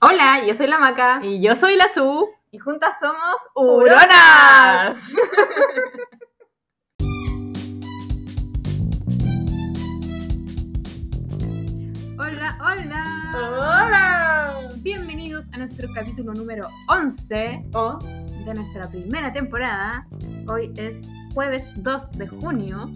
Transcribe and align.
Hola, 0.00 0.44
yo 0.46 0.54
soy 0.54 0.66
la 0.66 0.78
Maca 0.78 1.20
Y 1.22 1.40
yo 1.40 1.56
soy 1.56 1.76
la 1.76 1.88
Su. 1.88 2.28
y 2.50 2.58
juntas 2.58 2.98
somos 3.00 3.36
¡Huronas! 3.54 5.10
Hola, 12.18 12.58
hola. 12.60 13.32
¡Hola! 13.34 14.68
Bienvenidos 14.82 15.46
a 15.52 15.58
nuestro 15.58 15.88
capítulo 15.94 16.32
número 16.34 16.68
11 16.88 17.64
Oh, 17.74 17.98
de 17.98 18.54
nuestra 18.54 18.88
primera 18.88 19.32
temporada. 19.32 20.06
Hoy 20.48 20.72
es 20.76 21.02
jueves 21.34 21.72
2 21.76 22.12
de 22.12 22.28
junio 22.28 22.90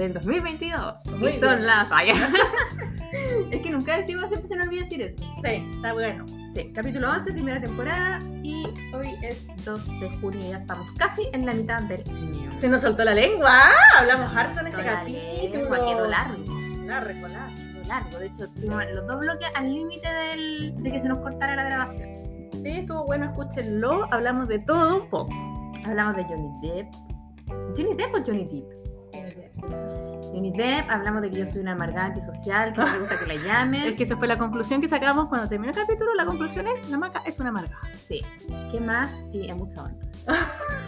del 0.00 0.14
2022. 0.14 1.06
Muy 1.18 1.28
y 1.28 1.32
son 1.32 1.56
bien. 1.56 1.66
las... 1.66 1.90
Ay, 1.92 2.10
es 3.50 3.60
que 3.60 3.70
nunca 3.70 3.96
decimos, 3.96 4.28
siempre 4.28 4.48
se 4.48 4.56
nos 4.56 4.66
olvida 4.66 4.82
decir 4.82 5.02
eso. 5.02 5.22
sí, 5.44 5.70
está 5.74 5.92
bueno. 5.92 6.24
Sí, 6.54 6.72
capítulo 6.74 7.10
11, 7.10 7.32
primera 7.32 7.60
temporada 7.60 8.18
y 8.42 8.64
hoy 8.92 9.14
es 9.22 9.46
2 9.64 10.00
de 10.00 10.10
junio, 10.20 10.40
ya 10.50 10.58
estamos 10.58 10.90
casi 10.92 11.28
en 11.32 11.46
la 11.46 11.54
mitad 11.54 11.82
del 11.82 12.02
año. 12.08 12.52
Se 12.58 12.68
nos 12.68 12.82
soltó 12.82 13.04
la 13.04 13.14
lengua. 13.14 13.52
Hablamos 13.98 14.34
harto 14.36 14.60
en 14.60 14.66
este 14.68 14.82
capítulo. 14.82 15.58
lengua, 15.60 15.76
quedó 15.86 16.08
largo. 16.08 16.44
Largo, 16.84 17.28
largo. 17.28 17.86
largo. 17.86 18.18
De 18.18 18.26
hecho, 18.26 18.48
tuvimos 18.50 18.82
los 18.92 19.06
dos 19.06 19.20
bloques 19.20 19.46
al 19.54 19.72
límite 19.72 20.08
del- 20.12 20.74
de 20.82 20.90
que 20.92 20.98
se 21.00 21.08
nos 21.08 21.18
cortara 21.18 21.54
la 21.54 21.62
grabación. 21.64 22.08
Sí, 22.52 22.68
estuvo 22.68 23.06
bueno, 23.06 23.26
escúchenlo. 23.26 24.08
Hablamos 24.12 24.48
de 24.48 24.58
todo 24.58 25.02
un 25.02 25.08
poco. 25.08 25.32
Hablamos 25.86 26.16
de 26.16 26.24
Johnny 26.24 26.48
Depp. 26.62 26.92
¿Johnny 27.76 27.94
Depp 27.94 28.14
o 28.14 28.22
Johnny 28.26 28.44
Depp? 28.44 28.79
Depp, 30.52 30.90
hablamos 30.90 31.22
de 31.22 31.30
que 31.30 31.38
yo 31.38 31.46
soy 31.46 31.60
una 31.60 31.72
amargada 31.72 32.06
antisocial, 32.06 32.72
que 32.72 32.80
no 32.80 32.86
me 32.86 32.98
gusta 32.98 33.14
que 33.18 33.34
la 33.34 33.42
llamen. 33.46 33.82
Es 33.82 33.94
que 33.94 34.02
esa 34.02 34.16
fue 34.16 34.28
la 34.28 34.38
conclusión 34.38 34.80
que 34.80 34.88
sacamos 34.88 35.28
cuando 35.28 35.48
terminó 35.48 35.72
el 35.72 35.78
capítulo. 35.78 36.14
La 36.14 36.26
conclusión 36.26 36.66
es, 36.66 36.88
la 36.88 36.98
maca 36.98 37.22
es 37.24 37.40
una 37.40 37.50
amargada. 37.50 37.80
Sí. 37.96 38.22
¿Qué 38.70 38.80
más? 38.80 39.10
Y 39.32 39.48
a 39.50 39.54
mucha 39.54 39.84
honra. 39.84 40.06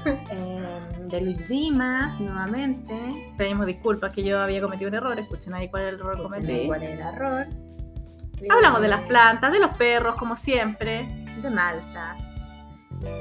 Eh, 0.04 0.80
de 1.04 1.20
Luis 1.20 1.48
Dimas, 1.48 2.18
nuevamente. 2.20 3.32
Pedimos 3.36 3.66
disculpas 3.66 4.12
que 4.12 4.24
yo 4.24 4.40
había 4.40 4.60
cometido 4.60 4.88
un 4.88 4.94
error. 4.94 5.18
Escuchen 5.18 5.54
ahí 5.54 5.68
cuál 5.68 5.84
es 5.84 5.88
el 5.90 6.00
error 6.00 6.16
que 6.16 6.22
cometí. 6.22 6.66
¿Cuál 6.66 6.82
es 6.82 6.90
el 6.90 7.00
error? 7.00 7.46
Hablamos 8.50 8.80
de 8.80 8.88
las 8.88 9.02
plantas, 9.02 9.52
de 9.52 9.60
los 9.60 9.74
perros, 9.76 10.16
como 10.16 10.34
siempre. 10.34 11.06
De 11.40 11.50
Malta. 11.50 12.16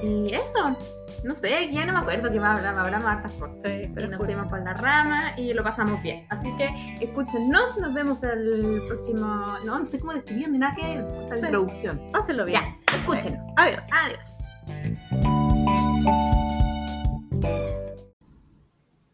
Y 0.03 0.33
eso. 0.33 0.75
No 1.23 1.35
sé, 1.35 1.71
ya 1.71 1.85
no 1.85 1.93
me 1.93 1.99
acuerdo 1.99 2.31
qué 2.31 2.39
más 2.39 2.57
hablamos. 2.57 2.81
Hablamos 2.83 3.05
de 3.05 3.11
hartas 3.11 3.31
cosas. 3.33 3.61
Sí, 3.63 3.81
y 3.83 3.87
pero 3.89 4.07
nos 4.07 4.23
fuimos 4.25 4.47
por 4.47 4.61
la 4.63 4.73
rama 4.73 5.33
y 5.37 5.53
lo 5.53 5.63
pasamos 5.63 6.01
bien. 6.01 6.25
Así 6.29 6.53
que 6.55 6.69
escúchenos, 6.99 7.77
nos 7.77 7.93
vemos 7.93 8.23
el 8.23 8.83
próximo. 8.87 9.25
No, 9.65 9.77
me 9.77 9.83
estoy 9.85 9.99
como 9.99 10.13
despidiendo 10.13 10.57
nada 10.57 10.75
que 10.75 10.99
esta 11.23 11.37
Sí. 11.37 11.45
introducción. 11.45 12.11
Pásenlo 12.11 12.45
bien. 12.45 12.61
Ya, 12.61 12.95
escúchenos. 12.97 13.39
Adiós. 13.57 13.87
Adiós. 13.91 14.37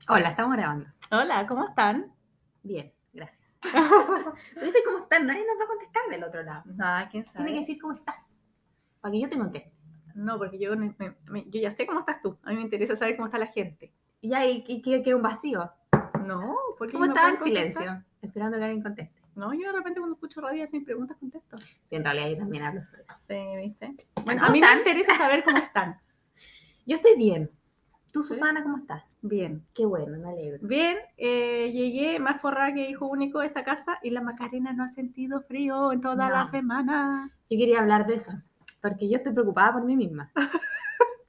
Hola, 0.10 0.30
estamos 0.30 0.56
grabando. 0.56 0.88
Hola, 1.12 1.46
¿cómo 1.48 1.68
están? 1.68 2.14
Bien, 2.64 2.94
gracias. 3.14 3.58
Tú 3.62 4.60
dices 4.62 4.82
cómo 4.86 5.00
estás, 5.00 5.24
nadie 5.24 5.42
nos 5.46 5.60
va 5.60 5.66
a 5.66 5.68
contestar 5.68 6.04
del 6.10 6.24
otro 6.24 6.44
lado. 6.44 6.64
Nada, 6.76 7.10
quién 7.10 7.26
sabe. 7.26 7.46
Tiene 7.46 7.54
que 7.54 7.60
decir 7.66 7.82
cómo 7.82 7.94
estás. 7.94 8.44
Para 9.02 9.12
que 9.12 9.22
yo 9.22 9.30
te 9.30 9.38
conteste. 9.38 9.74
No, 10.18 10.38
porque 10.38 10.58
yo, 10.58 10.76
me- 10.76 10.96
me- 10.98 11.46
yo 11.50 11.62
ya 11.62 11.72
sé 11.72 11.86
cómo 11.86 12.00
estás 12.00 12.22
tú. 12.22 12.38
A 12.44 12.50
mí 12.50 12.56
me 12.56 12.64
interesa 12.64 12.96
saber 12.96 13.16
cómo 13.16 13.28
está 13.28 13.38
la 13.38 13.48
gente. 13.48 13.92
Y 14.22 14.34
y 14.36 14.82
queda 14.82 15.16
un 15.16 15.22
vacío. 15.22 15.72
No, 16.26 16.56
porque 16.78 16.94
¿Cómo 16.94 17.06
estaba 17.06 17.30
en 17.30 17.44
silencio? 17.44 18.04
Esperando 18.22 18.58
que 18.58 18.64
alguien 18.64 18.82
conteste. 18.84 19.16
No, 19.36 19.54
yo 19.54 19.68
de 19.72 19.78
repente 19.78 20.00
cuando 20.00 20.16
escucho 20.16 20.42
radio 20.42 20.66
sin 20.66 20.84
preguntas 20.84 21.16
contesto. 21.18 21.58
Sí, 21.58 21.96
en 21.96 22.04
realidad 22.04 22.30
yo 22.32 22.38
también 22.38 22.64
hablo 22.64 22.82
sola. 22.84 23.04
Sí, 23.22 23.36
¿viste? 23.58 23.96
¿Cómo 24.16 24.26
Bueno, 24.26 24.44
a 24.44 24.50
mí 24.50 24.60
me 24.60 24.66
están? 24.66 24.80
interesa 24.80 25.16
saber 25.16 25.44
cómo 25.44 25.58
están. 25.58 25.98
Yo 26.88 26.96
estoy 26.96 27.16
bien. 27.18 27.52
Tú. 28.12 28.24
Susana, 28.24 28.64
¿cómo 28.64 28.78
estás? 28.78 29.20
Bien. 29.22 29.64
Qué 29.76 29.86
bueno, 29.86 30.18
me 30.18 30.30
alegro. 30.30 30.66
Bien, 30.68 30.98
eh, 31.18 31.72
llegué 31.72 32.18
más 32.20 32.42
forrada 32.42 32.74
que 32.74 32.90
hijo 32.90 33.06
único 33.06 33.40
de 33.40 33.46
esta 33.48 33.64
casa 33.64 34.00
y 34.02 34.10
la 34.10 34.22
Macarena 34.22 34.74
no 34.74 34.84
ha 34.86 34.88
sentido 34.88 35.42
frío 35.42 35.92
en 35.92 36.02
toda 36.02 36.30
No. 36.30 36.34
la 36.34 36.46
semana. 36.46 37.32
Yo 37.50 37.58
quería 37.60 37.80
hablar 37.82 38.08
de 38.08 38.16
eso, 38.16 38.32
porque 38.90 39.10
yo 39.10 39.18
estoy 39.18 39.34
preocupada 39.34 39.74
por 39.74 39.84
mí 39.84 39.96
misma. 39.96 40.32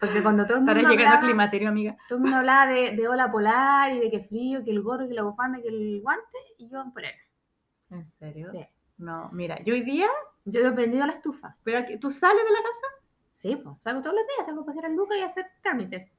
Porque 0.01 0.23
cuando 0.23 0.45
todo 0.47 0.59
el 0.59 0.61
mundo, 0.61 0.73
Estarás 0.75 0.93
llegando 0.97 1.17
al 1.17 1.25
climaterio, 1.25 1.69
amiga. 1.71 1.97
todo 2.09 2.19
el 2.19 2.23
mundo 2.23 2.37
hablaba 2.37 2.69
de, 2.69 2.93
de 2.93 3.09
ola 3.09 3.33
polar 3.33 3.93
y 3.93 3.99
de 3.99 4.09
que 4.13 4.21
frío, 4.21 4.63
que 4.63 4.71
el 4.71 4.81
gorro, 4.81 5.09
que 5.09 5.13
la 5.15 5.25
bufanda, 5.25 5.61
que 5.61 5.67
el 5.67 6.01
guante, 6.03 6.39
y 6.57 6.69
yo 6.69 6.81
en 6.81 6.93
polera. 6.93 7.19
¿En 7.91 8.07
serio? 8.07 8.47
Sí. 8.53 8.65
No, 8.99 9.29
mira, 9.33 9.59
yo 9.65 9.75
hoy 9.75 9.83
día, 9.83 10.07
Yo 10.45 10.61
he 10.61 10.71
prendido 10.73 11.05
la 11.05 11.15
estufa. 11.15 11.57
pero 11.65 11.79
aquí- 11.81 11.99
¿tú 11.99 12.13
sales 12.13 12.45
de 12.45 12.51
la 12.53 12.59
casa? 12.63 12.87
Sí, 13.33 13.57
pues, 13.57 13.77
salgo 13.83 14.01
todos 14.01 14.15
los 14.15 14.25
días, 14.37 14.47
salgo 14.47 14.63
a 14.63 14.67
pasear 14.67 14.87
a 14.87 14.89
Luca 14.91 15.17
y 15.17 15.21
a 15.23 15.27
hacer 15.27 15.47
trámites. 15.65 16.13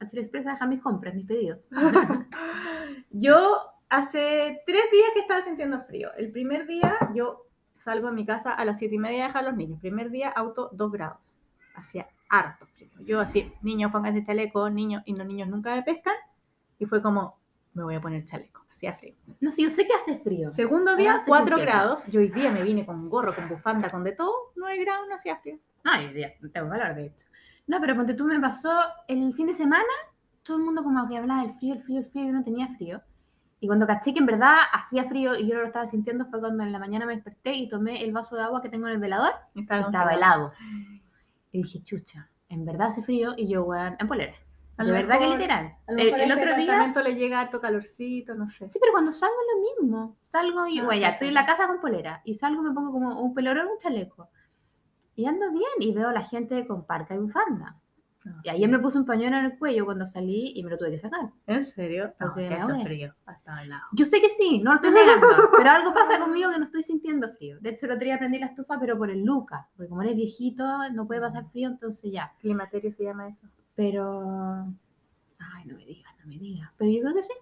A 0.00 0.06
Chile 0.06 0.22
Express 0.22 0.46
a 0.46 0.52
dejar 0.52 0.68
mis 0.68 0.80
compras, 0.80 1.14
mis 1.14 1.26
pedidos. 1.26 1.68
Yo 3.10 3.60
hace 3.90 4.62
tres 4.66 4.82
días 4.90 5.08
que 5.12 5.20
estaba 5.20 5.42
sintiendo 5.42 5.82
frío. 5.82 6.10
El 6.16 6.30
primer 6.32 6.66
día 6.66 6.96
yo 7.14 7.46
salgo 7.78 8.08
de 8.08 8.12
mi 8.12 8.26
casa 8.26 8.52
a 8.52 8.64
las 8.64 8.78
siete 8.78 8.96
y 8.96 8.98
media 8.98 9.24
a 9.24 9.26
dejar 9.28 9.44
a 9.44 9.48
los 9.48 9.56
niños. 9.56 9.80
Primer 9.80 10.10
día 10.10 10.28
auto 10.28 10.70
2 10.72 10.92
grados. 10.92 11.38
Hacía 11.74 12.08
harto 12.28 12.66
frío. 12.66 12.90
Yo 13.00 13.20
así, 13.20 13.52
niños 13.62 13.90
pónganse 13.90 14.24
chaleco, 14.24 14.68
niños, 14.68 15.02
y 15.06 15.14
los 15.14 15.26
niños 15.26 15.48
nunca 15.48 15.74
me 15.74 15.82
pescan. 15.82 16.14
Y 16.78 16.86
fue 16.86 17.00
como, 17.02 17.38
me 17.74 17.84
voy 17.84 17.94
a 17.94 18.00
poner 18.00 18.24
chaleco. 18.24 18.66
Hacía 18.70 18.92
frío. 18.94 19.14
No 19.40 19.50
sé, 19.50 19.62
yo 19.62 19.70
sé 19.70 19.86
que 19.86 19.94
hace 19.94 20.16
frío. 20.18 20.48
Segundo 20.48 20.94
día, 20.96 21.16
estoy 21.16 21.28
4 21.28 21.56
sintiendo. 21.56 21.72
grados. 21.72 22.06
Yo 22.08 22.20
hoy 22.20 22.28
día 22.28 22.50
me 22.50 22.62
vine 22.62 22.84
con 22.84 23.08
gorro, 23.08 23.34
con 23.34 23.48
bufanda, 23.48 23.90
con 23.90 24.04
de 24.04 24.12
todo. 24.12 24.52
9 24.56 24.84
grados, 24.84 25.08
no 25.08 25.14
hacía 25.14 25.36
frío. 25.36 25.58
Ay, 25.84 26.12
no 26.40 26.50
tengo 26.50 26.72
hablar 26.72 26.94
de 26.94 27.06
esto. 27.06 27.24
No, 27.66 27.80
pero 27.80 27.94
ponte 27.94 28.14
tú, 28.14 28.24
me 28.24 28.40
pasó 28.40 28.70
el 29.06 29.34
fin 29.34 29.46
de 29.46 29.54
semana, 29.54 29.84
todo 30.42 30.56
el 30.56 30.64
mundo 30.64 30.82
como 30.82 31.06
que 31.06 31.16
hablaba 31.16 31.42
del 31.42 31.52
frío, 31.52 31.74
el 31.74 31.82
frío, 31.82 31.98
el 31.98 32.06
frío, 32.06 32.24
y 32.24 32.26
yo 32.28 32.32
no 32.32 32.42
tenía 32.42 32.68
frío. 32.68 33.02
Y 33.60 33.66
cuando 33.66 33.86
caché 33.86 34.12
que 34.12 34.20
en 34.20 34.26
verdad 34.26 34.54
hacía 34.72 35.04
frío 35.04 35.34
y 35.36 35.48
yo 35.48 35.54
no 35.54 35.60
lo 35.62 35.66
estaba 35.66 35.86
sintiendo 35.86 36.24
fue 36.26 36.38
cuando 36.40 36.62
en 36.62 36.70
la 36.72 36.78
mañana 36.78 37.06
me 37.06 37.14
desperté 37.14 37.54
y 37.54 37.68
tomé 37.68 38.02
el 38.04 38.12
vaso 38.12 38.36
de 38.36 38.42
agua 38.42 38.62
que 38.62 38.68
tengo 38.68 38.86
en 38.86 38.92
el 38.94 38.98
velador 39.00 39.32
Estaba, 39.54 39.80
estaba 39.82 40.14
helado. 40.14 40.52
Y 41.50 41.62
dije, 41.62 41.82
chucha, 41.82 42.30
en 42.48 42.64
verdad 42.64 42.88
hace 42.88 43.02
frío 43.02 43.32
y 43.36 43.48
yo, 43.48 43.64
weón, 43.64 43.96
en 43.98 44.06
polera. 44.06 44.34
A 44.76 44.84
De 44.84 44.92
verdad 44.92 45.14
que 45.18 45.24
mejor- 45.24 45.38
literal. 45.38 45.76
A 45.88 45.92
lo 45.92 45.98
El, 45.98 46.04
mejor 46.04 46.20
el 46.20 46.30
este 46.30 46.42
otro 46.42 46.56
día... 46.56 47.02
le 47.02 47.14
llega 47.16 47.40
harto 47.40 47.60
calorcito, 47.60 48.34
no 48.36 48.48
sé. 48.48 48.70
Sí, 48.70 48.78
pero 48.80 48.92
cuando 48.92 49.10
salgo 49.10 49.34
es 49.40 49.56
lo 49.80 49.82
mismo. 49.82 50.16
Salgo 50.20 50.66
y, 50.68 50.78
Ah, 50.78 50.84
bueno, 50.84 51.00
ya 51.00 51.08
estoy 51.08 51.28
en 51.28 51.34
la 51.34 51.44
casa 51.46 51.66
con 51.66 51.80
polera. 51.80 52.22
Y 52.24 52.34
salgo 52.36 52.62
me 52.62 52.70
pongo 52.72 52.92
como 52.92 53.20
un 53.20 53.34
pelorón, 53.34 53.66
un 53.66 53.78
chaleco. 53.78 54.30
Y 55.16 55.26
ando 55.26 55.50
bien 55.50 55.64
y 55.80 55.92
veo 55.92 56.10
a 56.10 56.12
la 56.12 56.22
gente 56.22 56.64
con 56.64 56.86
parca 56.86 57.12
y 57.16 57.18
bufanda. 57.18 57.76
No, 58.28 58.40
Y 58.44 58.48
ayer 58.50 58.68
me 58.68 58.78
puse 58.78 58.98
un 58.98 59.04
pañuelo 59.06 59.36
en 59.38 59.46
el 59.46 59.58
cuello 59.58 59.84
cuando 59.84 60.06
salí 60.06 60.52
y 60.54 60.62
me 60.62 60.70
lo 60.70 60.76
tuve 60.76 60.90
que 60.90 60.98
sacar. 60.98 61.30
¿En 61.46 61.64
serio? 61.64 62.14
No, 62.20 62.34
ha 62.36 62.42
hecho 62.42 62.54
ahogué. 62.72 62.84
frío. 62.84 63.14
Hasta 63.24 63.62
helado. 63.62 63.84
Yo 63.92 64.04
sé 64.04 64.20
que 64.20 64.28
sí, 64.30 64.60
no 64.62 64.70
lo 64.72 64.76
estoy 64.76 64.90
negando, 64.92 65.26
pero 65.56 65.70
algo 65.70 65.94
pasa 65.94 66.18
conmigo 66.18 66.50
que 66.52 66.58
no 66.58 66.64
estoy 66.66 66.82
sintiendo 66.82 67.28
frío. 67.28 67.58
De 67.60 67.70
hecho, 67.70 67.86
el 67.86 67.92
otro 67.92 68.04
día 68.04 68.18
prendí 68.18 68.38
la 68.38 68.46
estufa, 68.46 68.78
pero 68.78 68.98
por 68.98 69.10
el 69.10 69.24
Luca, 69.24 69.68
porque 69.76 69.88
como 69.88 70.02
eres 70.02 70.16
viejito, 70.16 70.64
no 70.92 71.06
puede 71.06 71.20
pasar 71.20 71.46
frío, 71.50 71.68
entonces 71.68 72.12
ya. 72.12 72.32
Climaterio 72.40 72.92
se 72.92 73.04
llama 73.04 73.28
eso. 73.28 73.46
Pero. 73.74 74.66
Ay, 75.38 75.64
no 75.66 75.76
me 75.76 75.86
digas, 75.86 76.12
no 76.20 76.26
me 76.26 76.38
digas. 76.38 76.70
Pero 76.76 76.90
yo 76.90 77.00
creo 77.00 77.14
que 77.14 77.22
sí. 77.22 77.32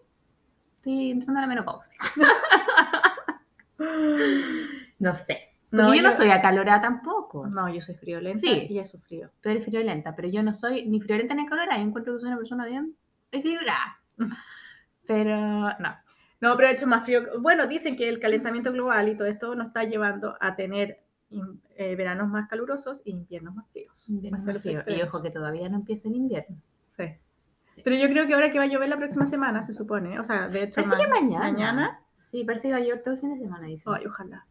Estoy 0.76 1.10
entrando 1.10 1.38
a 1.38 1.42
la 1.42 1.48
menopausia. 1.48 1.98
No 4.98 5.14
sé. 5.14 5.55
Porque 5.84 5.98
yo 5.98 6.02
no 6.02 6.12
soy 6.12 6.28
acalorada 6.30 6.80
tampoco. 6.80 7.46
No, 7.46 7.68
yo 7.72 7.80
soy 7.80 7.94
friolenta 7.94 8.38
Sí. 8.40 8.66
y 8.70 8.78
he 8.78 8.84
sufrido. 8.84 9.30
Tú 9.40 9.48
eres 9.48 9.64
friolenta, 9.64 10.14
pero 10.16 10.28
yo 10.28 10.42
no 10.42 10.52
soy 10.54 10.86
ni 10.88 11.00
friolenta 11.00 11.34
ni 11.34 11.42
acalorada. 11.44 11.76
Yo 11.78 11.84
encuentro 11.84 12.14
que 12.14 12.20
soy 12.20 12.28
una 12.28 12.38
persona 12.38 12.66
bien 12.66 12.96
equilibrada. 13.32 14.00
Pero 15.06 15.36
no. 15.78 15.96
No, 16.40 16.56
pero 16.56 16.68
he 16.68 16.72
hecho 16.72 16.86
más 16.86 17.04
frío. 17.04 17.22
Bueno, 17.40 17.66
dicen 17.66 17.96
que 17.96 18.08
el 18.08 18.18
calentamiento 18.20 18.72
global 18.72 19.08
y 19.08 19.16
todo 19.16 19.26
esto 19.28 19.54
nos 19.54 19.68
está 19.68 19.84
llevando 19.84 20.36
a 20.40 20.54
tener 20.54 21.02
in- 21.30 21.62
eh, 21.76 21.94
veranos 21.96 22.28
más 22.28 22.48
calurosos 22.48 23.02
e 23.06 23.10
inviernos 23.10 23.54
más 23.54 23.66
fríos. 23.70 24.06
Más 24.30 24.44
frío. 24.62 24.82
Y 24.86 25.00
ojo 25.02 25.22
que 25.22 25.30
todavía 25.30 25.68
no 25.68 25.76
empieza 25.76 26.08
el 26.08 26.16
invierno. 26.16 26.56
Sí. 26.90 27.04
Sí. 27.62 27.80
Pero 27.84 27.96
yo 27.96 28.08
creo 28.08 28.26
que 28.26 28.34
ahora 28.34 28.50
que 28.52 28.58
va 28.58 28.64
a 28.64 28.68
llover 28.68 28.88
la 28.88 28.96
próxima 28.98 29.26
semana, 29.26 29.62
se 29.62 29.72
supone. 29.72 30.20
O 30.20 30.24
sea, 30.24 30.48
de 30.48 30.64
hecho, 30.64 30.82
Parece 30.82 31.02
que 31.02 31.08
ma- 31.08 31.20
mañana. 31.20 31.44
mañana. 31.44 32.00
Sí, 32.14 32.44
parece 32.44 32.68
que 32.68 32.72
va 32.74 32.78
a 32.78 32.82
llover 32.82 33.02
todo 33.02 33.14
el 33.14 33.20
fin 33.20 33.30
de 33.30 33.38
semana, 33.38 33.66
dice. 33.66 33.88
Ay, 33.92 34.06
ojalá. 34.06 34.46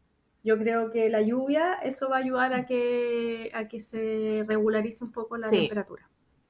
Yo 0.45 0.57
creo 0.59 0.92
que 0.92 1.09
la 1.09 1.21
lluvia, 1.21 1.74
eso 1.83 2.07
va 2.09 2.18
a 2.18 2.19
ayudar 2.19 2.53
a 2.53 2.65
que, 2.65 3.51
a 3.53 3.68
que 3.68 3.80
se 3.80 4.45
regularice 4.47 5.03
un 5.03 5.12
poco 5.12 5.38
la 5.38 5.47
Sí. 5.47 5.57
temperatura. 5.57 6.07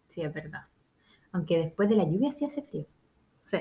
Sí, 0.09 0.21
es 0.21 0.33
verdad. 0.33 0.65
Aunque 1.31 1.57
después 1.57 1.89
de 1.89 1.95
la 1.95 2.03
lluvia 2.03 2.31
sí 2.33 2.45
hace 2.45 2.61
frío. 2.61 2.85
Sí. 3.43 3.59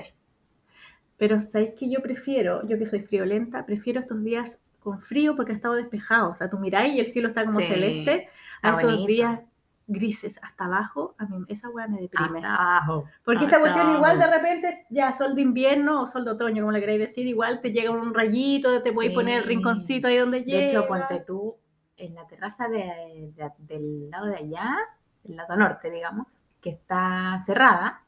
Pero 1.17 1.39
¿sabéis 1.39 1.71
que 1.79 1.89
yo 1.89 2.01
prefiero, 2.01 2.67
yo 2.67 2.77
que 2.77 2.85
soy 2.85 2.99
friolenta, 3.01 3.65
prefiero 3.65 3.99
estos 4.01 4.21
días 4.23 4.59
con 4.79 5.01
frío 5.01 5.35
porque 5.35 5.53
ha 5.53 5.55
estado 5.55 5.75
despejado? 5.75 6.31
O 6.31 6.35
sea, 6.35 6.49
tú 6.49 6.59
miráis 6.59 6.93
y 6.93 6.99
el 6.99 7.07
cielo 7.07 7.29
está 7.29 7.45
como 7.45 7.61
Sí, 7.61 7.67
celeste. 7.67 8.27
A 8.61 8.71
está 8.71 8.71
esos 8.71 8.91
bonito. 8.91 9.07
días 9.07 9.39
grises 9.87 10.39
hasta 10.41 10.65
abajo, 10.65 11.15
a 11.17 11.25
mí 11.25 11.45
esa 11.47 11.69
weá 11.69 11.87
me 11.87 12.01
deprime. 12.01 12.39
Hasta 12.39 12.55
abajo. 12.55 13.05
Porque 13.23 13.43
esta 13.45 13.57
hasta 13.57 13.69
cuestión 13.71 13.95
igual 13.95 14.17
de 14.17 14.23
abajo. 14.23 14.39
repente, 14.41 14.85
ya 14.89 15.13
sol 15.13 15.35
de 15.35 15.41
invierno 15.41 16.01
o 16.01 16.07
sol 16.07 16.25
de 16.25 16.31
otoño, 16.31 16.63
como 16.63 16.71
le 16.71 16.79
queréis 16.79 16.99
decir, 16.99 17.27
igual 17.27 17.61
te 17.61 17.71
llega 17.71 17.91
un 17.91 18.13
rayito, 18.13 18.81
te 18.81 18.91
podéis 18.93 19.11
Sí. 19.11 19.15
poner 19.15 19.37
el 19.39 19.43
rinconcito 19.43 20.07
ahí 20.07 20.17
donde 20.17 20.43
llega. 20.43 20.59
De 20.59 20.69
hecho, 20.71 20.87
ponte 20.87 21.19
tú, 21.25 21.55
en 21.97 22.15
la 22.15 22.25
terraza 22.27 22.67
de- 22.67 23.31
de- 23.35 23.51
del 23.59 24.09
lado 24.09 24.25
de 24.25 24.35
allá, 24.37 24.75
del 25.23 25.37
lado 25.37 25.55
norte, 25.55 25.89
digamos, 25.91 26.27
que 26.61 26.71
está 26.71 27.39
cerrada, 27.45 28.03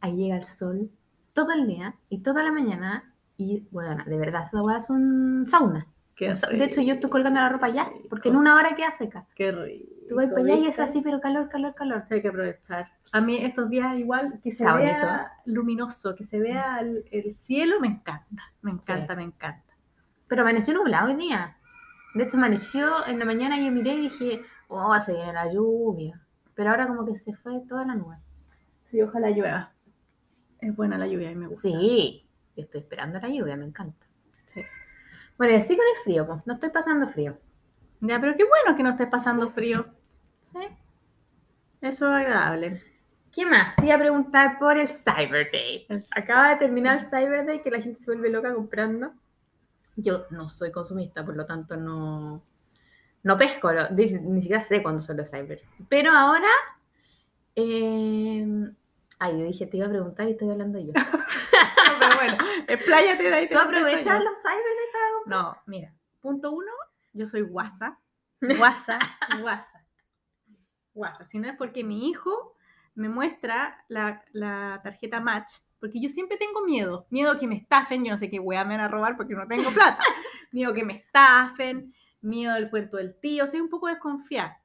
ahí 0.00 0.16
llega 0.16 0.36
el 0.36 0.44
sol 0.44 0.90
todo 1.32 1.52
el 1.52 1.66
día 1.66 1.96
y 2.08 2.18
toda 2.22 2.42
la 2.42 2.52
mañana. 2.52 3.12
Y 3.36 3.66
bueno, 3.70 4.04
de 4.06 4.16
verdad, 4.16 4.44
esa 4.46 4.62
hueá 4.62 4.78
es 4.78 4.90
un 4.90 5.46
sauna. 5.48 5.86
Qué 6.14 6.34
De 6.52 6.64
hecho, 6.64 6.82
yo 6.82 6.94
estoy 6.94 7.08
colgando 7.08 7.40
la 7.40 7.48
ropa 7.48 7.66
allá, 7.66 7.84
rico. 7.84 8.08
porque 8.10 8.28
en 8.28 8.36
una 8.36 8.54
hora 8.54 8.74
queda 8.74 8.92
seca. 8.92 9.26
Qué 9.34 9.50
rico. 9.52 9.94
Tú 10.10 10.16
vas 10.16 10.26
para 10.26 10.40
allá 10.40 10.54
y 10.56 10.66
es 10.66 10.80
así, 10.80 11.02
pero 11.02 11.20
calor, 11.20 11.48
calor, 11.48 11.72
calor. 11.72 12.02
Hay 12.10 12.20
que 12.20 12.28
aprovechar. 12.28 12.90
A 13.12 13.20
mí 13.20 13.36
estos 13.36 13.70
días 13.70 13.96
igual 13.96 14.40
que 14.42 14.50
se 14.50 14.64
Está 14.64 14.76
vea 14.76 15.32
luminoso, 15.46 16.16
que 16.16 16.24
se 16.24 16.40
vea 16.40 16.78
el, 16.80 17.04
el 17.12 17.32
cielo, 17.36 17.78
me 17.78 17.86
encanta. 17.86 18.42
Me 18.60 18.72
encanta, 18.72 19.14
Sí. 19.14 19.16
me 19.16 19.22
encanta. 19.22 19.72
Pero 20.26 20.42
amaneció 20.42 20.74
nublado 20.74 21.10
hoy 21.10 21.14
día. 21.14 21.56
De 22.14 22.24
hecho, 22.24 22.38
amaneció 22.38 23.06
en 23.06 23.20
la 23.20 23.24
mañana 23.24 23.56
yo 23.60 23.70
miré 23.70 23.94
y 23.94 24.00
dije, 24.00 24.42
oh, 24.66 24.98
se 24.98 25.12
viene 25.12 25.32
la 25.32 25.48
lluvia. 25.52 26.20
Pero 26.54 26.70
ahora 26.70 26.88
como 26.88 27.06
que 27.06 27.14
se 27.16 27.32
fue 27.32 27.60
toda 27.68 27.86
la 27.86 27.94
nube. 27.94 28.16
Sí, 28.86 29.00
ojalá 29.00 29.30
llueva. 29.30 29.72
Es 30.60 30.74
buena 30.74 30.98
la 30.98 31.06
lluvia 31.06 31.30
y 31.30 31.36
me 31.36 31.46
gusta. 31.46 31.68
Sí, 31.68 32.28
estoy 32.56 32.80
esperando 32.80 33.20
la 33.20 33.28
lluvia, 33.28 33.56
me 33.56 33.64
encanta. 33.66 34.06
Sí. 34.46 34.60
Bueno, 35.38 35.54
y 35.54 35.56
así 35.56 35.76
con 35.76 35.86
el 35.96 36.02
frío, 36.02 36.26
pues, 36.26 36.40
no 36.46 36.54
estoy 36.54 36.70
pasando 36.70 37.06
frío. 37.06 37.38
Ya, 38.00 38.20
pero 38.20 38.36
qué 38.36 38.44
bueno 38.44 38.76
que 38.76 38.82
no 38.82 38.90
estés 38.90 39.06
pasando 39.08 39.50
frío. 39.50 39.86
¿Sí? 40.40 40.58
Eso 41.80 42.08
es 42.08 42.14
agradable. 42.26 42.82
¿Qué 43.32 43.46
más? 43.46 43.76
Te 43.76 43.86
iba 43.86 43.94
a 43.94 43.98
preguntar 43.98 44.58
por 44.58 44.76
el 44.78 44.88
Cyber 44.88 45.50
Day. 45.52 45.86
El 45.88 46.04
Acaba 46.16 46.50
de 46.50 46.56
terminar 46.56 46.98
el 46.98 47.06
Cyber 47.08 47.46
Day 47.46 47.62
que 47.62 47.70
la 47.70 47.80
gente 47.80 48.00
se 48.00 48.06
vuelve 48.10 48.30
loca 48.30 48.52
comprando. 48.54 49.12
Yo 49.96 50.26
no 50.30 50.48
soy 50.48 50.72
consumista, 50.72 51.24
por 51.24 51.36
lo 51.36 51.46
tanto 51.46 51.76
no, 51.76 52.42
no 53.22 53.38
pesco, 53.38 53.70
ni, 53.92 54.04
ni 54.06 54.42
siquiera 54.42 54.64
sé 54.64 54.82
cuándo 54.82 55.00
son 55.00 55.16
los 55.18 55.30
Cyber. 55.30 55.62
Pero 55.88 56.10
ahora... 56.12 56.48
eh, 57.56 58.70
Ay, 59.18 59.38
yo 59.38 59.44
dije, 59.44 59.66
te 59.66 59.76
iba 59.76 59.86
a 59.86 59.90
preguntar 59.90 60.26
y 60.28 60.32
estoy 60.32 60.50
hablando 60.50 60.78
yo. 60.78 60.92
pero 62.00 62.16
bueno, 62.16 62.38
expláyate 62.68 63.22
de 63.22 63.34
ahí. 63.34 63.48
¿Tú 63.48 63.58
aprovechas 63.58 64.24
los 64.24 64.38
Cyber 64.40 64.56
Day 64.56 64.86
para 64.92 65.12
comprar? 65.14 65.42
No, 65.44 65.56
mira. 65.66 65.92
Punto 66.20 66.52
uno, 66.52 66.72
yo 67.12 67.26
soy 67.26 67.42
guasa. 67.42 67.98
Guasa, 68.58 68.98
guasa. 69.42 69.79
Guasa. 71.00 71.24
Si 71.24 71.38
no 71.38 71.48
es 71.48 71.56
porque 71.56 71.82
mi 71.82 72.10
hijo 72.10 72.54
me 72.94 73.08
muestra 73.08 73.82
la, 73.88 74.22
la 74.32 74.80
tarjeta 74.84 75.18
Match, 75.18 75.54
porque 75.78 75.98
yo 75.98 76.10
siempre 76.10 76.36
tengo 76.36 76.62
miedo. 76.62 77.06
Miedo 77.08 77.38
que 77.38 77.46
me 77.46 77.56
estafen, 77.56 78.04
yo 78.04 78.10
no 78.10 78.18
sé 78.18 78.28
qué 78.28 78.38
weá 78.38 78.64
me 78.66 78.76
van 78.76 78.84
a 78.84 78.88
robar 78.88 79.16
porque 79.16 79.32
no 79.32 79.48
tengo 79.48 79.70
plata. 79.70 79.98
miedo 80.52 80.74
que 80.74 80.84
me 80.84 80.92
estafen, 80.92 81.94
miedo 82.20 82.52
del 82.52 82.68
cuento 82.68 82.98
del 82.98 83.18
tío, 83.18 83.46
soy 83.46 83.60
un 83.60 83.70
poco 83.70 83.88
desconfiada. 83.88 84.60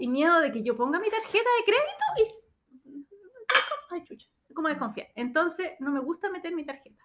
Y 0.00 0.08
miedo 0.08 0.40
de 0.40 0.50
que 0.50 0.60
yo 0.60 0.76
ponga 0.76 0.98
mi 0.98 1.08
tarjeta 1.08 1.48
de 1.58 1.64
crédito 1.64 2.04
y... 2.18 3.94
Ay, 3.94 4.04
chucha, 4.04 4.28
como 4.52 4.68
desconfiar. 4.68 5.06
Entonces, 5.14 5.74
no 5.78 5.92
me 5.92 6.00
gusta 6.00 6.30
meter 6.30 6.52
mi 6.52 6.66
tarjeta. 6.66 7.04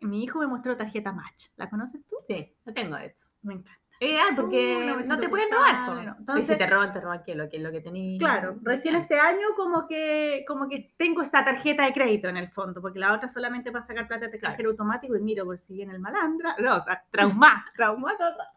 Mi 0.00 0.22
hijo 0.22 0.38
me 0.38 0.46
mostró 0.46 0.76
tarjeta 0.76 1.12
Match. 1.12 1.48
¿La 1.56 1.68
conoces 1.68 2.06
tú? 2.06 2.16
Sí, 2.24 2.54
lo 2.64 2.72
tengo 2.72 2.96
de 2.96 3.06
hecho. 3.06 3.26
Me 3.42 3.54
encanta. 3.54 3.81
Eh, 4.04 4.18
ah, 4.18 4.32
porque 4.34 4.76
Uh, 4.76 4.86
no 4.86 4.96
no, 4.96 5.20
te 5.20 5.28
pueden 5.28 5.48
robar. 5.52 6.02
Y 6.02 6.06
Entonces- 6.18 6.46
si 6.46 6.58
te 6.58 6.66
roban, 6.66 6.92
te 6.92 7.00
roban 7.00 7.22
qué, 7.24 7.36
lo 7.36 7.48
que, 7.48 7.60
lo 7.60 7.70
que 7.70 7.80
tenías. 7.80 8.18
Claro, 8.18 8.58
recién 8.62 8.96
este 8.96 9.16
año 9.20 9.54
como 9.54 9.86
que, 9.86 10.44
como 10.48 10.68
que 10.68 10.92
tengo 10.96 11.22
esta 11.22 11.44
tarjeta 11.44 11.84
de 11.84 11.92
crédito 11.92 12.28
en 12.28 12.36
el 12.36 12.50
fondo, 12.50 12.80
porque 12.82 12.98
la 12.98 13.12
otra 13.14 13.28
solamente 13.28 13.70
para 13.70 13.84
sacar 13.84 14.08
plata 14.08 14.26
de 14.26 14.38
Claro. 14.40 14.54
cajero 14.54 14.70
automático 14.70 15.14
y 15.16 15.20
miro 15.20 15.44
por 15.44 15.56
si 15.56 15.74
viene 15.74 15.92
el 15.92 16.00
malandra. 16.00 16.56
No, 16.58 16.78
o 16.78 16.82
sea, 16.82 17.04
trauma, 17.10 17.64
trauma 17.76 18.10
total. 18.12 18.48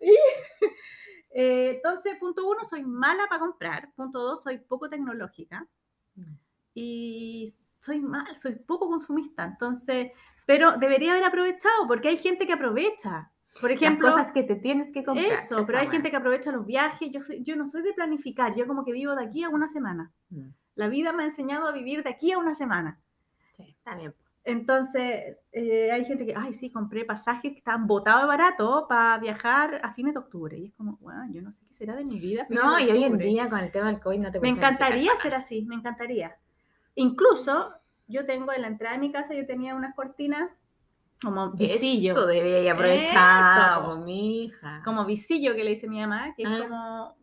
Y, 0.00 0.10
eh, 1.32 1.72
entonces, 1.76 2.16
punto 2.18 2.48
uno, 2.48 2.64
soy 2.64 2.82
mala 2.82 3.26
para 3.28 3.40
comprar. 3.40 3.90
Punto 3.94 4.20
dos, 4.20 4.42
soy 4.42 4.56
poco 4.56 4.88
tecnológica. 4.88 5.66
Mm. 6.14 6.34
Y 6.72 7.52
soy 7.80 8.00
mal, 8.00 8.38
soy 8.38 8.54
poco 8.54 8.88
consumista. 8.88 9.44
Entonces, 9.44 10.12
pero 10.46 10.78
debería 10.78 11.10
haber 11.10 11.24
aprovechado, 11.24 11.86
porque 11.86 12.08
hay 12.08 12.16
gente 12.16 12.46
que 12.46 12.54
aprovecha. 12.54 13.30
Por 13.60 13.70
ejemplo, 13.72 14.06
Las 14.08 14.16
cosas 14.16 14.32
que 14.32 14.42
te 14.42 14.56
tienes 14.56 14.92
que 14.92 15.04
comprar. 15.04 15.32
eso, 15.32 15.64
pero 15.66 15.78
hay 15.78 15.88
gente 15.88 16.10
que 16.10 16.16
aprovecha 16.16 16.52
los 16.52 16.64
viajes. 16.66 17.10
Yo, 17.10 17.20
soy, 17.20 17.42
yo 17.42 17.56
no 17.56 17.66
soy 17.66 17.82
de 17.82 17.92
planificar, 17.92 18.54
yo 18.54 18.66
como 18.66 18.84
que 18.84 18.92
vivo 18.92 19.14
de 19.16 19.24
aquí 19.24 19.42
a 19.42 19.48
una 19.48 19.68
semana. 19.68 20.12
Mm. 20.30 20.48
La 20.74 20.88
vida 20.88 21.12
me 21.12 21.22
ha 21.24 21.26
enseñado 21.26 21.66
a 21.66 21.72
vivir 21.72 22.02
de 22.04 22.10
aquí 22.10 22.30
a 22.32 22.38
una 22.38 22.54
semana. 22.54 23.00
Sí, 23.52 23.74
está 23.76 23.96
bien. 23.96 24.12
po. 24.12 24.18
Entonces, 24.44 25.36
eh, 25.52 25.90
hay 25.92 26.04
gente 26.06 26.24
que, 26.24 26.34
ay, 26.36 26.54
sí, 26.54 26.70
compré 26.70 27.04
pasajes 27.04 27.52
que 27.52 27.58
estaban 27.58 27.86
botados 27.86 28.22
de 28.22 28.28
barato 28.28 28.86
para 28.88 29.18
viajar 29.18 29.80
a 29.82 29.92
fines 29.92 30.14
de 30.14 30.20
octubre. 30.20 30.56
Y 30.56 30.66
es 30.66 30.72
como, 30.74 30.96
bueno, 31.00 31.26
yo 31.30 31.42
no 31.42 31.52
sé 31.52 31.66
qué 31.66 31.74
será 31.74 31.96
de 31.96 32.04
mi 32.04 32.18
vida. 32.18 32.46
No, 32.48 32.78
y 32.78 32.84
hoy 32.84 33.04
en 33.04 33.12
octubre". 33.12 33.26
día 33.26 33.50
con 33.50 33.58
el 33.58 33.70
tema 33.70 33.88
del 33.88 34.00
COVID 34.00 34.18
no 34.20 34.32
te 34.32 34.40
Me 34.40 34.48
encantaría 34.48 35.14
ser 35.16 35.34
así, 35.34 35.64
me 35.66 35.74
encantaría. 35.74 36.36
Incluso, 36.94 37.74
yo 38.06 38.24
tengo 38.24 38.52
en 38.52 38.62
la 38.62 38.68
entrada 38.68 38.94
de 38.94 39.00
mi 39.00 39.12
casa, 39.12 39.34
yo 39.34 39.46
tenía 39.46 39.74
unas 39.74 39.94
cortinas 39.94 40.48
como 41.22 41.50
visillo. 41.50 42.12
Eso 42.12 42.26
debería 42.26 42.72
aprovechar, 42.72 43.84
po, 43.84 43.96
mi 43.96 44.44
hija. 44.44 44.82
Como 44.84 45.04
visillo 45.04 45.54
que 45.54 45.64
le 45.64 45.70
dice 45.70 45.88
mi 45.88 46.00
mamá, 46.00 46.34
que 46.36 46.42
es 46.44 46.48
Ah. 46.50 46.58
como, 46.62 47.16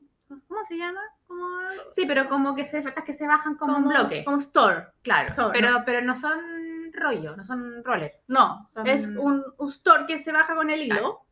¿cómo 0.48 0.66
se 0.66 0.78
llama? 0.78 1.00
Como, 1.28 1.46
Sí, 1.92 2.06
pero 2.06 2.28
como 2.28 2.56
que 2.56 2.66
se, 2.66 2.84
que 2.84 3.14
se 3.14 3.28
bajan 3.28 3.56
como, 3.56 3.78
un 3.78 3.88
bloque. 3.88 4.24
Como 4.26 4.38
store. 4.38 4.88
claro, 5.02 5.28
store, 5.30 5.60
pero, 5.60 5.72
¿no? 5.72 5.84
pero 5.86 6.02
no 6.06 6.14
son 6.16 6.40
rollo, 6.94 7.36
no 7.36 7.44
son 7.44 7.84
roller. 7.84 8.22
No, 8.28 8.66
Son- 8.70 8.88
es 8.88 9.08
un, 9.08 9.44
un 9.58 9.70
store 9.70 10.06
que 10.08 10.18
se 10.18 10.32
baja 10.32 10.56
con 10.56 10.70
el 10.70 10.82
hilo, 10.84 10.96
Claro. 10.96 11.26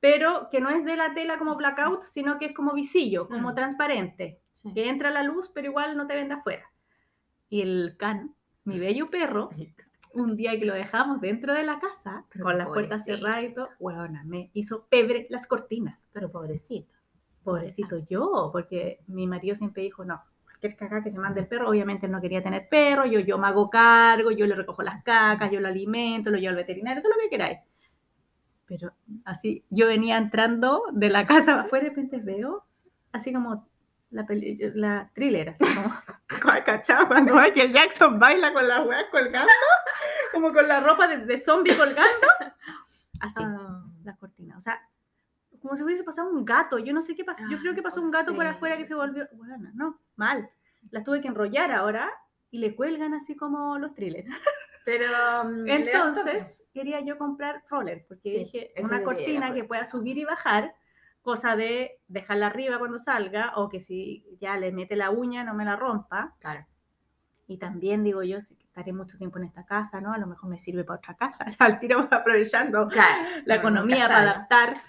pero 0.00 0.48
que 0.50 0.60
no 0.60 0.70
es 0.70 0.84
de 0.84 0.96
la 0.96 1.14
tela 1.14 1.38
como 1.38 1.56
blackout, 1.56 2.02
sino 2.04 2.38
que 2.38 2.46
es 2.46 2.54
como 2.54 2.72
visillo, 2.72 3.28
como 3.28 3.50
Mm. 3.50 3.54
transparente, 3.54 4.40
Sí. 4.52 4.72
que 4.74 4.88
entra 4.88 5.10
la 5.10 5.22
luz, 5.22 5.50
pero 5.54 5.68
igual 5.68 5.96
no 5.96 6.06
te 6.06 6.16
vende 6.16 6.34
afuera. 6.34 6.64
Y 7.48 7.62
el 7.62 7.96
can, 7.98 8.34
mi 8.64 8.78
bello 8.78 9.10
perro, 9.10 9.50
un 10.14 10.36
día 10.36 10.58
que 10.58 10.64
lo 10.64 10.74
dejamos 10.74 11.20
dentro 11.20 11.54
de 11.54 11.62
la 11.62 11.78
casa, 11.78 12.24
Pero 12.32 12.44
con 12.44 12.58
las 12.58 12.68
puertas 12.68 13.04
cerradas 13.04 13.44
y 13.44 13.54
todo, 13.54 13.68
huevona, 13.78 14.24
me 14.24 14.50
hizo 14.54 14.86
pebre 14.86 15.26
las 15.30 15.46
cortinas. 15.46 16.10
Pero 16.12 16.30
pobrecito. 16.30 16.92
Pobrecito 17.42 17.96
yo, 18.08 18.50
porque 18.52 19.00
mi 19.06 19.26
marido 19.26 19.54
siempre 19.54 19.82
dijo, 19.82 20.04
no, 20.04 20.22
cualquier 20.44 20.76
caca 20.76 21.02
que 21.02 21.10
se 21.10 21.18
mande 21.18 21.40
el 21.40 21.48
perro, 21.48 21.70
obviamente 21.70 22.06
él 22.06 22.12
no 22.12 22.20
quería 22.20 22.42
tener 22.42 22.68
perro, 22.68 23.06
yo, 23.06 23.20
yo 23.20 23.38
me 23.38 23.46
hago 23.46 23.70
cargo, 23.70 24.30
yo 24.30 24.46
le 24.46 24.54
recojo 24.54 24.82
las 24.82 25.02
cacas, 25.02 25.50
yo 25.50 25.60
lo 25.60 25.68
alimento, 25.68 26.30
lo 26.30 26.36
llevo 26.36 26.50
al 26.50 26.56
veterinario, 26.56 27.02
todo 27.02 27.12
lo 27.12 27.18
que 27.22 27.30
queráis. 27.30 27.58
Pero 28.66 28.92
así, 29.24 29.64
yo 29.70 29.86
venía 29.86 30.18
entrando 30.18 30.82
de 30.92 31.08
la 31.08 31.26
casa 31.26 31.60
afuera 31.60 31.84
de 31.84 31.90
repente 31.90 32.18
veo, 32.18 32.64
así 33.12 33.32
como 33.32 33.69
la, 34.10 34.26
peli- 34.26 34.58
la 34.74 35.10
thriller, 35.14 35.50
así 35.50 35.64
como, 35.74 35.94
¿cachado? 36.64 37.06
Cuando 37.08 37.34
Michael 37.34 37.72
Jackson 37.72 38.18
baila 38.18 38.52
con 38.52 38.66
las 38.66 38.86
weas 38.86 39.04
colgando, 39.10 39.52
como 40.32 40.52
con 40.52 40.66
la 40.68 40.80
ropa 40.80 41.06
de, 41.08 41.18
de 41.18 41.38
zombie 41.38 41.76
colgando, 41.76 42.26
así 43.20 43.42
Ah. 43.42 43.84
las 44.04 44.16
cortinas. 44.18 44.58
O 44.58 44.60
sea, 44.60 44.80
como 45.60 45.76
si 45.76 45.82
hubiese 45.82 46.04
pasado 46.04 46.30
un 46.30 46.44
gato. 46.44 46.78
Yo 46.78 46.92
no 46.92 47.02
sé 47.02 47.14
qué 47.14 47.24
pasó. 47.24 47.44
Yo 47.50 47.58
creo 47.60 47.74
que 47.74 47.82
pasó 47.82 48.00
un 48.00 48.10
gato 48.10 48.34
por 48.34 48.46
afuera 48.46 48.76
que 48.76 48.84
se 48.86 48.94
volvió. 48.94 49.28
Bueno, 49.32 49.70
no, 49.74 50.00
mal. 50.16 50.48
Las 50.90 51.04
tuve 51.04 51.20
que 51.20 51.28
enrollar 51.28 51.70
ahora 51.70 52.10
y 52.50 52.58
le 52.58 52.74
cuelgan 52.74 53.12
así 53.14 53.36
como 53.36 53.78
los 53.78 53.94
thrillers. 53.94 54.26
Pero 54.86 55.06
mm. 55.44 55.68
Entonces, 55.68 56.66
quería 56.72 57.00
yo 57.00 57.18
comprar 57.18 57.62
roller, 57.68 58.04
porque 58.08 58.30
Sí, 58.30 58.38
dije, 58.38 58.72
una 58.82 59.02
cortina 59.02 59.52
que 59.52 59.64
pueda 59.64 59.84
subir 59.84 60.16
y 60.16 60.24
bajar, 60.24 60.74
cosa 61.22 61.56
de 61.56 62.00
dejarla 62.08 62.46
arriba 62.46 62.78
cuando 62.78 62.98
salga, 62.98 63.52
o 63.56 63.68
que 63.68 63.80
si 63.80 64.24
ya 64.40 64.56
le 64.56 64.72
mete 64.72 64.96
la 64.96 65.10
uña 65.10 65.44
no 65.44 65.54
me 65.54 65.64
la 65.64 65.76
rompa. 65.76 66.34
Claro. 66.40 66.66
Y 67.46 67.58
también 67.58 68.04
digo 68.04 68.22
yo, 68.22 68.40
si 68.40 68.56
estaré 68.62 68.92
mucho 68.92 69.18
tiempo 69.18 69.38
en 69.38 69.44
esta 69.44 69.64
casa, 69.66 70.00
¿no? 70.00 70.12
A 70.12 70.18
lo 70.18 70.26
mejor 70.28 70.48
me 70.48 70.58
sirve 70.58 70.84
para 70.84 70.98
otra 70.98 71.14
casa. 71.16 71.44
Al 71.58 71.78
tiro 71.80 71.98
aprovechando 72.10 72.86
Claro. 72.88 73.28
la 73.44 73.56
economía 73.56 74.06
para 74.06 74.20
adaptar. 74.20 74.82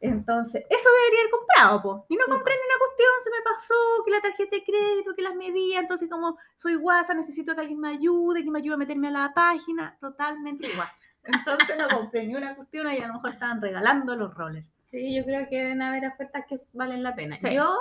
Entonces, 0.00 0.64
eso 0.68 0.88
debería 0.98 1.20
haber 1.20 1.30
comprado, 1.30 1.82
po. 1.82 2.06
Y 2.08 2.16
no 2.16 2.24
Sí, 2.24 2.30
compré 2.32 2.54
po. 2.54 2.60
ni 2.60 2.66
una 2.66 2.78
cuestión, 2.80 3.10
se 3.22 3.30
me 3.30 3.42
pasó, 3.44 3.74
que 4.04 4.10
la 4.10 4.20
tarjeta 4.20 4.56
de 4.56 4.64
crédito, 4.64 5.14
que 5.14 5.22
las 5.22 5.34
medía, 5.36 5.78
entonces 5.78 6.10
como 6.10 6.38
soy 6.56 6.74
guasa, 6.74 7.14
necesito 7.14 7.54
que 7.54 7.60
alguien 7.60 7.78
me 7.78 7.90
ayude, 7.90 8.42
que 8.42 8.50
me 8.50 8.58
ayude 8.58 8.74
a 8.74 8.78
meterme 8.78 9.08
a 9.08 9.10
la 9.12 9.32
página, 9.34 9.96
totalmente 10.00 10.68
guasa. 10.74 11.04
Entonces 11.24 11.76
no 11.78 11.86
compré 11.96 12.26
ni 12.26 12.34
una 12.34 12.56
cuestión 12.56 12.92
y 12.92 12.98
a 12.98 13.06
lo 13.06 13.14
mejor 13.14 13.30
estaban 13.30 13.60
regalando 13.60 14.16
los 14.16 14.34
rollers. 14.34 14.71
Sí, 14.92 15.14
yo 15.16 15.24
creo 15.24 15.48
que 15.48 15.56
deben 15.56 15.80
haber 15.80 16.06
ofertas 16.06 16.44
que 16.46 16.54
valen 16.74 17.02
la 17.02 17.14
pena. 17.14 17.38
Sí. 17.40 17.54
Yo 17.54 17.74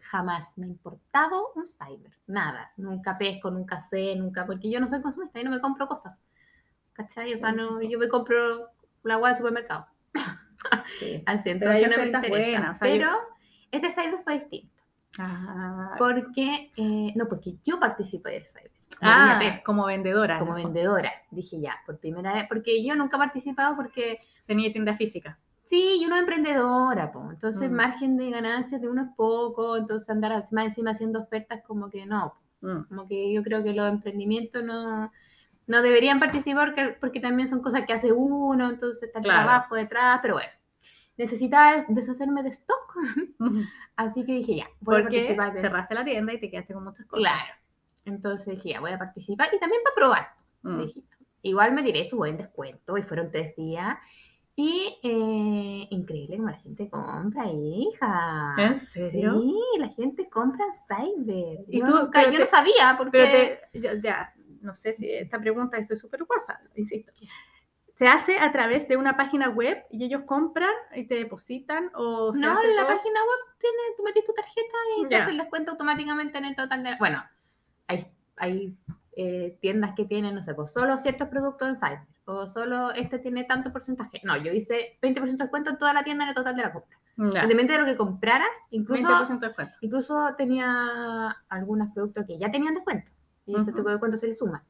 jamás 0.00 0.58
me 0.58 0.66
ha 0.66 0.68
importado 0.68 1.52
un 1.54 1.64
cyber, 1.64 2.12
nada. 2.26 2.72
Nunca 2.76 3.16
pesco, 3.16 3.48
nunca 3.50 3.80
sé, 3.80 4.16
nunca, 4.16 4.44
porque 4.44 4.68
yo 4.68 4.80
no 4.80 4.88
soy 4.88 5.00
consumista 5.00 5.40
y 5.40 5.44
no 5.44 5.52
me 5.52 5.60
compro 5.60 5.86
cosas. 5.86 6.20
¿Cachai? 6.94 7.32
O 7.32 7.38
sea, 7.38 7.52
no, 7.52 7.80
yo 7.80 7.96
me 7.96 8.08
compro 8.08 8.70
la 9.04 9.14
agua 9.14 9.28
del 9.28 9.36
supermercado. 9.38 9.86
Sí. 10.98 11.22
Así, 11.26 11.54
Pero 11.54 11.72
entonces 11.72 11.90
no 11.90 11.96
me 11.96 12.06
interesa. 12.08 12.70
o 12.72 12.74
sea, 12.74 12.88
yo- 12.88 12.94
Pero 12.94 13.10
este 13.70 13.92
cyber 13.92 14.18
fue 14.18 14.40
distinto. 14.40 14.82
Ah, 15.20 15.94
Porque, 15.96 16.72
eh, 16.76 17.12
no, 17.14 17.28
porque 17.28 17.54
yo 17.64 17.78
participé 17.78 18.32
del 18.32 18.46
cyber. 18.46 18.70
como 18.98 19.10
ah, 19.12 19.40
como 19.64 19.86
vendedora. 19.86 20.34
en 20.34 20.40
como 20.40 20.54
vendedora. 20.54 21.12
Dije 21.30 21.60
ya, 21.60 21.76
por 21.86 21.98
primera 21.98 22.32
vez, 22.34 22.46
porque 22.48 22.84
yo 22.84 22.96
nunca 22.96 23.16
he 23.16 23.20
participado 23.20 23.76
porque 23.76 24.18
Tenía 24.44 24.72
tienda 24.72 24.92
física. 24.94 25.38
Sí, 25.68 25.98
y 26.00 26.06
uno 26.06 26.14
es 26.16 26.20
emprendedora, 26.22 27.12
po. 27.12 27.30
entonces 27.30 27.70
Mm. 27.70 27.74
margen 27.74 28.16
de 28.16 28.30
ganancias 28.30 28.80
de 28.80 28.88
uno 28.88 29.02
es 29.02 29.08
poco, 29.16 29.76
entonces 29.76 30.08
andar 30.08 30.32
más 30.52 30.64
encima 30.64 30.92
haciendo 30.92 31.20
ofertas 31.20 31.60
como 31.66 31.90
que 31.90 32.06
no. 32.06 32.34
Mm. 32.62 32.84
Como 32.88 33.06
que 33.06 33.32
yo 33.32 33.42
creo 33.42 33.62
que 33.62 33.74
los 33.74 33.86
emprendimientos 33.92 34.64
no, 34.64 35.12
no 35.66 35.82
deberían 35.82 36.20
participar 36.20 36.68
porque, 36.74 36.96
porque 36.98 37.20
también 37.20 37.48
son 37.48 37.60
cosas 37.60 37.84
que 37.86 37.92
hace 37.92 38.12
uno, 38.12 38.70
entonces 38.70 39.02
está 39.02 39.18
el 39.18 39.24
Claro. 39.26 39.46
trabajo 39.46 39.74
detrás, 39.76 40.20
pero 40.22 40.34
bueno. 40.34 40.48
Necesitaba 41.18 41.74
des- 41.74 41.84
deshacerme 41.88 42.42
de 42.44 42.48
stock, 42.50 42.94
así 43.96 44.24
que 44.24 44.32
dije 44.32 44.56
ya, 44.56 44.66
voy 44.80 44.96
a 45.00 45.02
participar. 45.02 45.52
de- 45.52 45.60
cerraste 45.60 45.94
la 45.94 46.04
tienda 46.04 46.32
y 46.32 46.40
te 46.40 46.50
quedaste 46.50 46.72
con 46.74 46.84
muchas 46.84 47.04
cosas. 47.06 47.24
Claro. 47.30 47.54
Entonces 48.06 48.54
dije 48.56 48.70
ya, 48.70 48.80
voy 48.80 48.92
a 48.92 48.98
participar 48.98 49.48
y 49.52 49.58
también 49.58 49.82
para 49.84 49.94
probar. 49.94 50.28
Mm. 50.62 50.80
Dije, 50.80 51.02
igual 51.42 51.72
me 51.72 51.82
tiré 51.82 52.04
su 52.06 52.16
buen 52.16 52.36
descuento 52.38 52.96
y 52.96 53.02
fueron 53.02 53.30
tres 53.30 53.54
días. 53.56 53.98
Y 54.60 54.98
eh, 55.04 55.86
increíble 55.90 56.36
como 56.36 56.48
la 56.50 56.56
gente 56.56 56.90
compra, 56.90 57.44
hija. 57.46 58.56
¿En 58.58 58.76
serio? 58.76 59.40
Sí, 59.40 59.54
la 59.78 59.88
gente 59.90 60.28
compra 60.28 60.64
en 60.66 60.72
Cyber. 60.74 61.64
Y 61.68 61.78
yo 61.78 61.86
tú, 61.86 61.92
nunca- 61.92 62.24
yo 62.24 62.32
te- 62.32 62.38
no 62.40 62.46
sabía 62.46 62.96
porque... 62.98 63.12
Pero 63.12 63.30
te, 63.72 63.78
ya, 63.78 63.94
ya, 64.00 64.34
no 64.60 64.74
sé 64.74 64.92
si 64.92 65.08
esta 65.12 65.38
pregunta, 65.38 65.80
soy 65.84 65.96
súper 65.96 66.24
guasa, 66.24 66.60
insisto. 66.74 67.12
¿Se 67.94 68.08
hace 68.08 68.40
a 68.40 68.50
través 68.50 68.88
de 68.88 68.96
una 68.96 69.16
página 69.16 69.48
web 69.48 69.84
y 69.92 70.04
ellos 70.04 70.22
compran 70.26 70.74
y 70.92 71.06
te 71.06 71.14
depositan? 71.14 71.92
O 71.94 72.34
se 72.34 72.40
no, 72.40 72.50
hace 72.50 72.68
en 72.68 72.74
la 72.74 72.82
todo? 72.84 72.96
página 72.96 73.20
web 73.20 73.56
tiene, 73.60 73.78
tú 73.96 74.02
metes 74.02 74.24
tu 74.24 74.32
tarjeta 74.32 74.76
y 75.00 75.06
se 75.06 75.14
hace 75.14 75.30
el 75.30 75.38
descuento 75.38 75.70
automáticamente 75.70 76.36
en 76.36 76.46
el 76.46 76.56
total 76.56 76.82
de... 76.82 76.96
Bueno, 76.98 77.22
hay, 77.86 78.04
hay 78.36 78.76
eh, 79.16 79.56
tiendas 79.60 79.92
que 79.94 80.04
tienen, 80.04 80.34
no 80.34 80.42
sé, 80.42 80.52
pues 80.54 80.72
solo 80.72 80.98
ciertos 80.98 81.28
productos 81.28 81.68
en 81.68 81.76
Cyber. 81.76 82.00
O 82.30 82.46
solo 82.46 82.90
este 82.92 83.18
tiene 83.18 83.44
tanto 83.44 83.72
porcentaje. 83.72 84.20
No, 84.22 84.36
yo 84.36 84.52
hice 84.52 84.98
20% 85.00 85.38
de 85.38 85.44
descuento 85.44 85.70
en 85.70 85.78
toda 85.78 85.94
la 85.94 86.04
tienda 86.04 86.24
en 86.24 86.28
el 86.30 86.34
total 86.34 86.54
de 86.56 86.62
la 86.62 86.72
compra. 86.74 86.98
Independientemente 87.16 87.72
de 87.72 87.78
lo 87.78 87.84
que 87.86 87.96
compraras, 87.96 88.50
incluso 88.70 89.08
20% 89.08 89.38
de 89.40 89.46
descuento. 89.48 89.74
Incluso 89.80 90.34
tenía 90.36 91.34
algunos 91.48 91.88
productos 91.94 92.26
que 92.26 92.38
ya 92.38 92.50
tenían 92.50 92.74
descuento. 92.74 93.10
Y 93.46 93.52
ese 93.54 93.70
Ujú. 93.70 93.72
tipo 93.76 93.88
de 93.88 93.94
descuento 93.94 94.16
se 94.18 94.26
le 94.26 94.34
suma. 94.34 94.62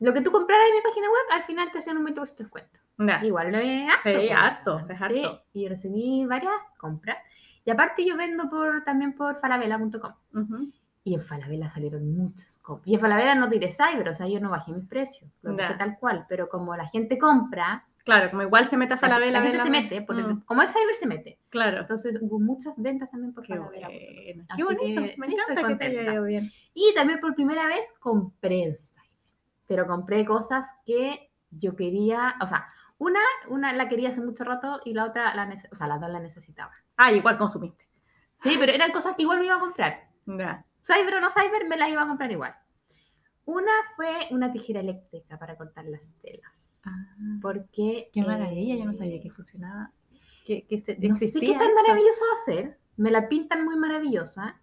Lo 0.00 0.12
que 0.12 0.20
tú 0.20 0.30
compraras 0.30 0.66
en 0.68 0.76
mi 0.76 0.82
página 0.82 1.06
web, 1.08 1.24
al 1.32 1.42
final 1.44 1.70
te 1.72 1.78
hacían 1.78 1.96
un 1.96 2.04
20% 2.04 2.36
de 2.36 2.44
descuento. 2.44 2.78
Igual 3.24 3.50
lo 3.50 3.58
es 3.58 3.88
harto. 3.88 4.02
Sí, 4.10 4.14
pues. 4.14 4.30
harto, 4.38 4.78
es 4.90 4.98
Sí, 4.98 5.24
harto. 5.24 5.42
y 5.54 5.68
recibí 5.68 6.26
varias 6.26 6.52
compras. 6.76 7.22
Y 7.64 7.70
aparte 7.70 8.04
yo 8.06 8.16
vendo 8.16 8.48
por, 8.50 8.84
también 8.84 9.14
por 9.14 9.40
falabella.com. 9.40 10.12
Ujú. 10.34 10.70
Y 11.08 11.14
en 11.14 11.22
Falabella 11.22 11.70
salieron 11.70 12.14
muchas 12.14 12.58
compras. 12.58 12.86
Y 12.86 12.94
en 12.96 13.00
Falabella 13.00 13.34
no 13.34 13.48
tiré 13.48 13.70
cyber, 13.72 14.10
o 14.10 14.14
sea, 14.14 14.28
yo 14.28 14.40
no 14.40 14.50
bajé 14.50 14.72
mis 14.72 14.86
precios. 14.86 15.30
Lo 15.40 15.54
dejé 15.54 15.72
tal 15.72 15.96
cual. 15.98 16.26
Pero 16.28 16.50
como 16.50 16.76
la 16.76 16.86
gente 16.86 17.16
compra, 17.16 17.86
Claro, 18.04 18.30
como 18.30 18.42
igual 18.42 18.68
se 18.68 18.76
mete 18.76 18.92
a 18.92 18.96
la, 18.96 19.00
Falabella. 19.00 19.32
la 19.32 19.42
gente 19.42 19.62
se 19.62 19.70
mete. 19.70 20.00
Mm, 20.02 20.40
como 20.44 20.62
es 20.62 20.72
cyber, 20.72 20.94
se 20.94 21.06
mete. 21.06 21.38
Claro. 21.48 21.78
Entonces 21.78 22.18
hubo 22.20 22.38
muchas 22.38 22.74
ventas 22.76 23.10
también 23.10 23.32
por 23.32 23.42
Qué 23.44 23.54
Falabella. 23.54 23.88
bueno. 23.88 24.46
Qué 24.54 24.64
bonito. 24.64 25.02
que, 25.02 25.14
Me 25.18 25.26
sí, 25.26 25.34
encanta 25.34 25.66
que 25.68 25.74
te 25.76 25.84
haya 25.86 26.12
ido 26.12 26.24
bien. 26.24 26.50
Y 26.74 26.92
también 26.94 27.20
por 27.20 27.34
primera 27.34 27.66
vez 27.66 27.86
compré 28.00 28.64
en 28.64 28.76
Cyber. 28.76 29.10
Pero 29.66 29.86
compré 29.86 30.26
cosas 30.26 30.66
que 30.84 31.30
yo 31.50 31.74
quería, 31.74 32.34
o 32.42 32.46
sea, 32.46 32.66
una, 32.98 33.20
una 33.48 33.72
la 33.72 33.88
quería 33.88 34.10
hace 34.10 34.20
mucho 34.20 34.44
rato 34.44 34.80
y 34.84 34.92
la 34.92 35.04
otra, 35.04 35.34
la 35.34 35.50
o 35.70 35.74
sea, 35.74 35.86
las 35.86 36.00
dos 36.00 36.10
la 36.10 36.20
necesitaba. 36.20 36.72
Ah, 36.98 37.12
igual 37.12 37.38
consumiste. 37.38 37.88
Sí, 38.42 38.56
pero 38.60 38.72
eran 38.72 38.92
cosas 38.92 39.16
que 39.16 39.22
igual 39.22 39.38
me 39.40 39.46
iba 39.46 39.56
a 39.56 39.60
comprar. 39.60 40.08
Ya. 40.26 40.64
Cyber 40.82 41.14
o 41.14 41.20
no 41.20 41.28
Cyber, 41.30 41.66
me 41.68 41.76
las 41.76 41.88
iba 41.90 42.02
a 42.02 42.08
comprar 42.08 42.30
igual. 42.30 42.54
Una 43.44 43.72
fue 43.96 44.10
una 44.30 44.52
tijera 44.52 44.80
eléctrica 44.80 45.38
para 45.38 45.56
cortar 45.56 45.86
las 45.86 46.10
telas. 46.20 46.82
Porque... 47.40 48.10
Qué 48.12 48.22
maravilla, 48.22 48.76
yo 48.76 48.84
no 48.84 48.90
eh, 48.90 48.94
sabía 48.94 49.20
que 49.20 49.30
funcionaba. 49.30 49.92
Que, 50.44 50.66
que 50.66 50.78
se- 50.78 50.96
No 50.98 51.16
sé 51.16 51.30
qué 51.40 51.52
tan 51.52 51.62
eso. 51.62 51.74
maravilloso 51.74 52.20
va 52.34 52.40
a 52.40 52.44
ser. 52.44 52.78
Me 52.96 53.10
la 53.10 53.28
pintan 53.28 53.64
muy 53.64 53.76
maravillosa. 53.76 54.60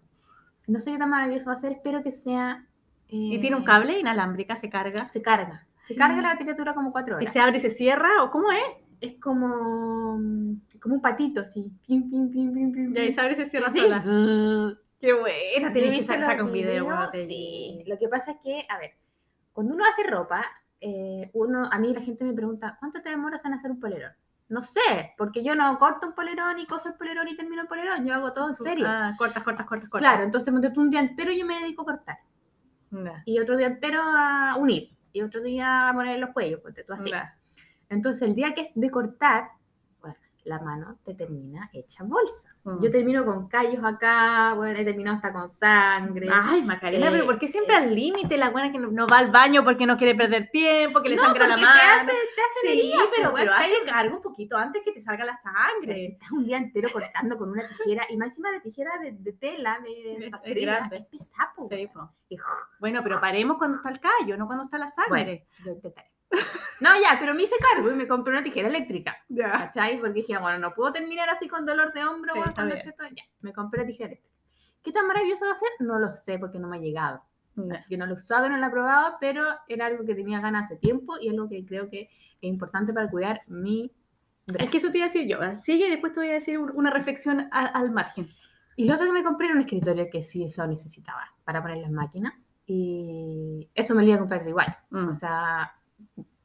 No 0.66 0.80
sé 0.80 0.92
qué 0.92 0.98
tan 0.98 1.10
maravilloso 1.10 1.46
va 1.46 1.52
a 1.52 1.56
ser. 1.56 1.72
Espero 1.72 2.02
que 2.02 2.12
sea... 2.12 2.66
Y 3.08 3.38
tiene 3.40 3.56
un 3.56 3.62
eh, 3.62 3.66
cable 3.66 3.98
inalámbrica, 4.00 4.56
se 4.56 4.68
carga. 4.68 5.06
Se 5.06 5.22
carga. 5.22 5.66
Se 5.86 5.94
carga 5.94 6.16
Mm. 6.18 6.22
la 6.22 6.28
batería 6.30 6.54
dura 6.54 6.74
como 6.74 6.90
cuatro 6.90 7.14
Y 7.14 7.22
horas. 7.22 7.32
se 7.32 7.38
abre 7.38 7.58
y 7.58 7.60
se 7.60 7.70
cierra, 7.70 8.22
¿o 8.24 8.30
cómo 8.32 8.50
es? 8.50 8.62
Es 9.00 9.14
como, 9.20 10.18
como 10.80 10.94
un 10.96 11.00
patito 11.00 11.40
así. 11.42 11.70
Pim, 11.86 12.10
pim, 12.10 12.30
pim, 12.30 12.52
pim, 12.52 12.72
pim, 12.72 12.96
Y 12.96 12.98
ahí 12.98 13.12
se 13.12 13.20
abre 13.20 13.34
y 13.34 13.36
se 13.36 13.46
cierra 13.46 13.70
Sí. 13.70 13.78
sola. 13.80 14.02
Qué 15.00 15.12
buena, 15.12 15.72
tenés 15.72 15.98
que 15.98 16.02
sacar 16.02 16.42
un 16.42 16.52
video. 16.52 16.70
videos, 16.70 16.86
cuando 16.86 17.10
te 17.10 17.26
sí. 17.26 17.84
Lo 17.86 17.98
que 17.98 18.08
pasa 18.08 18.32
es 18.32 18.38
que, 18.42 18.66
a 18.68 18.78
ver, 18.78 18.92
cuando 19.52 19.74
uno 19.74 19.84
hace 19.84 20.02
ropa, 20.04 20.44
eh, 20.80 21.30
uno, 21.34 21.68
a 21.70 21.78
mí 21.78 21.92
la 21.94 22.00
gente 22.00 22.24
me 22.24 22.32
pregunta, 22.32 22.76
¿cuánto 22.80 23.02
te 23.02 23.10
demoras 23.10 23.44
en 23.44 23.52
hacer 23.52 23.70
un 23.70 23.80
polerón? 23.80 24.12
No 24.48 24.62
sé, 24.62 25.14
porque 25.18 25.42
yo 25.42 25.54
no 25.54 25.76
corto 25.78 26.06
un 26.06 26.14
polerón 26.14 26.58
y 26.58 26.66
coso 26.66 26.88
el 26.88 26.94
polerón 26.94 27.26
y 27.28 27.36
termino 27.36 27.62
el 27.62 27.68
polerón, 27.68 28.06
yo 28.06 28.14
hago 28.14 28.32
todo 28.32 28.48
en 28.48 28.54
serio. 28.54 28.86
Ah, 28.88 29.14
cortas, 29.18 29.42
cortas, 29.42 29.66
cortas, 29.66 29.88
cortas. 29.88 30.08
Claro, 30.08 30.24
entonces 30.24 30.54
un 30.54 30.90
día 30.90 31.00
entero 31.00 31.32
yo 31.32 31.44
me 31.44 31.60
dedico 31.60 31.82
a 31.82 31.86
cortar, 31.86 32.18
Ya, 32.90 33.22
y 33.24 33.38
otro 33.38 33.56
día 33.56 33.66
entero 33.66 34.00
a 34.02 34.56
unir, 34.56 34.90
y 35.12 35.22
otro 35.22 35.42
día 35.42 35.88
a 35.88 35.94
poner 35.94 36.20
los 36.20 36.30
cuellos, 36.30 36.60
ponte 36.60 36.84
tú 36.84 36.92
así. 36.92 37.10
Entonces, 37.88 38.22
el 38.22 38.34
día 38.34 38.54
que 38.54 38.62
es 38.62 38.70
de 38.74 38.90
cortar, 38.90 39.50
la 40.46 40.60
mano 40.60 40.98
te 41.04 41.12
termina 41.14 41.68
hecha 41.72 42.04
bolsa. 42.04 42.54
Mm. 42.62 42.80
Yo 42.82 42.90
termino 42.90 43.24
con 43.24 43.48
callos 43.48 43.84
acá, 43.84 44.54
bueno, 44.54 44.78
he 44.78 44.84
terminado 44.84 45.16
hasta 45.16 45.32
con 45.32 45.48
sangre. 45.48 46.28
Ay, 46.32 46.62
Macarena, 46.62 47.08
Eh, 47.08 47.10
pero 47.10 47.26
¿por 47.26 47.38
qué 47.38 47.48
siempre 47.48 47.74
al 47.74 47.92
límite 47.94 48.36
la 48.38 48.50
buena 48.50 48.70
que 48.70 48.78
no, 48.78 48.88
no 48.92 49.08
va 49.08 49.18
al 49.18 49.32
baño 49.32 49.64
porque 49.64 49.86
no 49.86 49.96
quiere 49.96 50.14
perder 50.14 50.48
tiempo, 50.50 51.02
que 51.02 51.08
le 51.08 51.16
no, 51.16 51.22
sangra 51.22 51.48
la 51.48 51.56
mano? 51.56 51.68
te 51.74 51.80
hace, 51.80 52.12
te 52.34 52.40
hace 52.42 52.60
Sí, 52.62 52.68
herida, 52.80 52.98
pero, 53.16 53.30
pues, 53.32 53.42
pero 53.42 53.52
¿cachai? 53.56 53.72
hazte 53.74 53.86
cargo 53.90 54.16
un 54.16 54.22
poquito 54.22 54.56
antes 54.56 54.82
que 54.84 54.92
te 54.92 55.00
salga 55.00 55.24
la 55.24 55.32
Pero 55.42 55.54
si 55.56 55.62
sangre. 55.82 56.06
estás 56.06 56.30
un 56.30 56.44
día 56.44 56.56
entero 56.58 56.88
cortando 56.92 57.36
con 57.38 57.50
una 57.50 57.68
tijera, 57.68 58.04
y 58.08 58.16
más 58.16 58.28
encima 58.28 58.52
la 58.52 58.60
tijera 58.62 58.92
de, 59.02 59.12
de 59.12 59.32
tela, 59.32 59.80
de 59.82 60.12
Es- 60.16 60.20
es 60.26 60.30
sastrería, 60.30 60.76
grande. 60.76 60.96
es 60.96 61.06
pesada, 61.06 61.52
po, 61.56 61.66
Sí, 61.68 61.88
po. 61.92 62.12
Bueno, 62.78 63.00
pero 63.02 63.20
paremos 63.20 63.58
cuando 63.58 63.76
está 63.78 63.88
el 63.90 63.98
callo, 63.98 64.36
no 64.36 64.46
cuando 64.46 64.64
está 64.64 64.78
la 64.78 64.86
Bueno, 65.08 65.24
sangre. 65.24 65.46
lo 65.64 65.72
intentaré. 65.72 66.08
No, 66.80 66.90
ya, 67.00 67.16
pero 67.18 67.34
me 67.34 67.42
hice 67.42 67.54
cargo 67.72 67.90
y 67.90 67.94
me 67.94 68.06
compré 68.06 68.32
una 68.32 68.42
tijera 68.42 68.68
eléctrica. 68.68 69.16
Ya. 69.28 69.50
¿Cachai? 69.52 69.98
Porque 69.98 70.12
dije, 70.20 70.36
bueno, 70.38 70.58
no 70.58 70.74
puedo 70.74 70.92
terminar 70.92 71.28
así 71.30 71.48
con 71.48 71.64
dolor 71.64 71.92
de 71.92 72.04
hombro, 72.04 72.34
Sí, 72.34 72.40
cuando 72.54 72.74
esté 72.74 72.92
todo- 72.92 73.08
Ya, 73.08 73.22
me 73.40 73.52
compré 73.52 73.80
la 73.82 73.86
tijera 73.86 74.08
eléctrica. 74.08 74.34
¿Qué 74.82 74.92
tan 74.92 75.06
maravilloso 75.06 75.46
va 75.46 75.52
a 75.52 75.56
ser? 75.56 75.68
No 75.80 75.98
lo 75.98 76.14
sé 76.16 76.38
porque 76.38 76.58
no 76.58 76.68
me 76.68 76.76
ha 76.76 76.80
llegado. 76.80 77.22
Así 77.72 77.88
que 77.88 77.96
no 77.96 78.04
lo 78.04 78.12
he 78.12 78.14
usado, 78.16 78.50
no 78.50 78.58
lo 78.58 78.66
he 78.66 78.70
probado, 78.70 79.16
pero 79.18 79.42
era 79.66 79.86
algo 79.86 80.04
que 80.04 80.14
tenía 80.14 80.40
ganas 80.40 80.64
hace 80.64 80.76
tiempo 80.76 81.14
y 81.18 81.30
algo 81.30 81.48
que 81.48 81.64
creo 81.64 81.88
que 81.88 82.02
es 82.02 82.08
importante 82.42 82.92
para 82.92 83.08
cuidar 83.08 83.40
mi 83.48 83.90
Es 84.58 84.68
que 84.68 84.76
eso 84.76 84.90
te 84.90 84.98
iba 84.98 85.06
a 85.06 85.08
decir 85.08 85.26
yo. 85.26 85.38
Sigue 85.54 85.86
y 85.86 85.90
después 85.90 86.12
te 86.12 86.20
voy 86.20 86.28
a 86.28 86.34
decir 86.34 86.58
un- 86.58 86.70
una 86.76 86.90
reflexión 86.90 87.48
al 87.50 87.90
margen. 87.92 88.28
Y 88.76 88.86
lo 88.86 88.94
otro 88.94 89.06
que 89.06 89.12
me 89.12 89.24
compré 89.24 89.46
era 89.46 89.54
un 89.54 89.62
escritorio 89.62 90.06
que 90.12 90.22
sí 90.22 90.44
eso 90.44 90.66
necesitaba 90.66 91.22
para 91.44 91.62
poner 91.62 91.78
las 91.78 91.90
máquinas 91.90 92.52
y 92.66 93.70
eso 93.74 93.94
me 93.94 94.02
lo 94.02 94.08
iba 94.08 94.16
a 94.16 94.20
comprar 94.20 94.46
igual. 94.46 94.76
Mm. 94.90 95.08
O 95.08 95.14
sea, 95.14 95.72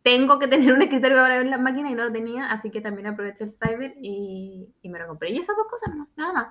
tengo 0.04 0.40
que 0.40 0.48
tener 0.48 0.74
un 0.74 0.82
escritorio 0.82 1.18
para 1.18 1.38
ver 1.38 1.48
las 1.48 1.60
máquinas 1.62 1.92
y 1.92 1.96
no 1.96 2.04
lo 2.06 2.12
tenía, 2.12 2.46
así 2.52 2.70
que 2.72 2.82
también 2.82 3.08
aproveché 3.08 3.44
el 3.46 3.52
cyber 3.52 3.96
y, 4.02 4.68
y 4.82 4.90
me 4.90 5.00
lo 5.00 5.08
compré. 5.08 5.32
Y 5.32 5.38
esas 5.38 5.56
dos 5.56 5.68
cosas, 5.70 5.96
no, 5.96 6.10
nada 6.16 6.34
más. 6.34 6.48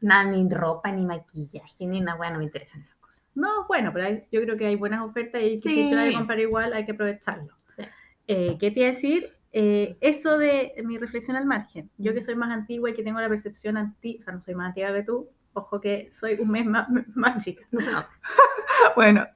Nada, 0.00 0.24
ni 0.30 0.48
ropa, 0.48 0.90
ni 0.90 1.04
maquillaje, 1.04 1.86
ni 1.86 2.00
nada, 2.00 2.16
bueno, 2.16 2.34
no 2.34 2.38
me 2.38 2.44
interesan 2.46 2.80
esas 2.80 2.96
cosas. 2.98 3.24
No, 3.34 3.66
bueno, 3.68 3.90
pero 3.92 4.06
hay- 4.06 4.18
yo 4.32 4.40
creo 4.42 4.56
que 4.56 4.66
hay 4.66 4.76
buenas 4.76 5.02
ofertas 5.02 5.42
y 5.42 5.60
que 5.60 5.68
si 5.70 5.90
te 5.90 5.96
vas 5.96 6.08
a 6.14 6.18
comprar 6.18 6.40
igual 6.40 6.72
hay 6.72 6.84
que 6.84 6.92
aprovecharlo. 6.92 7.54
Sí. 7.66 7.82
Eh, 8.26 8.56
¿Qué 8.58 8.70
te 8.70 8.80
iba 8.80 8.88
a 8.88 8.92
decir? 8.92 9.26
Eh, 9.52 9.96
eso 10.00 10.38
de 10.38 10.74
mi 10.84 10.98
reflexión 10.98 11.36
al 11.36 11.44
margen. 11.46 11.90
Yo 11.98 12.14
que 12.14 12.20
soy 12.20 12.36
más 12.36 12.50
antigua 12.52 12.90
y 12.90 12.94
que 12.94 13.02
tengo 13.02 13.20
la 13.20 13.28
percepción 13.28 13.76
antigua, 13.76 14.20
o 14.20 14.22
sea, 14.22 14.34
no 14.34 14.42
soy 14.42 14.54
más 14.54 14.68
antigua 14.68 14.92
que 14.92 15.02
tú, 15.02 15.28
ojo 15.54 15.80
que 15.80 16.10
soy 16.12 16.34
un 16.40 16.50
mes 16.50 16.66
más, 16.66 16.88
más 17.14 17.42
chica. 17.42 17.64
No 17.70 17.80
se 17.80 17.92
nota. 17.92 18.10
Bueno, 18.96 19.26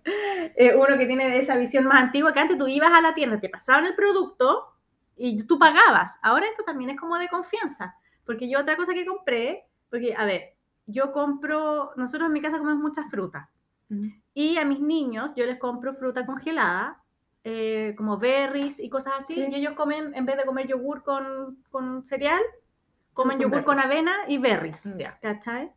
eh, 0.56 0.74
uno 0.74 0.96
que 0.96 1.06
tiene 1.06 1.36
esa 1.38 1.56
visión 1.56 1.84
más 1.84 2.02
antigua, 2.02 2.32
que 2.32 2.40
antes 2.40 2.56
tú 2.56 2.66
ibas 2.66 2.92
a 2.92 3.02
la 3.02 3.14
tienda, 3.14 3.38
te 3.38 3.50
pasaban 3.50 3.84
el 3.84 3.94
producto 3.94 4.74
y 5.16 5.42
tú 5.44 5.58
pagabas. 5.58 6.18
Ahora 6.22 6.46
esto 6.46 6.64
también 6.64 6.90
es 6.90 6.98
como 6.98 7.18
de 7.18 7.28
confianza, 7.28 7.94
porque 8.24 8.48
yo 8.48 8.60
otra 8.60 8.76
cosa 8.76 8.94
que 8.94 9.04
compré, 9.04 9.66
porque, 9.90 10.14
a 10.16 10.24
ver, 10.24 10.54
yo 10.86 11.12
compro, 11.12 11.90
nosotros 11.96 12.26
en 12.28 12.32
mi 12.32 12.40
casa 12.40 12.58
comemos 12.58 12.82
mucha 12.82 13.04
fruta. 13.04 13.50
Y 14.32 14.56
a 14.56 14.64
mis 14.64 14.80
niños 14.80 15.32
yo 15.36 15.46
les 15.46 15.58
compro 15.58 15.92
fruta 15.92 16.26
congelada, 16.26 17.02
eh, 17.44 17.94
como 17.96 18.18
berries 18.18 18.80
y 18.80 18.88
cosas 18.88 19.14
así. 19.18 19.34
Sí. 19.34 19.46
Y 19.50 19.54
ellos 19.54 19.74
comen, 19.74 20.14
en 20.14 20.26
vez 20.26 20.36
de 20.36 20.44
comer 20.44 20.66
yogur 20.66 21.04
con, 21.04 21.62
con 21.70 22.04
cereal, 22.04 22.40
comen 23.12 23.36
con 23.36 23.42
yogur 23.42 23.64
con 23.64 23.78
avena 23.78 24.12
y 24.26 24.38
berries. 24.38 24.88
Ya. 24.96 25.18
¿Cachai? 25.20 25.70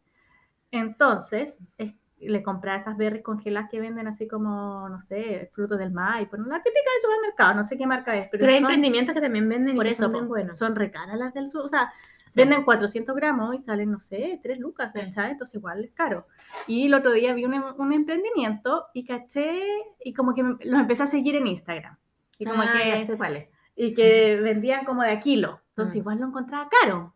Entonces, 0.71 1.61
es- 1.77 1.93
le 2.19 2.41
compré 2.41 2.75
estas 2.75 2.97
berries 2.97 3.23
congeladas 3.23 3.69
que 3.69 3.79
venden 3.79 4.07
así 4.07 4.27
como, 4.27 4.89
no 4.89 5.01
sé, 5.01 5.49
frutos 5.53 5.77
del 5.77 5.91
maíz, 5.91 6.27
pues, 6.29 6.41
la 6.41 6.63
típica 6.63 6.89
del 6.91 7.01
supermercado, 7.01 7.53
no 7.53 7.63
sé 7.65 7.77
qué 7.77 7.85
marca 7.85 8.15
es, 8.15 8.27
pero, 8.31 8.41
Pero 8.41 8.53
hay 8.53 8.59
son, 8.59 8.65
emprendimientos 8.71 9.13
que 9.13 9.21
también 9.21 9.47
venden 9.47 9.75
por 9.75 9.85
y 9.85 9.89
eso 9.89 10.03
son 10.05 10.13
bien 10.13 10.27
buenos. 10.27 10.57
son 10.57 10.75
re 10.75 10.89
caras 10.89 11.15
las 11.17 11.33
del 11.35 11.47
sur, 11.47 11.63
o 11.63 11.69
sea, 11.69 11.91
Sí. 12.27 12.39
venden 12.41 12.63
400 12.65 13.15
gramos 13.15 13.53
y 13.55 13.59
salen, 13.59 13.91
no 13.91 13.99
sé, 13.99 14.39
3 14.41 14.57
lucas, 14.59 14.91
Sí. 14.93 14.99
¿cachai? 14.99 15.31
Entonces 15.31 15.55
igual 15.55 15.85
es 15.85 15.91
caro. 15.93 16.25
Y 16.65 16.87
el 16.87 16.95
otro 16.95 17.11
día 17.13 17.33
vi 17.33 17.45
un, 17.45 17.53
un 17.53 17.93
emprendimiento 17.93 18.87
y 18.95 19.05
caché, 19.05 19.61
y 20.03 20.13
como 20.13 20.33
que 20.33 20.41
me- 20.43 20.57
los 20.65 20.79
empecé 20.79 21.03
a 21.03 21.07
seguir 21.07 21.35
en 21.35 21.45
Instagram. 21.47 21.95
Y 22.39 22.45
como 22.45 22.63
Ah, 22.63 22.71
que 22.73 22.89
ya 22.89 23.05
sé 23.05 23.15
cuál 23.15 23.35
es. 23.37 23.47
y 23.75 23.93
que 23.93 24.39
vendían 24.41 24.85
como 24.85 25.03
de 25.03 25.11
a 25.11 25.19
kilo. 25.19 25.61
Entonces 25.69 25.95
Mm. 25.95 25.99
igual 25.99 26.19
lo 26.19 26.27
encontraba 26.27 26.67
caro, 26.81 27.13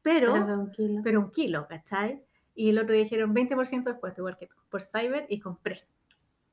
pero, 0.00 0.32
Pero 0.32 0.58
un 0.58 0.70
kilo. 0.70 1.00
pero 1.04 1.20
un 1.20 1.30
kilo, 1.30 1.66
¿cachai? 1.68 2.24
Y 2.58 2.70
el 2.70 2.78
otro 2.80 2.92
día 2.92 3.04
dijeron 3.04 3.32
20% 3.32 3.84
de 3.84 3.92
descuento, 3.92 4.20
igual 4.22 4.36
que 4.36 4.48
tú, 4.48 4.56
por 4.68 4.82
Cyber 4.82 5.26
y 5.28 5.38
compré. 5.38 5.86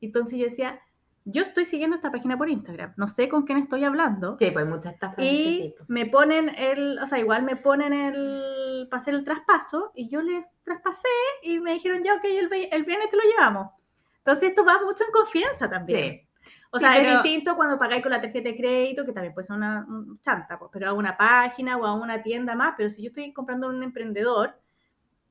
Entonces 0.01 0.37
yo 0.37 0.45
decía, 0.45 0.79
yo 1.23 1.41
estoy 1.41 1.65
siguiendo 1.65 1.95
esta 1.95 2.11
página 2.11 2.37
por 2.37 2.47
Instagram, 2.47 2.93
no 2.95 3.07
sé 3.07 3.27
con 3.27 3.41
quién 3.43 3.57
estoy 3.57 3.83
hablando. 3.85 4.37
Sí, 4.37 4.51
pues 4.51 4.67
muchas 4.67 4.93
estafas 4.93 5.17
Y 5.17 5.73
me 5.87 6.05
ponen 6.05 6.49
el, 6.49 6.99
o 6.99 7.07
sea, 7.07 7.17
igual 7.17 7.41
me 7.41 7.55
ponen 7.55 7.91
el, 7.91 8.87
hacer 8.91 9.15
el 9.15 9.23
traspaso 9.23 9.91
y 9.95 10.07
yo 10.07 10.21
le 10.21 10.45
traspasé 10.61 11.07
y 11.41 11.59
me 11.59 11.73
dijeron, 11.73 12.03
ya, 12.03 12.13
ok, 12.13 12.25
el, 12.25 12.49
el 12.71 12.83
viernes 12.83 13.09
te 13.09 13.17
lo 13.17 13.23
llevamos. 13.23 13.71
Entonces 14.19 14.49
esto 14.49 14.63
va 14.63 14.79
mucho 14.85 15.03
en 15.05 15.11
confianza 15.11 15.67
también. 15.67 15.99
Sí. 16.43 16.51
O 16.69 16.77
Sí, 16.77 16.85
sea, 16.85 16.93
pero- 16.97 17.09
es 17.17 17.23
distinto 17.23 17.55
cuando 17.55 17.79
pagáis 17.79 18.03
con 18.03 18.11
la 18.11 18.21
tarjeta 18.21 18.49
de 18.49 18.57
crédito, 18.57 19.03
que 19.05 19.11
también 19.11 19.33
puede 19.33 19.47
ser 19.47 19.55
una 19.55 19.83
un 19.89 20.19
chanta, 20.21 20.59
pues, 20.59 20.69
pero 20.71 20.89
a 20.89 20.93
una 20.93 21.17
página 21.17 21.77
o 21.77 21.85
a 21.87 21.93
una 21.93 22.21
tienda 22.21 22.53
más. 22.53 22.75
Pero 22.77 22.91
si 22.91 23.01
yo 23.01 23.07
estoy 23.07 23.33
comprando 23.33 23.65
a 23.65 23.69
un 23.71 23.81
emprendedor, 23.81 24.55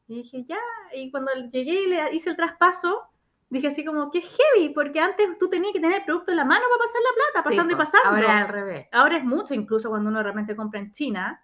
y 0.06 0.16
dije, 0.16 0.44
ya, 0.44 0.58
y 0.94 1.10
cuando 1.10 1.32
llegué 1.52 1.82
y 1.82 1.86
le 1.88 2.14
hice 2.14 2.30
el 2.30 2.36
traspaso, 2.36 3.02
dije 3.48 3.68
así 3.68 3.84
como, 3.84 4.10
qué 4.10 4.20
heavy, 4.20 4.70
porque 4.74 5.00
antes 5.00 5.38
tú 5.38 5.48
tenías 5.48 5.72
que 5.72 5.80
tener 5.80 5.98
el 6.00 6.04
producto 6.04 6.30
en 6.32 6.38
la 6.38 6.44
mano 6.44 6.64
para 6.68 6.78
pasar 6.78 7.00
la 7.02 7.14
plata, 7.14 7.42
Sí, 7.50 7.56
pasando 7.56 7.72
y 7.74 7.76
pasando. 7.76 8.08
Ahora 8.08 8.26
es 8.40 8.44
al 8.46 8.48
revés. 8.48 8.86
Ahora 8.92 9.16
es 9.18 9.24
mucho, 9.24 9.54
incluso 9.54 9.88
cuando 9.88 10.10
uno 10.10 10.22
realmente 10.22 10.54
compra 10.56 10.80
en 10.80 10.90
China, 10.92 11.40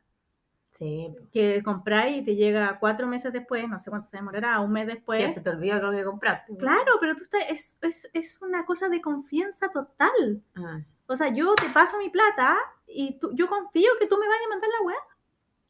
Sí, 0.72 1.14
que 1.30 1.62
compráis 1.62 2.18
y 2.18 2.22
te 2.24 2.36
llega 2.36 2.78
cuatro 2.78 3.06
meses 3.06 3.30
después, 3.34 3.68
no 3.68 3.78
sé 3.78 3.90
cuánto 3.90 4.06
se 4.08 4.16
demorará, 4.16 4.60
un 4.60 4.72
mes 4.72 4.86
después. 4.86 5.20
Ya 5.20 5.30
se 5.30 5.42
te 5.42 5.50
olvidó 5.50 5.76
lo 5.78 5.90
que 5.90 6.02
compraste. 6.04 6.56
Claro, 6.56 6.94
pero 7.00 7.14
tú 7.14 7.24
estás, 7.24 7.42
es, 7.50 7.78
es, 7.82 8.10
es 8.14 8.40
una 8.40 8.64
cosa 8.64 8.88
de 8.88 9.02
confianza 9.02 9.68
total. 9.70 10.42
Ah, 10.56 10.80
O 11.06 11.16
sea, 11.16 11.28
yo 11.28 11.54
te 11.54 11.68
paso 11.68 11.98
mi 11.98 12.08
plata 12.08 12.56
y 12.86 13.18
tú- 13.18 13.30
yo 13.34 13.46
confío 13.46 13.90
que 13.98 14.06
tú 14.06 14.16
me 14.16 14.26
vayas 14.26 14.46
a 14.46 14.48
mandar 14.48 14.70
la 14.78 14.86
web. 14.86 14.96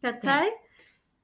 ¿Cachai? 0.00 0.52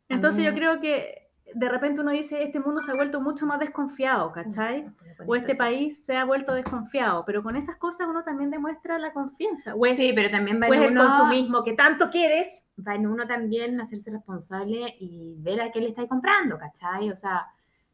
Entonces 0.09 0.45
yo 0.45 0.51
mí- 0.53 0.59
creo 0.59 0.81
que 0.81 1.26
de 1.55 1.69
repente 1.69 2.01
uno 2.01 2.11
dice, 2.11 2.43
este 2.43 2.61
mundo 2.61 2.83
se 2.83 2.91
ha 2.91 2.95
vuelto 2.95 3.21
mucho 3.21 3.47
más 3.47 3.59
desconfiado, 3.61 4.33
¿cachai? 4.33 4.91
O 5.27 5.37
este 5.37 5.55
país 5.55 6.05
se 6.05 6.17
ha 6.17 6.25
vuelto 6.25 6.53
desconfiado, 6.53 7.25
pero 7.25 7.43
con 7.43 7.57
esas 7.57 7.77
cosas 7.77 8.09
uno 8.09 8.25
también 8.25 8.51
demuestra 8.51 8.99
la 8.99 9.13
confianza. 9.13 9.75
O 9.75 9.87
es, 9.87 9.97
Sí, 9.97 10.13
pero 10.15 10.31
también 10.31 10.61
va 10.61 10.67
es 10.67 10.73
en 10.73 10.83
el 10.83 10.91
uno, 10.93 11.07
consumismo 11.07 11.65
que 11.65 11.73
tanto 11.75 12.11
quieres. 12.11 12.67
va 12.87 12.95
en 12.95 13.07
uno 13.07 13.27
también 13.27 13.81
hacerse 13.81 14.11
responsable 14.11 14.97
y 14.99 15.35
ver 15.39 15.61
a 15.61 15.71
qué 15.71 15.81
le 15.81 15.89
estáis 15.89 16.09
comprando, 16.09 16.59
¿cachai? 16.59 17.11
O 17.11 17.17
sea, 17.17 17.47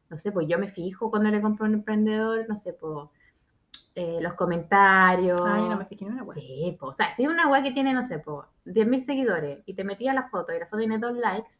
no 0.08 0.18
sé, 0.18 0.32
pues 0.32 0.46
yo 0.48 0.58
me 0.58 0.68
fijo 0.68 1.10
cuando 1.10 1.30
le 1.30 1.40
compro 1.40 1.66
a 1.66 1.68
un 1.68 1.74
emprendedor, 1.74 2.44
no 2.48 2.56
sé, 2.56 2.72
pues 2.72 3.08
eh, 3.94 4.18
los 4.22 4.34
comentarios. 4.34 5.40
Ay, 5.44 5.68
no 5.68 5.76
me 5.76 5.84
fijé 5.84 6.06
en 6.06 6.12
una 6.12 6.22
web. 6.22 6.34
Sí, 6.34 6.76
pues, 6.80 6.90
o 6.90 6.92
sea, 6.94 7.12
si 7.12 7.26
una 7.26 7.48
web 7.48 7.62
que 7.62 7.72
tiene, 7.72 7.92
no 7.92 8.04
sé, 8.04 8.18
pues 8.18 8.46
10.000 8.64 9.04
seguidores 9.04 9.62
y 9.66 9.74
te 9.74 9.84
metía 9.84 10.14
la 10.14 10.24
foto 10.24 10.54
y 10.54 10.58
la 10.58 10.66
foto 10.66 10.78
tiene 10.78 10.98
dos 10.98 11.12
likes, 11.14 11.56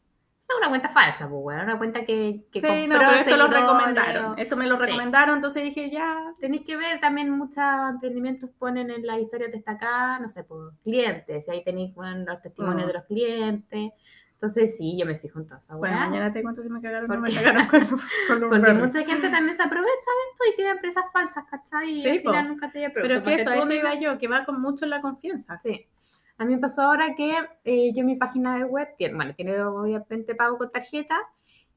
es 0.51 0.57
una 0.57 0.69
cuenta 0.69 0.89
falsa, 0.89 1.29
pues, 1.29 1.41
weón, 1.41 1.61
una 1.63 1.77
cuenta 1.77 2.05
que, 2.05 2.45
que 2.51 2.59
Sí, 2.61 2.87
no, 2.87 2.97
pero 2.99 3.11
esto 3.11 3.37
lo 3.37 3.47
recomendaron. 3.47 4.37
Esto 4.37 4.55
me 4.57 4.67
lo 4.67 4.75
Sí. 4.75 4.81
recomendaron, 4.81 5.35
entonces 5.35 5.63
dije, 5.63 5.89
ya. 5.89 6.17
Tenéis 6.39 6.63
que 6.65 6.75
ver, 6.75 6.99
también 6.99 7.29
muchos 7.29 7.63
emprendimientos 7.89 8.49
ponen 8.59 8.91
en 8.91 9.05
las 9.07 9.19
historias 9.19 9.51
destacadas, 9.51 10.19
no 10.21 10.27
sé, 10.27 10.43
por 10.43 10.75
clientes, 10.83 11.47
y 11.47 11.51
ahí 11.51 11.63
tenéis 11.63 11.93
bueno, 11.95 12.25
los 12.25 12.41
testimonios 12.41 12.83
Mm. 12.85 12.87
de 12.87 12.93
los 12.93 13.03
clientes. 13.05 13.91
Entonces, 14.33 14.75
sí, 14.75 14.97
yo 14.99 15.05
me 15.05 15.15
fijo 15.15 15.39
en 15.39 15.47
toda 15.47 15.59
esa 15.61 15.75
Bueno, 15.75 15.95
mañana 15.97 16.33
te 16.33 16.41
cuento 16.41 16.61
que 16.61 16.67
me 16.69 16.81
cagaron, 16.81 17.07
no 17.07 17.13
¿Por 17.15 17.21
me 17.29 17.33
cagaron 17.33 17.65
con, 17.67 17.79
con 18.27 18.43
un 18.43 18.49
Porque 18.49 18.65
perro. 18.65 18.85
mucha 18.85 19.05
gente 19.05 19.29
también 19.29 19.55
se 19.55 19.63
aprovecha 19.63 19.87
de 19.89 20.31
esto 20.31 20.43
y 20.51 20.55
tiene 20.57 20.71
empresas 20.71 21.05
falsas, 21.13 21.45
¿cachai? 21.49 21.89
Y 21.91 22.01
Sí, 22.01 22.09
al 22.09 22.19
final 22.19 22.47
nunca 22.49 22.69
te 22.69 22.89
Pero 22.89 23.23
que 23.23 23.35
eso, 23.35 23.51
eso 23.53 23.71
iba 23.71 23.93
yo, 23.95 24.17
que 24.17 24.27
va 24.27 24.43
con 24.43 24.59
mucho 24.59 24.85
la 24.85 24.99
confianza. 24.99 25.57
Sí. 25.59 25.87
A 26.37 26.45
mí 26.45 26.55
me 26.55 26.61
pasó 26.61 26.81
ahora 26.81 27.15
que 27.15 27.35
eh, 27.63 27.93
yo 27.93 28.03
mi 28.03 28.15
página 28.15 28.57
de 28.57 28.65
web, 28.65 28.89
tiene, 28.97 29.15
bueno, 29.15 29.33
tiene 29.35 29.59
obviamente 29.61 30.35
pago 30.35 30.57
con 30.57 30.71
tarjeta, 30.71 31.17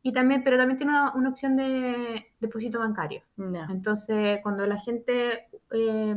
y 0.02 0.12
también, 0.12 0.44
pero 0.44 0.56
también 0.56 0.78
tiene 0.78 0.92
una, 0.92 1.14
una 1.14 1.30
opción 1.30 1.56
de 1.56 2.26
depósito 2.38 2.78
bancario. 2.78 3.22
No. 3.36 3.68
Entonces, 3.70 4.38
cuando 4.42 4.64
la 4.66 4.78
gente 4.78 5.48
eh, 5.72 6.14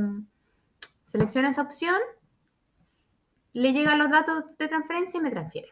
selecciona 1.04 1.50
esa 1.50 1.64
opción, 1.64 1.96
le 3.54 3.74
llegan 3.74 3.98
los 3.98 4.12
datos 4.12 4.46
de 4.58 4.68
transferencia 4.68 5.18
y 5.18 5.24
me 5.24 5.32
transfiere. 5.32 5.70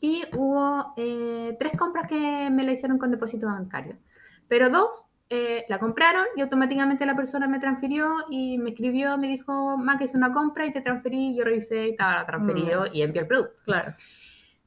Y 0.00 0.22
hubo 0.36 0.92
eh, 0.96 1.56
tres 1.58 1.76
compras 1.76 2.06
que 2.06 2.50
me 2.50 2.64
la 2.64 2.72
hicieron 2.72 2.98
con 2.98 3.10
depósito 3.10 3.46
bancario, 3.46 3.98
pero 4.46 4.70
dos 4.70 5.08
eh, 5.28 5.64
la 5.68 5.78
compraron 5.78 6.24
y 6.36 6.40
automáticamente 6.40 7.04
la 7.04 7.16
persona 7.16 7.48
me 7.48 7.58
transfirió 7.58 8.14
y 8.30 8.58
me 8.58 8.70
escribió, 8.70 9.18
me 9.18 9.26
dijo, 9.28 9.76
Mac, 9.76 10.00
hice 10.02 10.16
una 10.16 10.32
compra 10.32 10.66
y 10.66 10.72
te 10.72 10.80
transferí, 10.80 11.36
yo 11.36 11.44
revisé 11.44 11.86
y 11.88 11.90
estaba 11.90 12.24
transferido 12.26 12.82
Mm. 12.82 12.88
y 12.94 13.02
envié 13.02 13.22
el 13.22 13.26
producto. 13.28 13.56
Claro. 13.64 13.92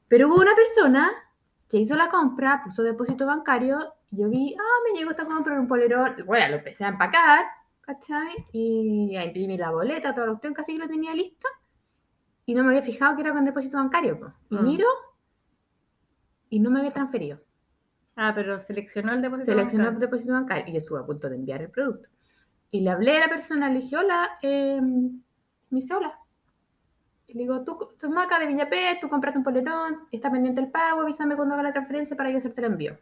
Pero 0.08 0.28
hubo 0.28 0.36
una 0.40 0.54
persona 0.54 1.10
que 1.68 1.78
hizo 1.78 1.96
la 1.96 2.08
compra, 2.08 2.62
puso 2.64 2.82
depósito 2.82 3.24
bancario, 3.26 3.94
y 4.10 4.18
yo 4.20 4.28
vi, 4.28 4.54
ah, 4.58 4.78
me 4.84 4.98
llegó 4.98 5.10
esta 5.12 5.24
compra 5.24 5.54
en 5.54 5.60
un 5.60 5.68
polerón. 5.68 6.16
Bueno, 6.26 6.48
lo 6.48 6.56
empecé 6.56 6.84
a 6.84 6.88
empacar, 6.88 7.46
¿cachai? 7.80 8.44
Y 8.52 9.16
a 9.16 9.24
imprimir 9.24 9.60
la 9.60 9.70
boleta, 9.70 10.12
toda 10.12 10.26
la 10.26 10.32
cuestión, 10.32 10.52
casi 10.52 10.72
que 10.74 10.80
lo 10.80 10.88
tenía 10.88 11.14
listo. 11.14 11.46
Y 12.44 12.54
no 12.54 12.64
me 12.64 12.70
había 12.70 12.82
fijado 12.82 13.14
que 13.14 13.22
era 13.22 13.32
con 13.32 13.44
depósito 13.44 13.76
bancario. 13.76 14.18
po. 14.18 14.32
Y 14.50 14.56
Mm. 14.56 14.64
miro, 14.64 14.86
y 16.48 16.58
no 16.58 16.70
me 16.70 16.80
había 16.80 16.90
transferido. 16.90 17.38
Ah, 18.22 18.32
pero 18.34 18.60
seleccionó 18.60 19.14
el 19.14 19.22
depósito. 19.22 19.46
Seleccionó 19.46 19.84
el 19.88 19.94
bancario. 19.94 20.06
depósito 20.06 20.34
bancario 20.34 20.64
y 20.68 20.72
yo 20.72 20.78
estuve 20.80 20.98
a 21.00 21.06
punto 21.06 21.30
de 21.30 21.36
enviar 21.36 21.62
el 21.62 21.70
producto. 21.70 22.10
Y 22.70 22.82
le 22.82 22.90
hablé 22.90 23.16
a 23.16 23.20
la 23.20 23.28
persona, 23.30 23.70
le 23.70 23.80
dije, 23.80 23.96
hola, 23.96 24.32
eh, 24.42 24.78
me 24.78 25.80
dice, 25.80 25.94
hola. 25.94 26.12
Y 27.26 27.32
le 27.32 27.40
digo, 27.40 27.64
tú 27.64 27.78
sos 27.96 28.10
Maca 28.10 28.38
de 28.38 28.46
Villapé, 28.46 28.98
tú 29.00 29.08
compraste 29.08 29.38
un 29.38 29.44
polerón, 29.44 30.06
está 30.12 30.30
pendiente 30.30 30.60
el 30.60 30.70
pago, 30.70 31.00
avísame 31.00 31.34
cuando 31.34 31.54
haga 31.54 31.62
la 31.62 31.72
transferencia 31.72 32.14
para 32.14 32.30
yo 32.30 32.36
hacerte 32.36 32.60
el 32.60 32.66
envío. 32.66 32.98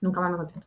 Nunca 0.00 0.20
más 0.20 0.30
me 0.30 0.36
contestó. 0.36 0.66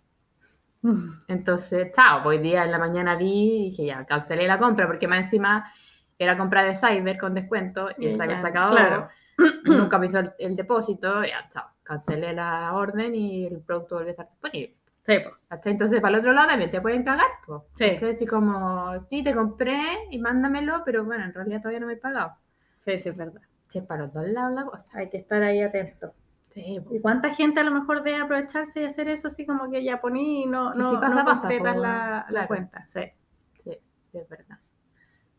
Entonces, 1.29 1.93
chao, 1.95 2.27
hoy 2.27 2.39
día 2.39 2.65
en 2.65 2.71
la 2.71 2.79
mañana 2.79 3.15
vi 3.15 3.67
y 3.67 3.69
dije, 3.69 3.85
ya, 3.85 4.05
cancelé 4.05 4.45
la 4.45 4.59
compra 4.59 4.87
porque 4.87 5.07
más 5.07 5.19
encima 5.19 5.71
era 6.17 6.37
compra 6.37 6.63
de 6.63 6.75
Cyber 6.75 7.17
con 7.17 7.33
descuento 7.33 7.89
y 7.97 8.07
el 8.07 8.11
Y 8.11 8.13
Cyber 8.13 8.35
ya, 8.35 8.37
se 8.37 8.47
acabó. 8.47 8.75
claro. 8.75 9.09
Nunca 9.65 9.97
me 9.97 10.05
hizo 10.07 10.19
el, 10.19 10.33
el 10.39 10.55
depósito, 10.55 11.23
ya, 11.23 11.47
chao. 11.49 11.65
Cancelé 11.83 12.33
la 12.33 12.73
orden 12.73 13.15
y 13.15 13.45
el 13.45 13.61
producto 13.61 13.95
volvió 13.95 14.09
a 14.09 14.11
estar 14.11 14.29
disponible. 14.29 14.75
Sí. 15.03 15.17
¿Cachai? 15.47 15.71
Entonces, 15.71 16.01
para 16.01 16.13
el 16.15 16.19
otro 16.19 16.33
lado 16.33 16.49
también 16.49 16.69
te 16.71 16.81
pueden 16.81 17.03
cagar, 17.03 17.27
pues. 17.45 17.63
Sí. 17.75 18.05
Así 18.05 18.25
como, 18.27 18.99
sí, 18.99 19.23
te 19.23 19.33
compré 19.33 19.79
y 20.11 20.19
mándamelo, 20.19 20.83
pero 20.85 21.03
bueno, 21.05 21.25
en 21.25 21.33
realidad 21.33 21.61
todavía 21.61 21.79
no 21.79 21.87
me 21.87 21.93
he 21.93 21.97
pagado. 21.97 22.35
sí, 22.79 22.97
sí, 22.97 23.09
es 23.09 23.17
verdad. 23.17 23.41
Che, 23.69 23.81
para 23.83 24.03
los 24.03 24.13
dos 24.13 24.27
lados 24.27 24.53
la 24.53 24.65
cosa. 24.65 24.97
Hay 24.97 25.09
que 25.09 25.17
estar 25.17 25.41
ahí 25.43 25.61
atento. 25.61 26.13
Sí. 26.49 26.79
¿Y 26.89 26.99
cuánta 26.99 27.33
gente 27.33 27.59
a 27.59 27.63
lo 27.63 27.71
mejor 27.71 28.03
debe 28.03 28.21
aprovecharse 28.21 28.81
y 28.81 28.85
hacer 28.85 29.07
eso 29.07 29.27
así 29.27 29.45
como 29.45 29.69
que 29.69 29.83
ya 29.83 30.01
poní 30.01 30.43
y 30.43 30.45
no, 30.47 30.73
Y 30.73 30.77
no, 30.77 30.91
si 30.91 30.97
pasa, 30.97 31.23
no 31.23 31.25
pasa, 31.25 31.41
completas 31.47 31.75
la, 31.77 32.25
la 32.31 32.47
claro. 32.47 32.47
cuenta? 32.47 32.85
Sí. 32.85 33.01
sí, 33.63 33.77
sí, 34.11 34.17
es 34.17 34.27
verdad. 34.29 34.59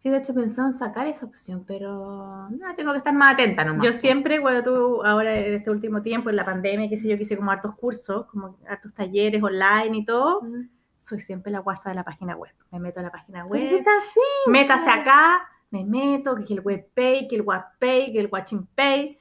Sí, 0.01 0.09
de 0.09 0.17
hecho 0.17 0.33
pensaba 0.33 0.69
en 0.69 0.73
sacar 0.73 1.07
esa 1.09 1.27
opción, 1.27 1.63
pero 1.67 2.49
no, 2.49 2.75
tengo 2.75 2.93
que 2.93 2.97
estar 2.97 3.13
más 3.13 3.35
atenta 3.35 3.67
nomás. 3.67 3.85
Yo 3.85 3.93
siempre, 3.93 4.41
cuando 4.41 4.63
tú, 4.63 5.05
ahora 5.05 5.37
en 5.39 5.53
este 5.53 5.71
último 5.71 6.01
tiempo, 6.01 6.31
en 6.31 6.37
la 6.37 6.45
pandemia, 6.47 6.89
qué 6.89 6.97
sé 6.97 7.07
yo, 7.07 7.19
que 7.19 7.25
hice 7.25 7.37
como 7.37 7.51
hartos 7.51 7.75
cursos, 7.75 8.25
como 8.25 8.57
hartos 8.67 8.95
talleres 8.95 9.43
online 9.43 9.99
y 9.99 10.05
todo, 10.07 10.41
Mm. 10.41 10.71
soy 10.97 11.21
siempre 11.21 11.53
la 11.53 11.59
guasa 11.59 11.91
de 11.91 11.97
la 11.97 12.05
página 12.05 12.35
web. 12.35 12.51
Me 12.73 12.81
meto 12.81 13.01
a 13.01 13.03
la 13.03 13.13
página 13.13 13.41
Pero 13.43 13.63
web, 13.63 13.63
está 13.63 13.91
así. 13.99 14.21
métase 14.51 14.89
acá, 14.89 15.47
me 15.71 15.85
meto, 15.85 16.35
que 16.47 16.55
el 16.55 16.61
webpay, 16.61 17.29
que 17.29 17.37
el 17.37 17.43
webpay, 17.43 18.11
que 18.11 18.21
el 18.21 18.29
watching 18.33 18.67
pay. 18.75 19.19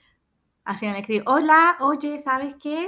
Al 0.63 0.77
final 0.77 0.95
escribo, 0.95 1.29
hola, 1.29 1.75
oye, 1.81 2.17
¿sabes 2.19 2.55
qué? 2.55 2.87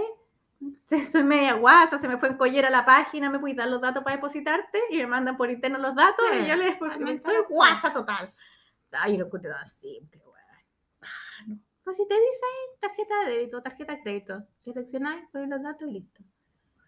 Soy 1.10 1.24
media 1.24 1.54
guasa, 1.54 1.97
se 1.97 2.08
me 2.08 2.17
fue 2.17 2.30
en 2.30 2.38
collera 2.38 2.69
la 2.69 2.86
página, 2.86 3.30
¿me 3.30 3.39
puedes 3.39 3.58
dar 3.58 3.67
los 3.67 3.82
datos 3.82 4.04
para 4.04 4.15
depositarte? 4.17 4.80
Y 4.91 4.97
me 4.97 5.08
mandan 5.08 5.38
por 5.38 5.50
interno 5.50 5.78
los 5.80 5.95
datos 5.95 6.24
Sí, 6.32 6.39
y 6.39 6.47
yo 6.47 6.56
les 6.56 6.74
deposito. 6.74 7.19
Soy 7.19 7.36
guasa 7.50 7.91
total. 7.93 8.34
Ay, 8.91 9.17
lo 9.17 9.26
encuentro 9.26 9.52
tan 9.52 9.65
simple, 9.65 10.21
weón. 10.26 11.63
Pues 11.84 11.97
si 11.97 12.08
te 12.08 12.13
dice 12.13 12.45
ahí 12.45 12.78
tarjeta 12.80 13.26
de 13.26 13.32
débito, 13.32 13.62
tarjeta 13.63 13.95
de 13.95 14.02
crédito, 14.02 14.43
seleccionáis, 14.60 15.28
ponéis 15.32 15.50
los 15.50 15.63
datos 15.63 15.88
y 15.89 15.91
listo. 15.93 16.21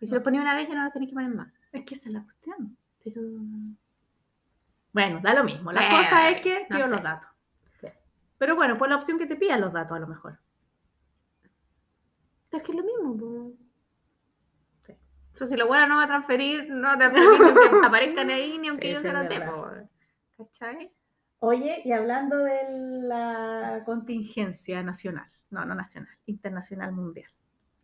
Y 0.01 0.05
si 0.07 0.13
lo 0.13 0.21
ponía 0.21 0.41
una 0.41 0.53
vez 0.53 0.67
ya 0.67 0.75
no 0.75 0.83
lo 0.83 0.91
tenéis 0.91 1.09
que 1.11 1.15
poner 1.15 1.29
más. 1.33 1.51
Es 1.71 1.83
que 1.85 1.95
esa 1.95 2.09
es 2.09 2.13
la 2.13 2.23
cuestión. 2.23 2.77
Pero. 3.03 3.21
Bueno, 4.91 5.19
da 5.23 5.33
lo 5.33 5.43
mismo. 5.43 5.71
La 5.71 5.81
Bueno, 5.81 5.97
cosa 5.97 6.29
es 6.29 6.41
que 6.41 6.67
no 6.69 6.75
pido 6.75 6.87
sé. 6.87 6.93
los 6.93 7.01
datos. 7.03 7.29
Sí. 7.81 7.87
Pero 8.37 8.55
bueno, 8.55 8.77
pues 8.77 8.89
la 8.89 8.97
opción 8.97 9.17
que 9.17 9.25
te 9.25 9.35
pida 9.35 9.57
los 9.57 9.73
datos 9.73 9.95
a 9.97 9.99
lo 9.99 10.07
mejor. 10.07 10.37
Es 12.51 12.61
que 12.61 12.71
es 12.71 12.77
lo 12.77 12.83
mismo, 12.83 13.17
po. 13.17 13.51
Si 15.35 15.55
lo 15.57 15.67
bueno 15.67 15.87
no 15.87 15.95
va 15.97 16.03
a 16.03 16.07
transferir, 16.07 16.69
no 16.69 16.97
transferir 16.97 17.29
ni 17.29 17.49
aunque 17.49 17.77
aparezcan 17.87 18.29
ahí 18.29 18.57
ni 18.57 18.67
aunque 18.69 18.87
Sí, 18.87 18.93
yo 18.93 19.01
se 19.01 19.11
lo 19.13 19.21
dé, 19.23 19.29
verdad. 19.39 19.51
po. 20.37 20.45
¿Cachai? 20.45 20.91
Oye, 21.39 21.81
y 21.83 21.91
hablando 21.91 22.37
de 22.37 22.57
la 23.01 23.81
contingencia 23.85 24.81
nacional, 24.81 25.27
no, 25.49 25.65
no 25.65 25.75
nacional, 25.75 26.15
internacional 26.25 26.93
mundial. 26.93 27.29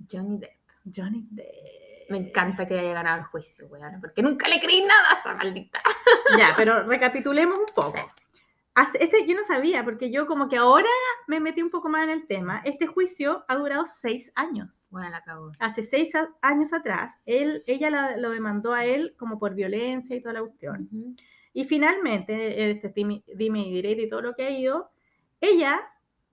Johnny 0.10 0.38
Depp. 0.38 0.60
Johnny 0.96 1.28
Depp. 1.30 2.10
Me 2.10 2.18
encanta 2.18 2.66
que 2.66 2.80
haya 2.80 2.94
ganado 2.94 3.20
el 3.20 3.24
juicio, 3.26 3.68
weón. 3.68 4.00
Porque 4.00 4.24
nunca 4.24 4.48
le 4.48 4.60
creí 4.60 4.82
nada 4.82 5.12
a 5.12 5.14
esa 5.14 5.34
maldita. 5.36 5.80
Ya, 6.38 6.54
pero 6.56 6.84
recapitulemos 6.84 7.60
un 7.60 7.66
poco. 7.76 7.98
Este 9.00 9.26
yo 9.26 9.36
no 9.36 9.44
sabía, 9.44 9.84
porque 9.84 10.12
yo 10.12 10.26
como 10.28 10.48
que 10.50 10.58
ahora 10.58 10.88
me 11.28 11.40
metí 11.40 11.62
un 11.62 11.70
poco 11.70 11.90
más 11.90 12.04
en 12.04 12.10
el 12.10 12.28
tema. 12.28 12.62
Este 12.66 12.88
juicio 12.88 13.44
ha 13.48 13.56
durado 13.56 13.84
seis 13.86 14.32
años. 14.36 14.88
Bueno, 14.92 15.10
la 15.10 15.18
acabó. 15.18 15.52
Hace 15.60 15.84
seis 15.84 16.14
a- 16.16 16.30
años 16.42 16.74
atrás, 16.74 17.20
él, 17.26 17.64
ella 17.68 17.90
la- 17.90 18.18
lo 18.18 18.30
demandó 18.32 18.74
a 18.74 18.86
él 18.86 19.16
como 19.18 19.40
por 19.40 19.56
violencia 19.56 20.16
y 20.16 20.22
toda 20.22 20.34
la 20.34 20.42
cuestión. 20.42 20.90
Ujú. 20.92 21.16
Y 21.54 21.66
finalmente, 21.66 22.70
este 22.72 22.90
dime, 22.90 23.24
dime 23.36 23.62
y 23.68 23.74
direte 23.74 24.04
y 24.04 24.10
todo 24.10 24.22
lo 24.22 24.36
que 24.36 24.44
ha 24.46 24.50
ido, 24.52 24.92
ella 25.42 25.80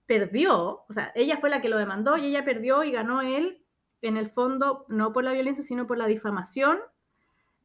perdió, 0.05 0.85
o 0.87 0.93
sea, 0.93 1.11
ella 1.15 1.37
fue 1.37 1.49
la 1.49 1.61
que 1.61 1.69
lo 1.69 1.77
demandó 1.77 2.17
y 2.17 2.25
ella 2.27 2.45
perdió 2.45 2.83
y 2.83 2.91
ganó 2.91 3.21
él, 3.21 3.63
en 4.01 4.15
el 4.15 4.29
fondo, 4.29 4.85
no 4.89 5.11
por 5.11 5.23
la 5.23 5.33
violencia, 5.33 5.63
sino 5.63 5.87
por 5.87 5.97
la 5.97 6.05
difamación 6.07 6.79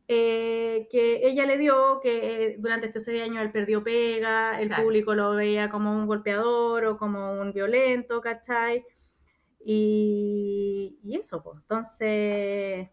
eh, 0.08 0.88
que 0.90 1.20
ella 1.26 1.46
le 1.46 1.58
dio, 1.58 2.00
que 2.02 2.46
eh, 2.46 2.56
durante 2.58 2.86
estos 2.86 3.04
seis 3.04 3.22
años 3.22 3.42
él 3.42 3.52
perdió 3.52 3.82
pega, 3.84 4.60
el 4.60 4.68
Claro. 4.68 4.82
público 4.84 5.14
lo 5.14 5.30
veía 5.32 5.68
como 5.68 5.92
un 5.96 6.06
golpeador 6.06 6.84
o 6.86 6.96
como 6.98 7.32
un 7.40 7.52
violento, 7.52 8.20
¿cachai? 8.20 8.84
Y, 9.64 10.98
y 11.04 11.16
eso, 11.16 11.42
pues, 11.42 11.58
entonces, 11.60 12.88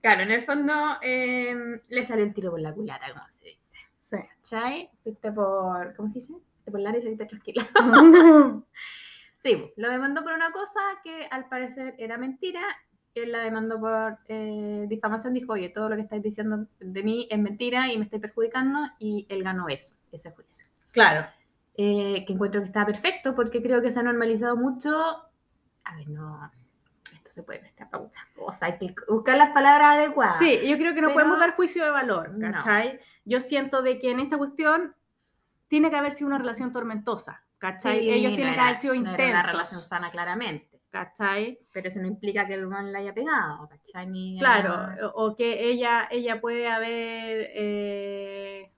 Claro, 0.00 0.22
en 0.22 0.30
el 0.32 0.44
fondo 0.44 0.72
em, 1.02 1.80
le 1.88 2.04
salió 2.06 2.24
el 2.24 2.34
tiro 2.34 2.50
por 2.50 2.60
la 2.60 2.72
culata, 2.72 3.12
como 3.12 3.28
se 3.28 3.44
dice. 3.44 3.78
sí. 4.00 4.16
¿Cachai? 4.36 4.90
Fuiste 5.02 5.30
por, 5.32 5.94
¿cómo 5.94 6.08
se 6.08 6.18
dice? 6.20 6.32
Fuiste 6.32 6.70
por 6.70 6.80
la 6.80 6.96
y 6.96 7.02
saliste 7.02 7.26
tranquila. 7.26 7.66
Sí, 9.38 9.56
po, 9.56 9.72
lo 9.76 9.90
demandó 9.90 10.22
por 10.22 10.34
una 10.34 10.52
cosa 10.52 10.78
que 11.02 11.26
al 11.28 11.48
parecer 11.48 11.96
era 11.98 12.16
mentira. 12.16 12.62
Él 13.14 13.32
la 13.32 13.40
demandó 13.40 13.78
por 13.78 14.18
eh, 14.28 14.86
difamación. 14.88 15.34
Dijo, 15.34 15.52
oye, 15.52 15.68
todo 15.68 15.88
lo 15.88 15.96
que 15.96 16.02
estáis 16.02 16.22
diciendo 16.22 16.66
de 16.80 17.02
mí 17.02 17.26
es 17.30 17.38
mentira 17.38 17.92
y 17.92 17.98
me 17.98 18.04
estáis 18.04 18.22
perjudicando. 18.22 18.80
Y 18.98 19.26
él 19.28 19.42
ganó 19.42 19.68
eso, 19.68 19.96
ese 20.10 20.30
juicio. 20.32 20.66
claro. 20.90 21.26
Eh, 21.74 22.24
que 22.26 22.34
encuentro 22.34 22.60
que 22.60 22.66
está 22.66 22.84
perfecto 22.84 23.34
porque 23.34 23.62
creo 23.62 23.80
que 23.80 23.90
se 23.90 23.98
ha 23.98 24.02
normalizado 24.02 24.56
mucho. 24.56 24.90
A 25.84 25.96
ver, 25.96 26.06
no. 26.10 26.50
Esto 27.14 27.30
se 27.30 27.42
puede 27.44 27.60
prestar 27.60 27.88
para 27.88 28.02
muchas 28.02 28.26
cosas. 28.36 28.62
Hay 28.62 28.76
que 28.78 28.94
buscar 29.08 29.38
las 29.38 29.50
palabras 29.52 29.96
adecuadas. 29.96 30.38
Sí, 30.38 30.58
yo 30.68 30.76
creo 30.76 30.92
que 30.94 31.00
no 31.00 31.08
Pero- 31.08 31.14
podemos 31.20 31.40
dar 31.40 31.56
juicio 31.56 31.82
de 31.82 31.90
valor, 31.90 32.30
No. 32.36 32.52
¿cachai? 32.52 33.00
Yo 33.24 33.40
siento 33.40 33.80
de 33.80 33.98
que 33.98 34.10
en 34.10 34.20
esta 34.20 34.36
cuestión 34.36 34.94
tiene 35.68 35.88
que 35.88 35.96
haber 35.96 36.12
sido 36.12 36.28
una 36.28 36.36
relación 36.36 36.72
tormentosa, 36.72 37.42
¿cachai? 37.56 38.00
Sí, 38.00 38.10
Ellos 38.10 38.32
no 38.32 38.36
tienen 38.36 38.52
que 38.52 38.58
era- 38.58 38.64
haber 38.64 38.76
sido 38.76 38.94
no 38.94 39.00
era 39.00 39.08
una 39.10 39.16
relación 39.42 39.54
intensos, 39.62 39.88
sana, 39.88 40.10
claramente. 40.10 40.71
¿Cachai? 40.92 41.58
Pero 41.72 41.88
eso 41.88 42.00
no 42.00 42.06
implica 42.06 42.46
que 42.46 42.54
el 42.54 42.66
man 42.68 42.92
la 42.92 42.98
haya 42.98 43.14
pegado, 43.14 43.66
¿cachai? 43.68 44.06
Ni 44.06 44.38
Claro, 44.38 45.10
o, 45.14 45.24
o 45.26 45.36
que 45.36 45.70
ella, 45.70 46.06
ella 46.10 46.38
puede 46.40 46.68
haber 46.68 47.48
eh, 47.54 48.70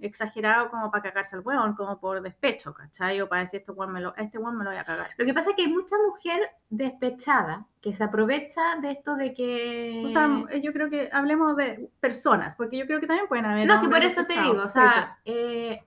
exagerado 0.00 0.70
como 0.70 0.90
para 0.90 1.02
cagarse 1.02 1.36
al 1.36 1.42
hueón, 1.42 1.74
como 1.74 2.00
por 2.00 2.22
despecho, 2.22 2.72
¿cachai? 2.72 3.20
O 3.20 3.28
para 3.28 3.42
decir, 3.42 3.60
este 3.60 3.72
hueón 3.72 3.92
me 3.92 4.00
lo, 4.00 4.16
este 4.16 4.38
me 4.38 4.64
lo 4.64 4.70
voy 4.70 4.78
a 4.78 4.84
cagar. 4.84 5.10
Lo 5.18 5.26
que 5.26 5.34
pasa 5.34 5.50
es 5.50 5.56
que 5.56 5.62
hay 5.62 5.68
mucha 5.68 5.96
mujer 5.98 6.40
despechada 6.70 7.66
que 7.82 7.92
se 7.92 8.04
aprovecha 8.04 8.76
de 8.80 8.92
esto 8.92 9.14
de 9.16 9.34
que... 9.34 10.02
O 10.06 10.08
sea, 10.08 10.28
eh, 10.48 10.62
yo 10.62 10.72
creo 10.72 10.88
que 10.88 11.10
hablemos 11.12 11.56
de 11.56 11.90
personas, 12.00 12.56
porque 12.56 12.78
yo 12.78 12.86
creo 12.86 13.00
que 13.00 13.06
también 13.06 13.28
pueden 13.28 13.44
haber. 13.44 13.66
no, 13.66 13.74
es 13.74 13.80
que 13.80 13.88
por 13.88 14.02
eso 14.02 14.24
te 14.24 14.32
digo, 14.40 14.62
o 14.62 14.66
Sí, 14.66 14.72
sea, 14.72 15.18
eh, 15.26 15.84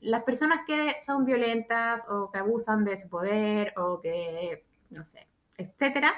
las 0.00 0.22
personas 0.24 0.60
que 0.66 0.96
son 1.00 1.24
violentas 1.24 2.06
o 2.10 2.30
que 2.30 2.38
abusan 2.38 2.84
de 2.84 2.98
su 2.98 3.08
poder 3.08 3.72
o 3.78 4.02
que, 4.02 4.66
no 4.94 5.04
sé, 5.04 5.28
etcétera, 5.56 6.12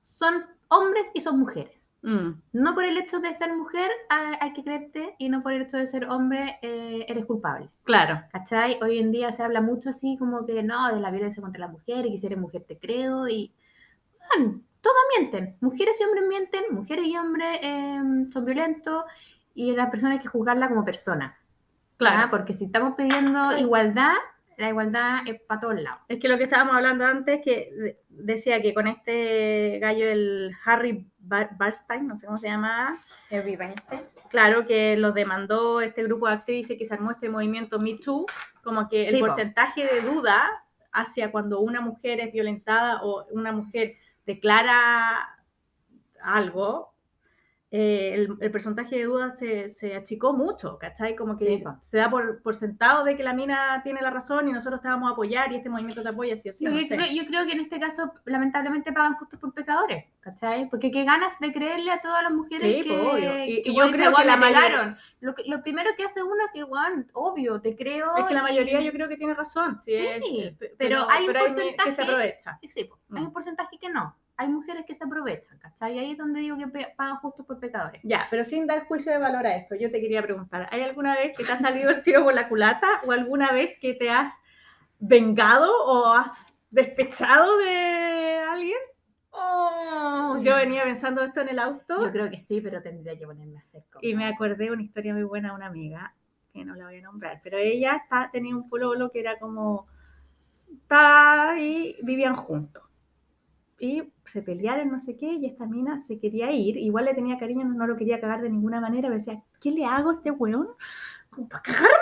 son 0.00 0.44
hombres 0.68 1.10
y 1.14 1.20
son 1.20 1.38
mujeres. 1.38 1.92
Mm, 2.02 2.30
No 2.52 2.74
por 2.74 2.84
el 2.84 2.96
hecho 2.96 3.20
de 3.20 3.34
ser 3.34 3.54
mujer 3.54 3.90
hay, 4.08 4.52
que 4.54 4.64
creerte 4.64 5.14
y 5.18 5.28
no 5.28 5.42
por 5.42 5.52
el 5.52 5.62
hecho 5.62 5.76
de 5.76 5.86
ser 5.86 6.08
hombre 6.08 6.58
eh, 6.62 7.04
eres 7.08 7.26
culpable. 7.26 7.68
claro. 7.84 8.22
¿Cachai? 8.32 8.78
Hoy 8.82 8.98
en 8.98 9.12
día 9.12 9.32
se 9.32 9.42
habla 9.42 9.60
mucho 9.60 9.90
así 9.90 10.16
como 10.16 10.46
que 10.46 10.62
no, 10.62 10.94
de 10.94 11.00
la 11.00 11.10
violencia 11.10 11.42
contra 11.42 11.66
la 11.66 11.72
mujer 11.72 12.06
y 12.06 12.12
que 12.12 12.18
si 12.18 12.26
eres 12.26 12.38
mujer 12.38 12.64
te 12.66 12.78
creo 12.78 13.28
y... 13.28 13.52
Bueno, 14.34 14.62
todos 14.80 14.96
mienten. 15.18 15.56
Mujeres 15.60 16.00
y 16.00 16.04
hombres 16.04 16.24
mienten, 16.26 16.64
mujeres 16.70 17.04
y 17.06 17.16
hombres 17.16 17.58
eh, 17.62 18.00
son 18.30 18.44
violentos 18.44 19.04
y 19.54 19.72
la 19.72 19.90
persona 19.90 20.14
hay 20.14 20.20
que 20.20 20.28
juzgarla 20.28 20.68
como 20.68 20.84
persona. 20.84 21.36
Claro. 21.98 22.20
¿ah? 22.24 22.28
Porque 22.30 22.54
si 22.54 22.64
estamos 22.64 22.94
pidiendo 22.96 23.58
igualdad, 23.58 24.14
la 24.60 24.68
igualdad 24.68 25.18
es 25.26 25.40
para 25.40 25.60
todos 25.60 25.80
lados. 25.80 26.00
Es 26.08 26.18
que 26.20 26.28
lo 26.28 26.36
que 26.38 26.44
estábamos 26.44 26.76
hablando 26.76 27.04
antes, 27.06 27.40
que 27.44 27.72
de- 27.76 27.96
decía 28.08 28.60
que 28.62 28.72
con 28.74 28.86
este 28.86 29.78
gallo, 29.80 30.08
el 30.08 30.52
Harry 30.64 31.06
Bar- 31.18 31.56
Barstein, 31.56 32.06
no 32.06 32.18
sé 32.18 32.26
cómo 32.26 32.38
se 32.38 32.48
llama, 32.48 33.02
claro, 34.28 34.66
que 34.66 34.96
los 34.96 35.14
demandó 35.14 35.80
este 35.80 36.02
grupo 36.04 36.26
de 36.28 36.34
actrices 36.34 36.76
que 36.78 36.84
se 36.84 36.94
armó 36.94 37.10
este 37.12 37.28
movimiento 37.28 37.78
Me 37.80 37.94
Too, 37.94 38.26
como 38.62 38.88
que 38.88 39.06
el 39.08 39.14
Sí, 39.14 39.20
po. 39.20 39.26
porcentaje 39.26 39.86
de 39.86 40.00
duda 40.02 40.64
hacia 40.92 41.30
cuando 41.32 41.60
una 41.60 41.80
mujer 41.80 42.20
es 42.20 42.32
violentada 42.32 43.00
o 43.02 43.24
una 43.30 43.52
mujer 43.52 43.94
declara 44.26 45.36
algo, 46.22 46.92
eh, 47.72 48.10
el, 48.14 48.36
el 48.40 48.50
porcentaje 48.50 48.96
de 48.96 49.04
duda 49.04 49.30
se, 49.30 49.68
se 49.68 49.94
achicó 49.94 50.32
mucho, 50.32 50.76
¿cachai? 50.78 51.14
Como 51.14 51.38
que 51.38 51.46
Sí, 51.58 51.64
se 51.82 51.98
da 51.98 52.10
por, 52.10 52.42
por 52.42 52.56
sentado 52.56 53.04
de 53.04 53.16
que 53.16 53.22
la 53.22 53.32
mina 53.32 53.80
tiene 53.84 54.02
la 54.02 54.10
razón 54.10 54.48
y 54.48 54.52
nosotros 54.52 54.80
te 54.80 54.88
vamos 54.88 55.08
a 55.08 55.12
apoyar 55.12 55.52
y 55.52 55.56
este 55.56 55.68
movimiento 55.70 56.02
te 56.02 56.08
apoya, 56.08 56.34
sí 56.34 56.48
o 56.48 56.52
sí. 56.52 56.64
Yo, 56.64 56.70
no 56.72 56.80
sé. 56.80 56.96
creo, 56.96 57.06
yo 57.12 57.24
creo 57.26 57.46
que 57.46 57.52
en 57.52 57.60
este 57.60 57.78
caso, 57.78 58.12
lamentablemente, 58.24 58.92
pagan 58.92 59.14
justos 59.14 59.38
por 59.38 59.54
pecadores, 59.54 60.04
¿cachai? 60.18 60.68
Porque 60.68 60.90
qué 60.90 61.04
ganas 61.04 61.38
de 61.38 61.52
creerle 61.52 61.92
a 61.92 62.00
todas 62.00 62.24
las 62.24 62.32
mujeres 62.32 62.74
Sí, 62.82 62.82
que, 62.90 62.96
obvio. 62.98 63.44
Y- 63.44 63.62
que 63.62 63.70
y 63.70 63.76
yo 63.76 63.86
yo 63.86 63.92
creo 63.92 64.12
que 64.14 64.24
la 64.24 64.36
mayoría-. 64.36 64.96
Lo, 65.20 65.34
que- 65.36 65.44
lo 65.46 65.62
primero 65.62 65.90
que 65.96 66.04
hace 66.04 66.22
uno 66.24 66.44
es 66.46 66.50
que, 66.52 66.64
weón, 66.64 67.08
obvio, 67.12 67.60
te 67.60 67.76
creo. 67.76 68.16
Es 68.16 68.24
que 68.26 68.34
la 68.34 68.40
y- 68.40 68.42
mayoría 68.42 68.80
yo 68.80 68.90
creo 68.90 69.08
que 69.08 69.16
tiene 69.16 69.34
razón. 69.34 69.80
Sí, 69.80 69.92
Sí, 69.96 70.06
es- 70.06 70.24
eh, 70.46 70.56
pe- 70.58 70.74
pero 70.76 71.08
hay 71.08 71.28
un 71.28 71.34
que 71.34 71.38
se 71.50 71.74
porcentaje- 71.76 72.02
aprovecha. 72.02 72.58
y 72.60 72.68
sí, 72.68 72.82
pues, 72.82 73.00
hay 73.12 73.22
Mm. 73.22 73.26
un 73.26 73.32
porcentaje 73.32 73.78
que 73.78 73.88
no. 73.90 74.16
Hay 74.40 74.48
mujeres 74.48 74.86
que 74.86 74.94
se 74.94 75.04
aprovechan, 75.04 75.58
¿cachai? 75.58 75.98
Ahí 75.98 76.12
es 76.12 76.16
donde 76.16 76.40
digo 76.40 76.56
que 76.56 76.66
pagan 76.96 77.16
justos 77.16 77.44
por 77.44 77.60
pecadores. 77.60 78.00
Ya, 78.02 78.26
pero 78.30 78.42
sin 78.42 78.66
dar 78.66 78.86
juicio 78.86 79.12
de 79.12 79.18
valor 79.18 79.46
a 79.46 79.54
esto, 79.54 79.74
yo 79.74 79.90
te 79.90 80.00
quería 80.00 80.22
preguntar, 80.22 80.66
¿hay 80.72 80.80
alguna 80.80 81.14
vez 81.14 81.36
que 81.36 81.44
te 81.44 81.52
ha 81.52 81.58
salido 81.58 81.90
el 81.90 82.02
tiro 82.02 82.24
por 82.24 82.32
la 82.32 82.48
culata 82.48 83.02
o 83.04 83.12
alguna 83.12 83.52
vez 83.52 83.78
que 83.78 83.92
te 83.92 84.08
has 84.08 84.40
vengado 84.98 85.70
o 85.84 86.06
has 86.14 86.58
despechado 86.70 87.58
de 87.58 88.38
alguien? 88.48 88.78
Yo 90.42 90.56
venía 90.56 90.84
pensando 90.84 91.22
esto 91.22 91.42
en 91.42 91.50
el 91.50 91.58
auto 91.58 92.02
Yo 92.02 92.10
creo 92.10 92.30
que 92.30 92.38
sí, 92.38 92.62
pero 92.62 92.80
tendría 92.80 93.18
que 93.18 93.26
ponerme 93.26 93.58
a 93.58 93.60
hacer 93.60 93.82
y 94.00 94.14
me 94.14 94.24
acordé 94.24 94.64
de 94.64 94.70
una 94.70 94.82
historia 94.82 95.12
muy 95.12 95.24
buena 95.24 95.50
de 95.50 95.54
una 95.56 95.66
amiga, 95.66 96.14
que 96.54 96.64
no 96.64 96.74
la 96.76 96.86
voy 96.86 96.96
a 96.96 97.02
nombrar, 97.02 97.38
pero 97.44 97.58
ella 97.58 97.96
está, 97.96 98.30
tenía 98.32 98.56
un 98.56 98.66
pololo 98.66 99.10
que 99.10 99.20
era 99.20 99.38
como, 99.38 99.86
está 100.70 101.56
y 101.58 101.98
vivían 102.02 102.34
juntos. 102.34 102.89
Y 103.82 104.12
se 104.26 104.42
pelearon, 104.42 104.90
no 104.90 104.98
sé 104.98 105.16
qué, 105.16 105.24
y 105.32 105.46
esta 105.46 105.64
mina 105.64 105.98
se 105.98 106.18
quería 106.20 106.52
ir, 106.52 106.76
igual 106.76 107.06
le 107.06 107.14
tenía 107.14 107.38
cariño, 107.38 107.64
no 107.64 107.86
lo 107.86 107.96
quería 107.96 108.20
cagar 108.20 108.42
de 108.42 108.50
ninguna 108.50 108.78
manera, 108.78 109.08
pero 109.08 109.14
decía, 109.18 109.42
¿qué 109.58 109.70
le 109.70 109.86
hago 109.86 110.10
a 110.10 110.14
este 110.16 110.30
weón? 110.30 110.68
Como 111.30 111.48
para 111.48 111.62
cagármelo, 111.62 111.96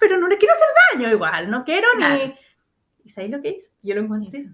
pero 0.00 0.18
no 0.18 0.26
le 0.26 0.36
quiero 0.38 0.54
hacer 0.54 0.66
daño 0.92 1.08
igual, 1.14 1.48
no 1.48 1.64
quiero 1.64 1.86
Claro. 1.94 2.14
ni... 2.26 2.34
¿Y 3.04 3.08
sabéis 3.10 3.30
lo 3.32 3.40
que 3.40 3.50
hizo? 3.50 3.70
Yo 3.82 3.94
lo 3.94 4.00
encontré 4.00 4.40
Eso. 4.40 4.48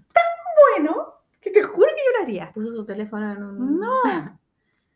bueno, 0.77 1.07
que 1.41 1.49
te 1.49 1.63
juro 1.63 1.87
que 1.89 2.01
yo 2.05 2.17
lo 2.19 2.23
haría. 2.23 2.51
Puso 2.53 2.71
su 2.71 2.85
teléfono 2.85 3.31
en 3.31 3.43
un... 3.43 3.79
No. 3.79 4.39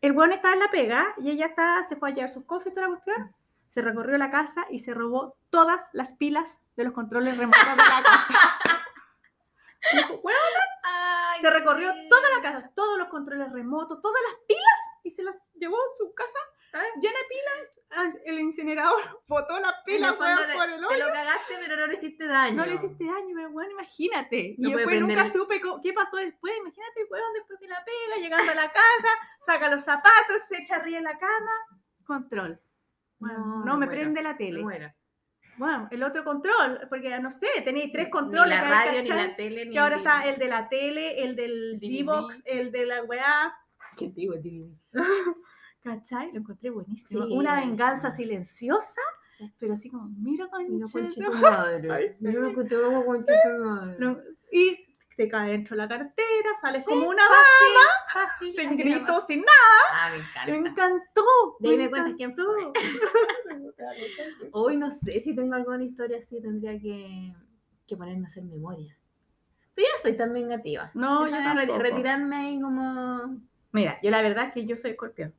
El 0.00 0.12
weón 0.12 0.30
estaba 0.32 0.54
en 0.54 0.60
la 0.60 0.70
pega 0.70 1.14
y 1.18 1.30
ella 1.30 1.46
está, 1.46 1.82
se 1.88 1.96
fue 1.96 2.10
a 2.10 2.14
llevar 2.14 2.30
sus 2.30 2.44
cosas 2.44 2.68
y 2.68 2.74
toda 2.74 2.88
la 2.88 2.94
cuestión. 2.94 3.34
Se 3.68 3.82
recorrió 3.82 4.16
la 4.18 4.30
casa 4.30 4.66
y 4.70 4.78
se 4.78 4.94
robó 4.94 5.36
todas 5.50 5.80
las 5.92 6.12
pilas 6.12 6.60
de 6.76 6.84
los 6.84 6.92
controles 6.92 7.36
remotos 7.36 7.60
de 7.60 7.76
la 7.76 8.02
casa. 8.02 8.34
Dijo, 9.96 10.14
"Weón", 10.22 10.36
se 11.42 11.50
recorrió 11.50 11.92
toda 12.08 12.28
la 12.36 12.42
casa, 12.42 12.72
todos 12.74 12.96
los 12.98 13.08
controles 13.08 13.52
remotos, 13.52 14.00
todas 14.00 14.22
las 14.30 14.40
pilas 14.46 14.80
y 15.02 15.10
se 15.10 15.22
las 15.22 15.38
llevó 15.54 15.76
a 15.76 15.96
su 15.98 16.14
casa 16.14 16.38
llena 17.00 17.18
de 17.18 17.24
pilas. 17.28 17.68
Ah, 17.94 18.10
El 18.24 18.40
incinerador 18.40 19.02
botó 19.28 19.60
las 19.60 19.74
pilas 19.84 20.12
te- 20.12 20.16
por 20.18 20.70
el 20.70 20.80
Te 20.80 20.86
hoyo. 20.86 21.06
lo 21.06 21.12
cagaste, 21.12 21.54
pero 21.60 21.76
no 21.76 21.86
le 21.86 21.92
hiciste 21.94 22.26
daño. 22.26 22.56
No 22.56 22.64
le 22.64 22.74
hiciste 22.74 23.04
daño, 23.04 23.34
pero 23.34 23.50
weón, 23.50 23.70
imagínate. 23.72 24.54
No 24.56 24.68
y 24.70 24.72
después 24.74 25.00
nunca 25.02 25.22
el- 25.26 25.32
supe 25.32 25.60
co- 25.60 25.78
qué 25.82 25.92
pasó 25.92 26.16
después. 26.16 26.54
Imagínate, 26.56 27.04
weón, 27.10 27.32
después 27.34 27.60
de 27.60 27.68
la 27.68 27.84
pega, 27.84 28.16
llegando 28.22 28.52
a 28.52 28.54
la 28.54 28.72
casa, 28.72 29.08
saca 29.42 29.68
los 29.68 29.82
zapatos, 29.84 30.42
se 30.48 30.56
echa 30.62 30.76
arriba 30.76 30.96
en 30.98 31.04
la 31.04 31.18
cama. 31.18 31.52
Control. 32.06 32.58
Bueno, 33.18 33.38
No, 33.38 33.64
no, 33.66 33.76
me 33.76 33.86
prende 33.86 34.22
la 34.22 34.36
tele. 34.38 34.62
Bueno, 34.62 34.90
Bueno, 35.62 35.86
el 35.92 36.02
otro 36.02 36.24
control, 36.24 36.80
porque 36.88 37.16
no 37.20 37.30
sé, 37.30 37.46
tenéis 37.64 37.92
tres 37.92 38.06
ni 38.06 38.10
controles. 38.10 38.58
la 38.58 38.80
ahí, 38.80 38.88
radio, 38.88 39.02
ni 39.02 39.08
la 39.08 39.36
tele, 39.36 39.66
ni 39.66 39.72
Que 39.72 39.78
ahora 39.78 39.96
está 39.98 40.28
el 40.28 40.36
de 40.40 40.48
la 40.48 40.68
tele, 40.68 41.22
el 41.22 41.36
del. 41.36 41.78
D-Box, 41.78 42.42
el 42.46 42.72
de 42.72 42.84
la 42.84 43.04
weá. 43.04 43.54
¿Qué 43.96 44.08
digo, 44.08 44.34
el 44.34 44.42
DVD? 44.42 44.74
¿Cachai? 45.84 46.32
Lo 46.32 46.40
encontré 46.40 46.70
buenísimo. 46.70 47.26
Sí, 47.26 47.32
Una 47.32 47.60
venganza 47.60 48.10
silenciosa, 48.10 49.00
pero 49.60 49.74
así 49.74 49.88
como, 49.88 50.08
mira, 50.08 50.48
Mira, 50.68 50.84
conche 50.84 50.92
conche 50.92 51.22
tu 51.22 51.32
madre. 51.32 52.16
Mira 52.18 52.40
lo 52.40 52.54
que 52.56 52.64
te 52.64 52.74
hago, 52.74 53.06
conche 53.06 53.32
tu 53.44 53.64
madre. 53.64 54.16
Y 54.50 54.81
te 55.16 55.28
cae 55.28 55.50
dentro 55.52 55.76
de 55.76 55.82
la 55.82 55.88
cartera, 55.88 56.50
sales 56.60 56.84
Sí, 56.84 56.90
como 56.90 57.08
una 57.08 57.22
fácil. 58.12 58.54
sin 58.54 58.76
nomás. 58.78 59.26
sin 59.26 59.40
nada. 59.40 59.52
Ah, 59.92 60.10
me 60.10 60.52
Me 60.52 60.58
encanta. 60.58 60.70
encantó. 60.86 61.22
De 61.60 61.68
ahí 61.70 61.76
me 61.76 61.84
me 61.84 61.90
cuentas 61.90 62.14
quién 62.16 62.30
encantó. 62.30 62.72
Hoy 64.52 64.76
no 64.76 64.90
sé 64.90 65.20
si 65.20 65.34
tengo 65.34 65.54
alguna 65.54 65.82
historia 65.82 66.18
así, 66.18 66.40
tendría 66.40 66.78
que, 66.78 67.34
que 67.86 67.96
ponerme 67.96 68.24
a 68.24 68.26
hacer 68.26 68.44
memoria. 68.44 68.96
Pero 69.74 69.88
yo 69.88 69.92
no 69.94 69.98
soy 70.02 70.16
tan 70.16 70.32
vengativa. 70.32 70.90
No, 70.94 71.26
yo 71.28 71.78
retirarme 71.78 72.36
ahí 72.36 72.60
como... 72.60 73.40
Mira, 73.72 73.98
yo 74.02 74.10
la 74.10 74.20
verdad 74.22 74.46
es 74.48 74.52
que 74.52 74.66
yo 74.66 74.76
soy 74.76 74.90
escorpión. 74.92 75.34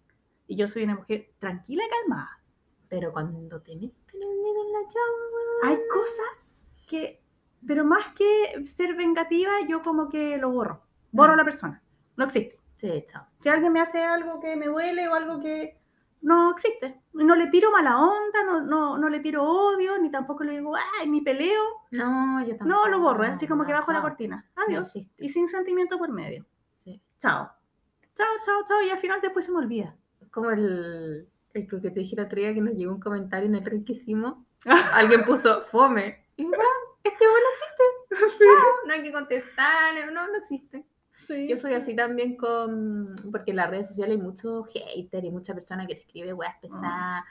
Y 0.48 0.56
yo 0.56 0.68
soy 0.68 0.84
una 0.84 0.96
mujer 0.96 1.32
tranquila 1.40 1.84
y 1.86 1.90
calmada. 1.90 2.42
Pero 2.90 3.12
cuando 3.14 3.62
te 3.62 3.76
meten 3.76 3.92
el 4.14 4.20
dedo 4.20 4.66
en 4.66 4.74
la 4.74 4.80
llave, 4.82 5.64
Hay 5.64 5.78
cosas 5.88 6.68
que, 6.88 7.23
pero 7.68 7.84
más 7.86 8.08
que 8.16 8.66
ser 8.66 8.96
vengativa, 8.96 9.52
yo 9.68 9.82
como 9.82 10.10
que 10.10 10.38
lo 10.38 10.52
borro. 10.52 10.82
Borro 11.12 11.34
a 11.34 11.36
Mm. 11.36 11.38
la 11.40 11.44
persona. 11.44 11.84
No 12.18 12.26
existe. 12.26 12.58
Sí, 12.76 13.04
chao. 13.08 13.26
Si 13.38 13.50
alguien 13.50 13.72
me 13.74 13.80
hace 13.82 14.04
algo 14.04 14.40
que 14.40 14.56
me 14.56 14.68
duele 14.68 15.08
o 15.08 15.14
algo 15.14 15.40
que 15.40 15.78
no 16.22 16.52
existe. 16.52 17.02
No 17.14 17.36
le 17.36 17.48
tiro 17.48 17.72
mala 17.72 17.98
onda, 18.00 18.44
no, 18.46 18.62
no, 18.62 18.98
no 18.98 19.10
le 19.10 19.20
tiro 19.20 19.44
odio, 19.44 19.98
ni 20.00 20.10
tampoco 20.10 20.44
le 20.44 20.54
digo, 20.54 20.74
ay, 21.00 21.10
ni 21.10 21.22
peleo. 21.22 21.62
No, 21.92 22.40
yo 22.42 22.56
tampoco. 22.58 22.66
No, 22.70 22.88
lo 22.90 23.00
borro, 23.00 23.24
así 23.24 23.48
como 23.48 23.66
que 23.66 23.74
bajo 23.74 23.92
la 23.92 24.02
cortina. 24.02 24.50
Adiós. 24.56 24.96
y 25.18 25.30
sin 25.30 25.48
sentimiento 25.48 25.98
por 25.98 26.12
medio. 26.12 26.46
Sí. 26.78 27.02
Chao. 27.20 27.50
Chao, 28.16 28.28
chao, 28.46 28.64
chao. 28.68 28.82
Y 28.82 28.90
al 28.90 29.00
final 29.00 29.20
después 29.22 29.46
se 29.46 29.52
me 29.52 29.58
olvida. 29.60 29.96
Como 30.32 30.50
el, 30.52 31.28
el 31.54 31.68
que 31.68 31.78
te 31.78 32.00
dije 32.00 32.20
otro 32.20 32.40
día 32.40 32.54
que 32.54 32.62
nos 32.62 32.74
llegó 32.76 32.94
un 32.94 33.00
comentario 33.00 33.48
en 33.48 33.56
el 33.56 33.66
reel 33.66 33.84
que 33.86 33.94
hicimos. 33.94 34.36
Alguien 34.96 35.24
puso 35.24 35.62
fome. 35.62 36.26
Y 36.38 36.46
"Ah, 36.46 36.50
este 37.04 37.28
bueno 37.28 37.46
existe. 37.52 37.84
No, 38.46 38.88
no 38.88 38.94
hay 38.94 39.04
que 39.04 39.12
contestar, 39.12 39.94
no, 40.14 40.28
no 40.28 40.36
existe. 40.38 40.86
Sí. 41.14 41.48
Yo 41.48 41.58
soy 41.58 41.74
así 41.74 41.96
también 41.96 42.36
con. 42.38 43.16
Porque 43.32 43.52
en 43.52 43.58
las 43.58 43.70
redes 43.70 43.88
sociales 43.90 44.18
hay 44.18 44.22
mucho 44.22 44.64
hater 44.66 45.24
y 45.26 45.32
mucha 45.32 45.54
persona 45.54 45.86
que 45.88 45.96
te 45.96 46.02
escribe 46.02 46.34
weas 46.34 46.56
pesadas. 46.62 47.24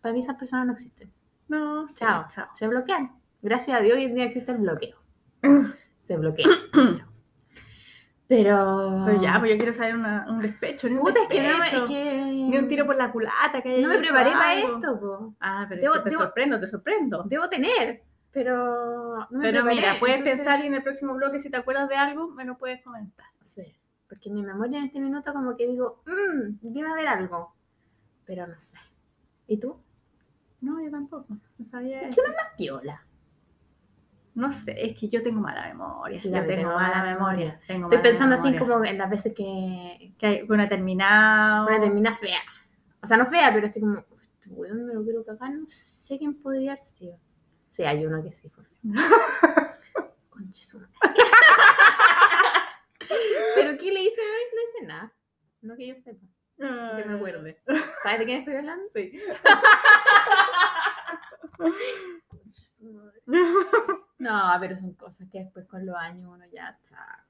Para 0.00 0.12
mí 0.12 0.20
esas 0.20 0.36
personas 0.36 0.66
no 0.66 0.72
existen. 0.72 1.12
No, 1.48 1.86
sí, 1.88 1.96
Chao. 2.00 2.24
chao. 2.28 2.46
Se 2.54 2.66
bloquean. 2.68 3.12
Gracias 3.42 3.78
a 3.78 3.82
Dios 3.82 3.96
hoy 3.96 4.04
en 4.04 4.14
día 4.14 4.24
existe 4.24 4.52
el 4.52 4.58
bloqueo. 4.58 4.96
Se 6.00 6.16
bloquean. 6.16 6.50
Pero. 8.26 9.02
Pero 9.06 9.22
ya, 9.22 9.38
pues 9.38 9.52
yo 9.52 9.56
quiero 9.56 9.72
saber 9.72 9.94
una- 9.94 10.26
un 10.28 10.40
despecho, 10.40 10.88
ni 10.88 10.94
un 10.96 11.00
Puta, 11.00 11.22
es 11.22 11.28
que 11.28 11.40
no 11.42 11.62
Es 11.62 11.70
que... 11.88 12.22
Ni 12.48 12.58
un 12.58 12.68
tiro 12.68 12.84
por 12.86 12.96
la 12.96 13.10
culata 13.10 13.62
que 13.62 13.70
haya 13.70 13.86
No 13.86 13.92
me 13.94 13.98
preparé 14.00 14.32
para 14.32 14.54
esto, 14.54 15.00
po. 15.00 15.34
Ah, 15.40 15.64
pero 15.68 15.80
Debo- 15.82 15.94
es 15.94 16.00
que 16.00 16.10
te 16.10 16.16
debo- 16.16 16.22
sorprendo, 16.24 16.60
te 16.60 16.66
sorprendo. 16.66 17.22
Debo 17.24 17.48
tener, 17.48 18.02
pero. 18.32 19.16
no 19.30 19.40
Pero 19.40 19.62
preparé, 19.62 19.74
mira, 19.74 19.96
puedes 20.00 20.16
entonces- 20.18 20.36
pensar 20.44 20.60
y 20.64 20.66
en 20.68 20.74
el 20.74 20.82
próximo 20.82 21.14
bloque, 21.14 21.38
si 21.38 21.50
te 21.50 21.56
acuerdas 21.56 21.88
de 21.88 21.96
algo, 21.96 22.28
me 22.30 22.44
lo 22.44 22.56
puedes 22.58 22.82
comentar. 22.82 23.26
Sí, 23.40 23.62
porque 24.08 24.30
mi 24.30 24.42
memoria 24.42 24.78
en 24.78 24.84
este 24.86 25.00
minuto, 25.00 25.32
como 25.32 25.56
que 25.56 25.66
digo, 25.66 26.02
mmm, 26.06 26.56
debe 26.60 26.88
haber 26.88 27.08
algo. 27.08 27.54
Pero 28.24 28.46
no 28.46 28.58
sé. 28.60 28.78
¿Y 29.46 29.58
tú? 29.58 29.80
No, 30.60 30.82
yo 30.82 30.90
tampoco. 30.90 31.36
No 31.58 31.64
sabía. 31.66 32.02
Es 32.02 32.14
que 32.14 32.20
una 32.20 32.30
más 32.30 32.46
piola. 32.56 33.02
No 34.34 34.52
sé, 34.52 34.74
es 34.86 34.94
que 34.98 35.08
yo 35.08 35.20
tengo 35.22 35.40
mala 35.40 35.66
memoria. 35.66 36.20
Yo 36.22 36.30
tengo 36.30 36.46
tengo 36.46 36.74
mala 36.74 37.02
memoria. 37.02 37.60
Tengo 37.66 37.86
Estoy 37.86 37.98
mala 37.98 38.02
pensando 38.02 38.34
así 38.36 38.56
como 38.56 38.84
en 38.84 38.98
las 38.98 39.10
veces 39.10 39.32
que 39.34 40.12
que 40.16 40.26
hay- 40.26 40.46
ha 40.48 40.68
terminado. 40.68 41.66
una 41.66 41.80
termina 41.80 42.14
fea. 42.14 42.38
O 43.02 43.06
sea, 43.06 43.16
no 43.16 43.26
fea, 43.26 43.50
pero 43.52 43.66
así 43.66 43.80
como, 43.80 43.98
"Uf, 44.10 44.22
este 44.22 44.50
me 44.50 44.94
lo 44.94 45.02
quiero 45.02 45.24
cagar, 45.24 45.52
no 45.54 45.64
sé 45.68 46.18
quién 46.18 46.34
podría 46.40 46.72
haber 46.72 46.84
sido. 46.84 47.18
Sí, 47.68 47.84
hay 47.84 48.06
uno 48.06 48.22
que 48.22 48.32
sí 48.32 48.48
fue. 48.48 48.64
¿Pero 53.54 53.76
qué 53.78 53.92
le 53.92 54.02
hice? 54.02 54.20
No, 54.22 54.54
no 54.54 54.62
hice 54.62 54.86
nada. 54.86 55.12
No 55.60 55.76
que 55.76 55.88
yo 55.88 55.94
sepa, 55.96 56.24
que 56.56 57.04
me 57.04 57.14
acuerde. 57.14 57.60
¿Sabes 58.02 58.20
de 58.20 58.24
quién 58.24 58.38
estoy 58.38 58.54
hablando? 58.56 58.84
Sí. 58.92 59.12
No, 64.18 64.56
pero 64.60 64.76
son 64.76 64.94
cosas 64.94 65.28
que 65.30 65.40
después 65.40 65.66
con 65.66 65.84
los 65.86 65.96
años 65.96 66.30
uno 66.32 66.44
ya 66.52 66.76
está. 66.80 67.24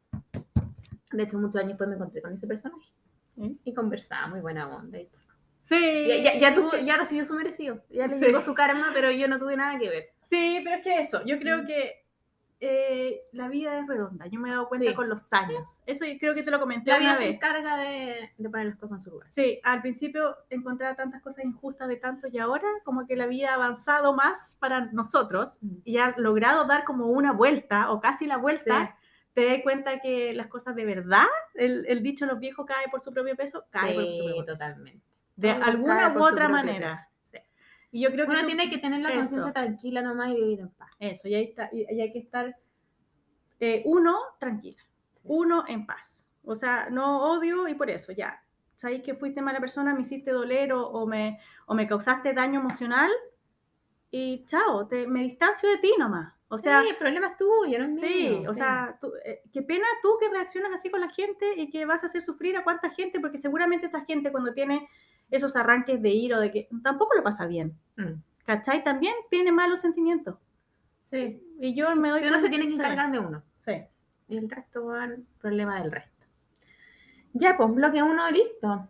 De 1.12 1.22
hecho, 1.22 1.38
muchos 1.38 1.57
años 1.57 1.70
después 1.70 1.88
me 1.88 1.96
encontré 1.96 2.22
con 2.22 2.33
ese 2.33 2.46
personaje 2.46 2.92
¿Eh? 3.38 3.57
y 3.64 3.74
conversaba 3.74 4.27
muy 4.29 4.40
buena 4.40 4.68
onda. 4.68 4.98
y 4.98 5.07
todo. 5.07 5.22
Sí. 5.69 6.07
Ya, 6.09 6.33
ya, 6.33 6.39
ya, 6.39 6.55
tuvo- 6.55 6.71
sí. 6.71 6.85
ya 6.87 6.97
recibió 6.97 7.25
su 7.25 7.35
merecido. 7.35 7.83
Ya 7.91 8.07
le 8.07 8.15
Sí. 8.15 8.25
llegó 8.25 8.41
su 8.41 8.55
karma, 8.55 8.91
pero 8.95 9.11
yo 9.11 9.29
no 9.29 9.39
tuve 9.39 9.57
nada 9.57 9.79
que 9.79 9.89
ver. 9.91 10.11
Sí, 10.23 10.61
pero 10.65 10.77
es 10.77 10.83
que 10.83 10.99
eso, 10.99 11.23
yo 11.27 11.39
creo 11.39 11.59
Mm. 11.63 11.67
que 11.67 12.05
eh, 12.61 13.23
la 13.31 13.49
vida 13.49 13.79
es 13.79 13.87
redonda. 13.87 14.27
Yo 14.27 14.41
me 14.41 14.49
he 14.49 14.53
dado 14.53 14.69
cuenta 14.69 14.89
Sí. 14.91 14.95
con 14.97 15.09
los 15.09 15.33
años. 15.33 15.81
Eso 15.87 16.05
yo 16.05 16.19
creo 16.19 16.35
que 16.35 16.43
te 16.43 16.51
lo 16.51 16.59
comenté 16.59 16.91
La 16.91 16.97
una 16.97 17.05
vida 17.11 17.17
se 17.17 17.25
vez. 17.27 17.35
encarga 17.35 17.77
de, 17.77 18.31
de 18.37 18.51
poner 18.51 18.67
las 18.67 18.77
cosas 18.77 18.99
en 18.99 19.05
su 19.05 19.11
lugar. 19.11 19.27
Sí, 19.29 19.61
al 19.63 19.81
principio 19.81 20.37
encontraba 20.51 20.97
tantas 20.97 21.23
cosas 21.23 21.45
injustas 21.45 21.87
de 21.87 21.95
tanto 21.97 22.27
y 22.27 22.37
ahora 22.39 22.67
como 22.83 23.07
que 23.07 23.15
la 23.15 23.27
vida 23.29 23.51
ha 23.51 23.55
avanzado 23.55 24.13
más 24.13 24.57
para 24.61 24.87
nosotros 24.91 25.59
Mm. 25.63 25.77
y 25.85 25.99
ha 25.99 26.15
logrado 26.19 26.67
dar 26.67 26.83
como 26.83 27.07
una 27.07 27.31
vuelta 27.33 27.93
o 27.93 28.01
casi 28.01 28.27
la 28.27 28.39
vuelta. 28.39 28.97
Sí. 28.99 29.07
Te 29.35 29.47
das 29.47 29.59
cuenta 29.63 30.01
que 30.01 30.35
las 30.35 30.49
cosas 30.49 30.75
de 30.75 30.85
verdad, 30.85 31.27
el, 31.55 31.87
el 31.87 32.03
dicho 32.03 32.27
los 32.27 32.41
viejos 32.41 32.67
cae 32.67 32.89
por 32.91 33.01
su 33.01 33.13
propio 33.13 33.37
peso, 33.37 33.67
cae 33.71 33.95
por 33.95 34.05
su 34.05 34.13
Sí, 34.15 34.19
propio 34.25 34.45
peso. 34.45 34.57
totalmente. 34.59 35.07
De 35.38 35.55
Todo 35.55 35.64
alguna 35.64 36.14
u 36.16 36.22
otra 36.24 36.48
manera. 36.48 36.98
Sí. 37.22 37.38
Y 37.92 38.01
yo 38.03 38.11
creo 38.11 38.27
que 38.27 38.33
Uno 38.33 38.44
tiene 38.44 38.68
que 38.68 38.79
tener 38.79 39.01
la 39.01 39.14
conciencia 39.14 39.53
tranquila 39.53 40.03
nomás 40.03 40.31
y 40.31 40.35
vivir 40.35 40.61
en 40.61 40.68
paz. 40.70 40.90
Eso, 40.98 41.29
y 41.29 41.35
ahí 41.37 41.44
está, 41.44 41.68
y 41.72 41.87
y 41.94 42.01
hay 42.01 42.12
que 42.12 42.18
estar 42.18 42.57
eh, 43.61 43.83
uno 43.87 44.18
tranquila, 44.38 44.83
Sí. 45.12 45.22
uno 45.31 45.64
en 45.68 45.87
paz. 45.87 46.29
O 46.44 46.55
sea, 46.55 46.88
no 46.90 47.33
odio 47.33 47.68
y 47.68 47.74
por 47.74 47.88
eso 47.88 48.12
ya. 48.12 48.42
Sabéis 48.74 49.03
que 49.03 49.14
fuiste 49.14 49.40
mala 49.42 49.61
persona, 49.61 49.94
me 49.94 50.01
hiciste 50.01 50.31
doler 50.33 50.72
o, 50.72 50.87
o 50.88 51.07
me, 51.07 51.38
o 51.66 51.74
me 51.74 51.87
causaste 51.88 52.33
daño 52.33 52.61
emocional 52.61 53.11
y 54.11 54.44
chao, 54.46 54.87
te, 54.87 55.07
me 55.07 55.20
distancio 55.20 55.68
de 55.68 55.79
ti 55.79 55.92
nomás. 55.98 56.33
O 56.51 56.57
sea, 56.57 56.83
sí, 56.83 56.88
el 56.88 56.96
problema 56.96 57.27
es 57.29 57.37
tuyo, 57.37 57.79
no 57.79 57.85
es 57.87 58.01
sí, 58.01 58.29
mío. 58.40 58.51
o 58.51 58.53
sí. 58.55 58.59
sea, 58.61 58.96
tú- 59.01 59.12
eh, 59.24 59.42
qué 59.53 59.62
pena 59.62 59.87
tú 60.03 60.16
que 60.18 60.31
reaccionas 60.31 60.72
así 60.72 60.90
con 60.90 61.01
la 61.01 61.11
gente 61.11 61.44
y 61.57 61.68
que 61.70 61.85
vas 61.85 62.03
a 62.03 62.07
hacer 62.07 62.22
sufrir 62.22 62.57
a 62.57 62.64
cuánta 62.64 62.88
gente, 62.90 63.20
porque 63.20 63.37
seguramente 63.38 63.87
esa 63.87 64.05
gente 64.05 64.33
cuando 64.33 64.55
tiene 64.55 64.88
esos 65.31 65.57
arranques 65.57 66.01
de 66.01 66.11
ira 66.11 66.38
o 66.38 66.41
de 66.41 66.51
que 66.51 66.69
tampoco 66.83 67.14
lo 67.17 67.23
pasa 67.23 67.47
bien, 67.47 67.79
Mm. 67.97 68.23
¿cachai? 68.47 68.83
También 68.85 69.14
tiene 69.31 69.53
malos 69.53 69.81
sentimientos. 69.81 70.37
Sí. 71.05 71.43
Y 71.61 71.75
yo 71.75 71.95
me 71.97 72.11
doy 72.11 72.23
Si 72.23 72.29
uno 72.29 72.38
se 72.38 72.49
tiene 72.49 72.69
que 72.69 72.75
encargar 72.75 73.11
de 73.11 73.19
uno. 73.19 73.43
Sí. 73.59 73.73
Y 74.29 74.37
el 74.37 74.49
resto 74.49 74.87
va 74.87 75.05
al 75.05 75.25
problema 75.41 75.81
del 75.81 75.91
resto. 75.91 76.27
Ya, 77.33 77.57
pues, 77.57 77.71
bloque 77.75 78.03
uno, 78.03 78.31
listo. 78.31 78.88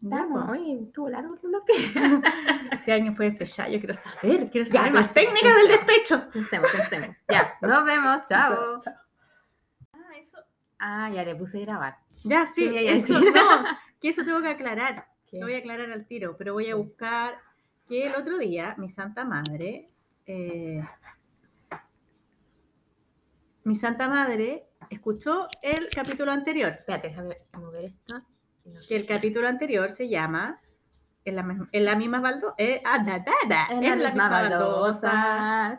Ya, 0.00 0.08
Vamos, 0.18 0.44
pues. 0.48 0.60
oye, 0.60 0.82
estuvo 0.82 1.08
largo 1.08 1.34
el 1.34 1.40
bloque. 1.40 1.72
Si 2.80 2.90
alguien 2.90 3.14
fue 3.16 3.30
despechado, 3.30 3.70
yo 3.70 3.78
quiero 3.78 3.94
saber, 3.94 4.50
quiero 4.50 4.66
Ya, 4.66 4.72
saber 4.80 4.92
más 4.92 5.08
pensemos, 5.12 5.14
técnicas 5.14 5.56
del 5.56 5.66
pensemos. 5.66 5.86
despecho. 5.86 6.30
Pensemos, 6.30 6.70
pensemos. 6.72 7.16
Ya, 7.30 7.54
nos 7.62 7.84
vemos, 7.86 8.18
chao. 8.28 8.76
Chao. 8.78 8.94
Ah, 9.92 10.18
eso. 10.18 10.38
Ah, 10.78 11.10
ya 11.10 11.24
le 11.24 11.34
puse 11.36 11.58
a 11.58 11.60
grabar. 11.66 11.98
Ya, 12.24 12.46
sí, 12.46 12.68
¿Qué 12.68 12.82
iba 12.82 12.92
a 12.92 12.94
eso, 12.94 13.18
no, 13.20 13.64
que 14.00 14.08
eso 14.08 14.24
tengo 14.24 14.40
que 14.42 14.48
aclarar. 14.48 15.06
Lo 15.40 15.46
voy 15.46 15.54
a 15.54 15.58
aclarar 15.58 15.90
al 15.90 16.06
tiro, 16.06 16.36
pero 16.36 16.52
voy 16.52 16.70
a 16.70 16.76
buscar 16.76 17.34
que 17.88 18.06
el 18.06 18.14
otro 18.14 18.38
día 18.38 18.74
mi 18.78 18.88
santa 18.88 19.24
madre, 19.24 19.90
eh, 20.26 20.82
mi 23.64 23.74
santa 23.74 24.08
madre 24.08 24.68
escuchó 24.90 25.48
el 25.62 25.88
capítulo 25.90 26.30
anterior, 26.30 26.70
Espérate, 26.72 27.08
déjame 27.08 27.36
mover 27.54 27.84
esto. 27.86 28.22
que 28.88 28.96
el 28.96 29.06
capítulo 29.06 29.48
anterior 29.48 29.90
se 29.90 30.08
llama 30.08 30.60
En 31.24 31.36
la, 31.36 31.68
en 31.72 31.84
la 31.84 31.96
misma 31.96 32.20
baldosa. 32.20 32.54
Eh, 32.58 32.80
ah, 32.84 33.02
da, 33.02 33.18
da, 33.18 33.32
da, 33.48 33.66
En 33.70 34.02
la 34.02 34.10
misma 34.10 34.28
baldosa. 34.28 35.78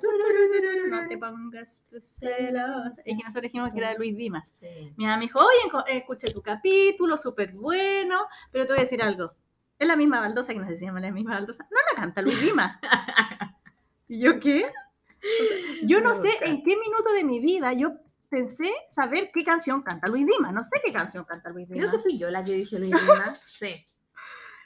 No 0.89 1.07
te 1.07 1.17
pongas 1.17 1.85
tu 1.87 2.01
celosa. 2.01 3.01
Y 3.05 3.15
que 3.15 3.23
nosotros 3.23 3.43
dijimos 3.43 3.71
que 3.71 3.77
era 3.77 3.91
de 3.91 3.97
Luis 3.97 4.15
Dimas. 4.17 4.49
Sí. 4.59 4.93
Mi 4.97 5.05
dijo, 5.19 5.39
oye, 5.39 5.97
escuché 5.97 6.31
tu 6.31 6.41
capítulo, 6.41 7.17
súper 7.17 7.53
bueno, 7.53 8.25
pero 8.51 8.65
te 8.65 8.73
voy 8.73 8.79
a 8.79 8.83
decir 8.83 9.01
algo. 9.01 9.33
Es 9.77 9.87
la 9.87 9.95
misma 9.95 10.19
baldosa 10.21 10.53
que 10.53 10.59
nos 10.59 10.69
decíamos, 10.69 11.01
la 11.01 11.11
misma 11.11 11.33
baldosa. 11.35 11.67
No 11.69 11.77
la 11.91 12.01
canta 12.01 12.21
Luis 12.21 12.39
Dimas. 12.41 12.77
¿Y 14.07 14.21
yo 14.21 14.39
qué? 14.39 14.65
O 14.65 15.45
sea, 15.47 15.57
yo 15.83 16.01
no 16.01 16.13
sé 16.15 16.29
en 16.41 16.63
qué 16.63 16.77
minuto 16.77 17.11
de 17.13 17.23
mi 17.23 17.39
vida 17.39 17.73
yo 17.73 17.93
pensé 18.29 18.71
saber 18.87 19.31
qué 19.33 19.43
canción 19.43 19.81
canta 19.81 20.07
Luis 20.07 20.25
Dimas. 20.25 20.53
No 20.53 20.63
sé 20.65 20.79
qué 20.83 20.93
canción 20.93 21.25
canta 21.25 21.49
Luis 21.49 21.67
Creo 21.67 21.79
Dimas. 21.79 21.95
que 21.95 22.01
fui 22.01 22.17
yo 22.17 22.29
la 22.29 22.43
que 22.43 22.53
dije 22.53 22.79
Luis 22.79 22.91
Dimas. 22.91 23.41
Sí. 23.45 23.85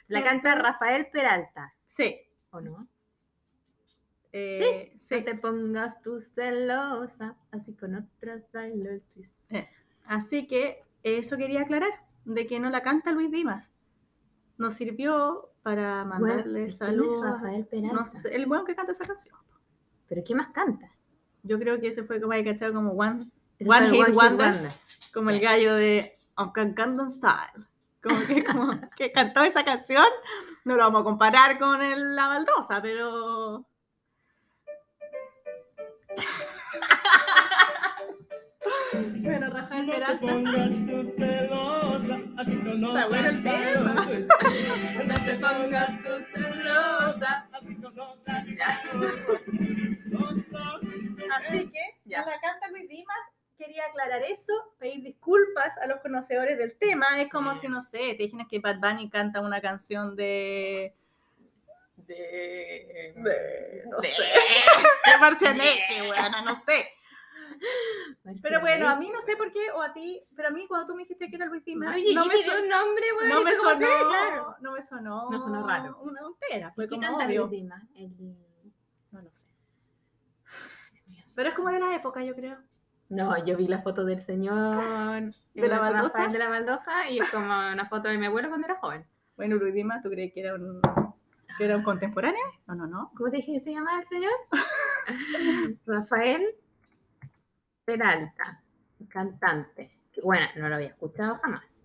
La 0.08 0.22
canta 0.24 0.54
Rafael 0.56 1.06
Peralta, 1.12 1.72
Sí. 1.86 2.20
¿o 2.50 2.60
no? 2.60 2.88
eh, 4.32 4.92
sí. 4.96 5.16
No 5.18 5.24
te 5.24 5.34
pongas 5.36 6.02
tú 6.02 6.20
celosa, 6.20 7.36
así 7.52 7.74
con 7.74 7.94
otras 7.94 8.42
bailo 8.52 8.90
twist. 9.12 9.40
Así 10.04 10.46
que 10.46 10.82
eso 11.02 11.36
quería 11.36 11.62
aclarar, 11.62 11.90
de 12.24 12.46
que 12.46 12.58
no 12.60 12.70
la 12.70 12.82
canta 12.82 13.12
Luis 13.12 13.30
Dimas. 13.30 13.70
Nos 14.60 14.74
sirvió 14.74 15.54
para 15.62 16.04
mandarle 16.04 16.42
¿quién 16.42 16.66
es 16.66 16.76
saludos. 16.76 17.22
Rafael 17.24 17.64
Peralta? 17.64 17.96
No 17.96 18.04
sé, 18.04 18.36
el 18.36 18.44
buen 18.44 18.66
que 18.66 18.76
canta 18.76 18.92
esa 18.92 19.06
canción. 19.06 19.34
¿Pero 20.06 20.22
qué 20.22 20.34
más 20.34 20.48
canta? 20.48 20.92
Yo 21.42 21.58
creo 21.58 21.80
que 21.80 21.88
ese 21.88 22.04
fue 22.04 22.20
como 22.20 22.34
hay 22.34 22.44
cachado 22.44 22.74
como 22.74 22.92
One, 22.92 23.30
Ese 23.58 23.70
One 23.70 23.90
Hit 23.90 24.14
Wonder. 24.14 24.70
como 25.14 25.30
el 25.30 25.40
gallo 25.40 25.76
de 25.76 26.14
I'm 26.36 26.52
Gangnam 26.52 27.08
Style. 27.08 27.66
Como 28.02 28.20
que, 28.26 28.44
como 28.44 28.78
que 28.94 29.10
cantó 29.10 29.40
esa 29.40 29.64
canción, 29.64 30.04
no 30.66 30.76
lo 30.76 30.82
vamos 30.82 31.00
a 31.00 31.04
comparar 31.04 31.58
con 31.58 31.80
el, 31.80 32.14
la 32.14 32.28
baldosa, 32.28 32.82
pero... 32.82 33.64
bueno, 39.22 39.39
Rafael 39.60 39.86
Peralta. 39.86 40.26
Está 40.26 40.34
bueno 43.08 43.28
el 43.28 43.42
tema. 43.42 44.06
No 45.04 45.14
te 45.24 45.34
pongas 45.34 46.02
tú 46.02 46.08
celosa. 46.34 47.48
Así 51.36 51.70
que 51.70 51.80
Ya. 52.04 52.24
la 52.24 52.40
canta 52.40 52.68
Luis 52.70 52.88
Dimas. 52.88 53.16
Quería 53.58 53.84
aclarar 53.84 54.22
eso, 54.22 54.52
pedir 54.78 55.02
disculpas 55.02 55.76
a 55.78 55.86
los 55.86 56.00
conocedores 56.00 56.56
del 56.56 56.76
tema. 56.78 57.20
Es 57.20 57.30
como 57.30 57.54
si, 57.54 57.68
no 57.68 57.82
sé, 57.82 58.14
te 58.14 58.22
imaginas 58.24 58.46
que 58.48 58.58
Bad 58.58 58.78
Bunny 58.78 59.10
canta 59.10 59.40
una 59.40 59.60
canción 59.60 60.16
de. 60.16 60.94
De... 61.98 63.12
de 63.16 63.84
no 63.86 63.98
de- 63.98 64.08
sé. 64.08 64.22
De 65.12 65.18
Marcianeque, 65.20 66.02
weona, 66.08 66.40
no 66.42 66.56
sé. 66.56 66.86
Pero 68.42 68.60
bueno, 68.60 68.88
a 68.88 68.96
mí 68.96 69.10
no 69.12 69.20
sé 69.20 69.36
por 69.36 69.52
qué, 69.52 69.70
o 69.74 69.82
a 69.82 69.92
ti, 69.92 70.22
pero 70.36 70.48
a 70.48 70.50
mí 70.50 70.66
cuando 70.66 70.86
tú 70.86 70.94
me 70.94 71.02
dijiste 71.02 71.28
que 71.28 71.36
era 71.36 71.46
Luis 71.46 71.64
Dimas, 71.64 71.94
Oye, 71.94 72.14
no, 72.14 72.24
¿y 72.24 72.28
me 72.28 72.44
sonó, 72.44 72.62
un 72.62 72.68
nombre, 72.68 73.04
güey? 73.14 73.28
no 73.28 73.42
me 73.42 73.56
¿Cómo 73.56 73.70
se 73.70 73.76
sonó? 73.76 74.08
Claro. 74.08 74.56
no 74.60 74.72
me 74.72 74.82
sonó, 74.82 75.30
No 75.30 75.40
sonó 75.40 75.66
raro. 75.66 75.98
Una 76.02 76.20
tontera, 76.20 76.72
fue 76.72 76.84
¿Qué 76.84 76.90
como 76.90 77.02
canta 77.02 77.26
obvio. 77.26 77.46
Luis 77.46 77.50
Dimas? 77.50 77.82
El... 77.94 78.10
No 79.10 79.22
lo 79.22 79.30
sé. 79.32 79.48
Pero 81.36 81.48
es 81.48 81.54
como 81.54 81.70
de 81.70 81.80
la 81.80 81.94
época, 81.94 82.22
yo 82.22 82.34
creo. 82.34 82.58
No, 83.08 83.44
yo 83.44 83.56
vi 83.56 83.66
la 83.66 83.82
foto 83.82 84.04
del 84.04 84.20
señor 84.20 84.80
¿De 85.54 85.68
la 85.68 85.76
eh, 85.76 85.80
baldosa? 85.80 86.28
De 86.28 86.38
la 86.38 86.48
baldosa 86.48 87.10
y 87.10 87.18
es 87.18 87.30
como 87.30 87.46
una 87.46 87.86
foto 87.88 88.08
de 88.08 88.18
mi 88.18 88.26
abuelo 88.26 88.48
cuando 88.48 88.66
era 88.66 88.78
joven. 88.78 89.04
Bueno, 89.36 89.56
Luis 89.56 89.74
Dimas, 89.74 90.02
¿tú 90.02 90.10
crees 90.10 90.32
que 90.32 90.40
era 90.40 90.54
un, 90.54 90.80
que 91.58 91.64
era 91.64 91.76
un 91.76 91.82
contemporáneo? 91.82 92.44
No, 92.66 92.74
no, 92.74 92.86
no. 92.86 93.10
¿Cómo 93.16 93.30
te 93.30 93.38
dije 93.38 93.54
que 93.54 93.60
se 93.60 93.72
llamaba 93.72 93.98
el 93.98 94.06
señor? 94.06 94.32
Rafael 95.86 96.54
Peralta, 97.90 98.62
cantante. 99.08 99.98
Bueno, 100.22 100.46
no 100.54 100.68
lo 100.68 100.76
había 100.76 100.90
escuchado 100.90 101.40
jamás. 101.42 101.84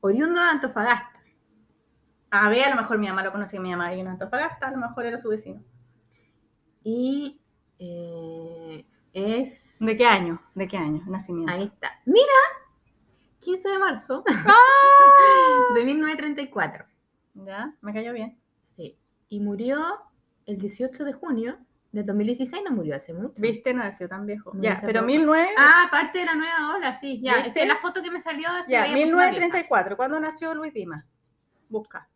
Oriundo 0.00 0.40
de 0.40 0.48
Antofagasta. 0.48 1.22
A 2.32 2.48
ver, 2.48 2.64
a 2.64 2.70
lo 2.70 2.82
mejor 2.82 2.98
mi 2.98 3.06
mamá 3.06 3.22
lo 3.22 3.30
conocía, 3.30 3.60
mi 3.60 3.70
mamá 3.70 3.90
vive 3.90 4.00
en 4.00 4.08
Antofagasta, 4.08 4.66
a 4.66 4.72
lo 4.72 4.78
mejor 4.78 5.06
era 5.06 5.20
su 5.20 5.28
vecino. 5.28 5.62
Y 6.82 7.40
eh, 7.78 8.84
es... 9.12 9.78
¿De 9.78 9.96
qué 9.96 10.06
año? 10.06 10.34
¿De 10.56 10.66
qué 10.66 10.76
año? 10.76 10.98
Nacimiento. 11.08 11.52
Ahí 11.52 11.70
está. 11.72 12.00
Mira, 12.04 12.26
15 13.38 13.68
de 13.68 13.78
marzo 13.78 14.24
¡Ah! 14.28 15.74
de 15.76 15.84
1934. 15.84 16.84
Ya, 17.34 17.76
me 17.80 17.92
cayó 17.92 18.12
bien. 18.12 18.42
Sí. 18.60 18.98
Y 19.28 19.38
murió 19.38 20.00
el 20.46 20.58
18 20.58 21.04
de 21.04 21.12
junio 21.12 21.58
del 21.92 22.06
2016, 22.06 22.62
no 22.64 22.70
murió 22.72 22.96
hace 22.96 23.12
mucho. 23.12 23.40
¿Viste? 23.40 23.72
No 23.74 23.90
sido 23.92 24.08
tan 24.08 24.24
viejo. 24.26 24.52
No, 24.54 24.62
ya, 24.62 24.80
pero 24.84 25.00
poco. 25.00 25.06
1009. 25.12 25.48
Ah, 25.58 25.84
aparte 25.88 26.18
de 26.20 26.24
la 26.24 26.34
nueva 26.34 26.74
ola, 26.76 26.94
sí. 26.94 27.20
Ya, 27.22 27.34
¿Viste? 27.34 27.48
este, 27.50 27.66
la 27.66 27.76
foto 27.76 28.02
que 28.02 28.10
me 28.10 28.18
salió 28.20 28.48
se 28.64 28.72
ya, 28.72 28.82
veía 28.82 29.04
mucho 29.04 29.16
más 29.16 29.30
vieja. 29.30 29.46
1934. 29.46 29.96
¿Cuándo 29.96 30.18
nació 30.18 30.54
Luis 30.54 30.72
Dimas? 30.72 31.04
Busca. 31.68 32.08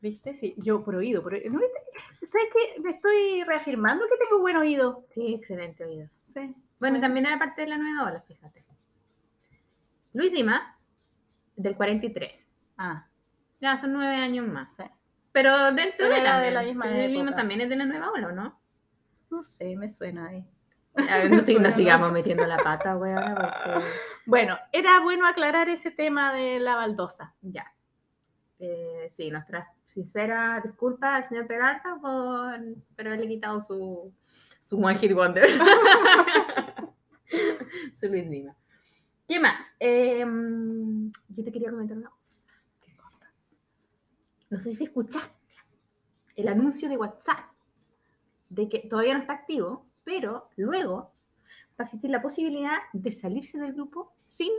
¿Viste? 0.00 0.34
Sí, 0.34 0.54
yo 0.58 0.82
por 0.84 0.96
oído. 0.96 1.22
Por. 1.22 1.32
¿No? 1.50 1.60
¿Sabes 1.60 2.48
qué? 2.52 2.80
Me 2.80 2.90
estoy 2.90 3.44
reafirmando 3.44 4.04
que 4.08 4.16
tengo 4.24 4.40
buen 4.40 4.56
oído. 4.56 5.06
Sí, 5.14 5.34
excelente 5.34 5.84
oído. 5.84 6.08
Sí. 6.22 6.40
Bueno, 6.40 6.56
Bueno. 6.80 7.00
también 7.00 7.26
era 7.26 7.38
parte 7.38 7.62
de 7.62 7.68
la 7.68 7.78
nueva 7.78 8.06
ola, 8.10 8.20
fíjate. 8.22 8.64
Luis 10.14 10.32
Dimas, 10.32 10.66
del 11.56 11.76
43. 11.76 12.50
Ah, 12.76 13.06
Ya 13.60 13.76
son 13.78 13.92
nueve 13.92 14.16
años 14.16 14.46
más. 14.48 14.74
sí. 14.74 14.82
Pero 15.32 15.72
dentro 15.72 15.96
Pero 15.98 16.14
de, 16.14 16.20
era 16.20 16.40
de 16.40 16.50
la 16.50 16.62
misma 16.62 16.98
época. 16.98 17.36
también 17.36 17.60
es 17.62 17.68
de 17.68 17.76
la 17.76 17.86
nueva 17.86 18.10
ola, 18.10 18.28
¿o 18.28 18.32
¿no? 18.32 18.60
No 19.30 19.42
sé, 19.42 19.76
me 19.76 19.88
suena 19.88 20.28
ahí. 20.28 20.44
A 21.08 21.18
ver, 21.18 21.30
no, 21.30 21.72
sigamos 21.72 22.12
metiendo 22.12 22.46
la 22.46 22.58
pata, 22.58 22.96
weón, 22.96 23.34
porque 23.34 23.86
Bueno, 24.26 24.58
era 24.72 25.00
bueno 25.00 25.26
aclarar 25.26 25.68
ese 25.68 25.90
tema 25.90 26.32
de 26.34 26.60
la 26.60 26.76
baldosa. 26.76 27.34
ya. 27.40 27.66
Eh, 28.64 29.08
sí, 29.10 29.28
nuestras 29.28 29.68
sinceras 29.86 30.62
disculpas 30.62 31.24
al 31.24 31.28
señor 31.28 31.48
Peralta 31.48 31.98
por, 32.00 32.60
por 32.94 33.06
haberle 33.08 33.26
quitado 33.26 33.60
su, 33.60 34.14
su 34.60 34.78
One 34.78 34.96
Hit 34.96 35.12
Wonder. 35.14 35.50
su 37.92 38.08
Luis. 38.08 38.46
¿Qué 39.26 39.40
más? 39.40 39.74
Em, 39.80 41.10
yo 41.28 41.42
te 41.42 41.50
quería 41.50 41.70
comentar 41.70 41.96
una 41.96 42.10
cosa. 42.10 42.20
¿Qué 42.20 42.30
cosa? 42.30 42.51
No 44.52 44.60
sé 44.60 44.74
si 44.74 44.84
escuchaste 44.84 45.32
el 46.36 46.46
anuncio 46.46 46.86
de 46.90 46.98
WhatsApp 46.98 47.38
de 48.50 48.68
que 48.68 48.80
todavía 48.80 49.14
no 49.14 49.20
está 49.20 49.32
activo, 49.32 49.86
pero 50.04 50.50
luego 50.56 51.14
va 51.70 51.78
a 51.78 51.82
existir 51.84 52.10
la 52.10 52.20
posibilidad 52.20 52.76
de 52.92 53.12
salirse 53.12 53.58
del 53.58 53.72
grupo 53.72 54.12
sin 54.24 54.52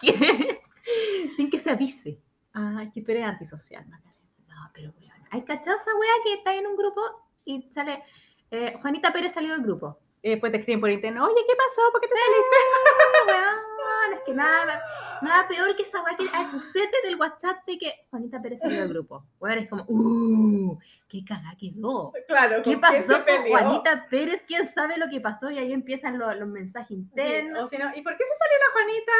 que, 0.00 0.60
sin 1.36 1.48
que 1.48 1.60
se 1.60 1.70
avise. 1.70 2.20
Ah, 2.52 2.82
es 2.84 2.92
que 2.92 3.00
tú 3.00 3.12
eres 3.12 3.26
antisocial, 3.26 3.86
Macarena. 3.86 4.16
No, 4.48 4.70
pero 4.74 4.92
weón, 4.98 5.24
hay 5.30 5.44
cachado 5.44 5.76
esa 5.76 5.94
wea 5.94 6.10
que 6.24 6.34
está 6.34 6.52
en 6.56 6.66
un 6.66 6.76
grupo 6.76 7.00
y 7.44 7.70
sale 7.70 8.02
eh, 8.50 8.76
Juanita 8.82 9.12
Pérez 9.12 9.34
salió 9.34 9.52
del 9.52 9.62
grupo. 9.62 10.00
Y 10.20 10.30
después 10.30 10.50
te 10.50 10.58
escriben 10.58 10.80
por 10.80 10.90
internet, 10.90 11.22
oye, 11.22 11.44
¿qué 11.46 11.54
pasó? 11.54 11.92
¿Por 11.92 12.00
qué 12.00 12.08
te 12.08 12.14
saliste? 12.16 13.66
Weón, 14.10 14.18
es 14.18 14.24
que 14.24 14.34
nada, 14.34 14.82
nada 15.22 15.48
peor 15.48 15.74
que 15.76 15.82
esa 15.82 16.02
wea 16.02 16.16
que 16.16 16.28
acusete 16.32 16.96
del 17.04 17.16
WhatsApp 17.16 17.64
de 17.66 17.78
que 17.78 17.92
Juanita 18.10 18.40
Pérez 18.42 18.60
salió 18.60 18.80
del 18.80 18.88
grupo. 18.88 19.24
Weón, 19.40 19.58
es 19.58 19.68
como, 19.68 19.84
uh, 19.88 20.78
qué 21.08 21.24
cagada 21.24 21.54
quedó. 21.58 22.12
Claro, 22.26 22.62
¿Qué 22.62 22.72
¿con 22.78 22.80
quién 22.80 22.80
pasó 22.80 23.24
con? 23.24 23.48
Juanita 23.48 24.06
Pérez? 24.08 24.44
¿Quién 24.46 24.66
sabe 24.66 24.96
lo 24.98 25.08
que 25.08 25.20
pasó? 25.20 25.50
Y 25.50 25.58
ahí 25.58 25.72
empiezan 25.72 26.18
los, 26.18 26.36
los 26.36 26.48
mensajes 26.48 26.88
Sí, 26.88 26.94
internos. 26.94 27.64
o 27.64 27.66
si 27.66 27.78
no, 27.78 27.90
¿Y 27.94 28.02
por 28.02 28.16
qué 28.16 28.24
se 28.24 28.36
salió 28.36 28.56
la 28.58 28.72
Juanita? 28.72 29.12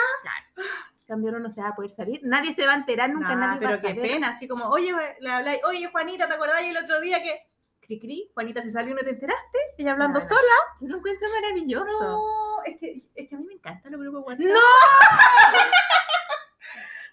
Cambio 1.07 1.33
no 1.41 1.51
se 1.51 1.61
va 1.61 1.69
a 1.71 1.75
poder 1.75 1.91
salir. 1.91 2.21
Nadie 2.23 2.53
se 2.55 2.65
va 2.67 2.75
a 2.75 2.77
enterar, 2.77 3.11
nunca 3.11 3.35
Nah, 3.35 3.47
nadie 3.55 3.67
va 3.67 3.73
a 3.75 3.79
pero 3.79 3.81
qué 3.83 3.89
saber. 3.97 4.11
pena, 4.13 4.29
así 4.29 4.47
como, 4.47 4.67
oye, 4.67 4.93
le 5.19 5.31
habláis, 5.31 5.61
oye, 5.65 5.89
Juanita, 5.89 6.29
¿te 6.29 6.35
acordás 6.35 6.63
el 6.63 6.77
otro 6.77 7.01
día 7.01 7.21
que... 7.23 7.47
Cri, 7.81 7.99
cri, 7.99 8.31
Juanita 8.35 8.63
se 8.63 8.71
salió 8.71 8.93
y 8.93 8.95
no 8.95 9.01
te 9.03 9.11
enteraste? 9.11 9.59
Ella 9.77 9.91
hablando 9.91 10.21
sola. 10.21 10.41
Yo 10.81 10.87
lo 10.87 10.99
encuentro 10.99 11.27
maravilloso. 11.33 12.01
No, 12.01 12.50
es 12.71 12.79
que, 12.81 13.03
es 13.15 13.29
que 13.29 13.35
a 13.35 13.39
mí 13.39 13.45
me 13.47 13.55
encantan 13.55 13.93
los 13.93 14.01
grupos 14.01 14.25
WhatsApp. 14.27 14.47
¡No! 14.47 14.61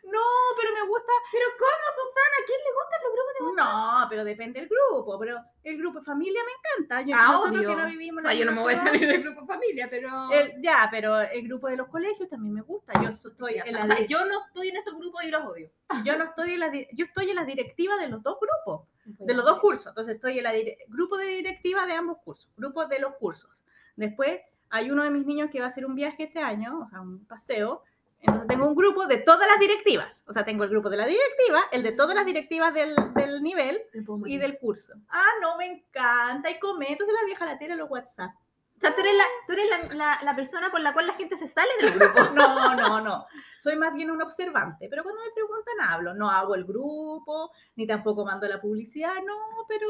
No, 0.03 0.21
pero 0.55 0.73
me 0.73 0.87
gusta. 0.87 1.11
¿Pero 1.33 1.45
cómo, 1.59 1.85
Susana? 1.91 2.35
¿A 2.41 2.45
quién 2.45 2.59
le 2.63 2.71
gustan 2.71 2.99
los 3.03 3.11
grupos 3.13 3.33
de 3.33 3.61
No, 3.61 4.07
pero 4.09 4.23
depende 4.23 4.59
del 4.61 4.69
grupo. 4.69 5.19
Pero 5.19 5.37
el 5.63 5.77
grupo 5.77 6.01
familia 6.01 6.39
me 6.45 6.51
encanta. 6.53 7.01
Yo, 7.01 7.13
Ah, 7.17 7.31
nosotros 7.33 7.57
obvio. 7.57 7.69
que 7.69 7.75
no 7.75 7.85
vivimos 7.87 8.23
O 8.23 8.27
en 8.27 8.31
sea, 8.31 8.39
yo 8.39 8.45
no 8.45 8.51
me 8.53 8.61
voy 8.61 8.73
a 8.73 8.83
salir 8.83 9.05
del 9.05 9.23
grupo 9.23 9.45
familia, 9.45 9.87
pero... 9.89 10.31
el- 10.31 10.61
ya, 10.61 10.87
pero 10.89 11.19
el 11.19 11.41
grupo 11.47 11.67
de 11.67 11.75
los 11.75 11.89
colegios 11.89 12.29
también 12.29 12.53
me 12.53 12.61
gusta. 12.61 12.93
Yo 13.03 13.09
estoy 13.09 13.55
en 13.65 13.75
o 13.75 13.79
la, 13.79 13.85
sea, 13.87 13.95
di- 13.97 14.07
yo 14.07 14.23
no 14.25 14.45
estoy 14.47 14.69
en 14.69 14.77
esos 14.77 14.95
grupos 14.97 15.23
y 15.25 15.27
los 15.29 15.43
odio. 15.43 15.69
yo 16.05 16.17
no 16.17 16.23
estoy 16.23 16.53
en 16.53 16.59
la 16.61 16.71
yo 16.71 17.05
estoy 17.05 17.29
en 17.29 17.35
la 17.35 17.43
directiva 17.43 17.97
de 17.97 18.07
los 18.07 18.23
dos 18.23 18.37
grupos, 18.39 18.87
de 19.03 19.33
los 19.33 19.43
dos 19.43 19.59
cursos. 19.59 19.87
Entonces 19.87 20.15
estoy 20.15 20.37
en 20.37 20.43
la 20.45 20.53
grupo 20.87 21.17
de 21.17 21.25
directiva 21.25 21.85
de 21.85 21.93
ambos 21.95 22.19
cursos, 22.23 22.49
grupos 22.55 22.87
de 22.87 22.99
los 22.99 23.15
cursos. 23.15 23.65
Después 23.97 24.39
hay 24.69 24.91
uno 24.91 25.03
de 25.03 25.09
mis 25.09 25.25
niños 25.25 25.49
que 25.51 25.59
va 25.59 25.65
a 25.65 25.69
hacer 25.69 25.85
un 25.85 25.95
viaje 25.95 26.23
este 26.23 26.39
año, 26.39 26.81
o 26.85 26.89
sea, 26.89 27.01
un 27.01 27.25
paseo. 27.25 27.83
Entonces 28.19 28.47
tengo 28.47 28.65
un 28.65 28.75
grupo 28.75 29.05
de 29.05 29.17
todas 29.17 29.47
las 29.47 29.59
directivas. 29.59 30.23
O 30.27 30.33
sea, 30.33 30.43
tengo 30.43 30.63
el 30.63 30.69
grupo 30.71 30.89
de 30.89 30.97
la 30.97 31.05
directiva, 31.05 31.61
el 31.71 31.83
de 31.83 31.91
todas 31.91 32.15
las 32.15 32.25
directivas 32.25 32.73
del, 32.73 32.95
del 33.13 33.43
nivel 33.43 33.79
y 34.25 34.37
del 34.37 34.57
curso. 34.57 34.93
Ah, 35.09 35.29
no, 35.41 35.55
me 35.57 35.65
encanta. 35.67 36.49
Y 36.49 36.59
comento, 36.59 36.93
entonces 37.03 37.15
la 37.21 37.25
vieja 37.25 37.45
la 37.45 37.57
tira 37.59 37.73
en 37.73 37.79
los 37.79 37.89
WhatsApp. 37.89 38.31
O 38.75 38.79
sea, 38.79 38.93
tú 38.93 39.01
eres, 39.01 39.13
la, 39.15 39.23
tú 39.47 39.53
eres 39.53 39.65
la, 39.69 39.95
la- 39.95 40.19
la 40.23 40.35
persona 40.35 40.69
por 40.69 40.81
la 40.81 40.93
cual 40.93 41.07
la 41.07 41.13
gente 41.13 41.35
se 41.37 41.47
sale 41.47 41.69
del 41.79 41.91
grupo. 41.91 42.19
No, 42.35 42.75
no, 42.75 43.01
no. 43.01 43.25
Soy 43.61 43.75
más 43.75 43.93
bien 43.93 44.11
un 44.11 44.21
observante, 44.21 44.87
pero 44.89 45.03
cuando 45.03 45.21
me 45.21 45.31
preguntan 45.31 45.75
hablo. 45.81 46.13
No 46.13 46.29
hago 46.29 46.53
el 46.55 46.65
grupo, 46.65 47.51
ni 47.75 47.85
tampoco 47.87 48.25
mando 48.25 48.47
la 48.47 48.59
publicidad, 48.61 49.13
no, 49.25 49.35
pero 49.67 49.87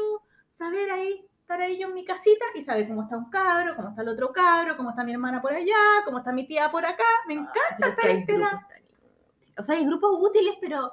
saber 0.54 0.90
ahí, 0.90 1.26
estar 1.48 1.62
ahí 1.62 1.78
yo 1.78 1.88
en 1.88 1.94
mi 1.94 2.04
casita 2.04 2.44
y 2.54 2.62
saber 2.62 2.86
cómo 2.86 3.04
está 3.04 3.16
un 3.16 3.30
cabro, 3.30 3.74
cómo 3.74 3.88
está 3.88 4.02
el 4.02 4.08
otro 4.08 4.30
cabro, 4.34 4.76
cómo 4.76 4.90
está 4.90 5.02
mi 5.02 5.12
hermana 5.12 5.40
por 5.40 5.54
allá, 5.54 6.04
cómo 6.04 6.18
está 6.18 6.30
mi 6.30 6.46
tía 6.46 6.70
por 6.70 6.84
acá. 6.84 7.04
Me 7.26 7.34
encanta 7.34 7.96
Pero 8.02 8.18
es 8.18 8.26
que 8.26 8.32
estar 8.34 8.50
grupos 8.50 8.68
tan 8.68 8.78
inútiles. 8.84 9.54
O 9.56 9.64
sea, 9.64 9.76
hay 9.76 9.86
grupos 9.86 10.10
útiles, 10.20 10.56
pero... 10.60 10.92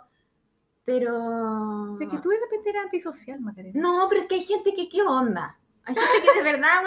Pero... 0.86 1.97
De 1.97 2.08
que 2.08 2.20
tú 2.20 2.30
de 2.30 2.39
repente 2.39 2.70
eres 2.70 2.84
antisocial, 2.84 3.41
Macarena. 3.41 3.78
No, 3.78 4.08
pero 4.08 4.22
es 4.22 4.28
que 4.28 4.36
hay 4.36 4.45
gente 4.45 4.74
que, 4.74 4.88
¿qué 4.88 5.01
onda? 5.01 5.60
Hay 5.84 5.93
gente 5.93 6.10
que 6.24 6.41
de 6.41 6.51
verdad, 6.53 6.84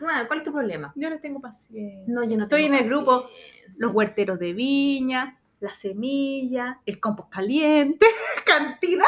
weón, 0.00 0.26
¿cuál 0.28 0.38
es 0.38 0.44
tu 0.44 0.52
problema? 0.52 0.92
Yo 0.94 1.10
no 1.10 1.18
tengo 1.18 1.40
paciencia. 1.40 2.04
No, 2.06 2.22
yo 2.22 2.36
no 2.36 2.44
Estoy 2.44 2.62
tengo 2.62 2.76
en 2.76 2.84
el 2.84 2.88
grupo, 2.88 3.22
paciencia. 3.22 3.86
Los 3.86 3.92
huerteros 3.92 4.38
de 4.38 4.52
viña, 4.52 5.36
la 5.58 5.74
semilla, 5.74 6.80
el 6.86 7.00
compost 7.00 7.32
caliente, 7.32 8.06
cantidad. 8.46 9.04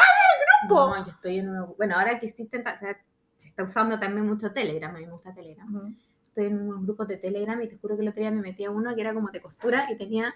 grupo. 0.60 0.88
No, 0.88 1.06
yo 1.06 1.12
estoy 1.12 1.38
en 1.38 1.50
uno... 1.50 1.74
Bueno, 1.76 1.94
ahora 1.94 2.18
que 2.18 2.26
existen... 2.26 2.66
o 2.66 2.78
sea, 2.80 2.98
se 3.42 3.48
está 3.48 3.62
usando 3.64 3.98
también 3.98 4.26
mucho 4.26 4.52
Telegram, 4.52 4.94
a 4.94 4.98
mí 4.98 5.04
me 5.06 5.12
gusta 5.12 5.34
Telegram. 5.34 5.96
Estoy 6.22 6.46
en 6.46 6.60
unos 6.62 6.82
grupos 6.84 7.08
de 7.08 7.16
Telegram 7.16 7.60
y 7.60 7.68
te 7.68 7.76
juro 7.76 7.96
que 7.96 8.02
el 8.02 8.08
otro 8.08 8.20
día 8.20 8.30
me 8.30 8.40
metí 8.40 8.64
a 8.64 8.70
uno 8.70 8.94
que 8.94 9.00
era 9.00 9.12
como 9.12 9.30
de 9.30 9.40
costura 9.42 9.90
y 9.90 9.96
tenía 9.98 10.34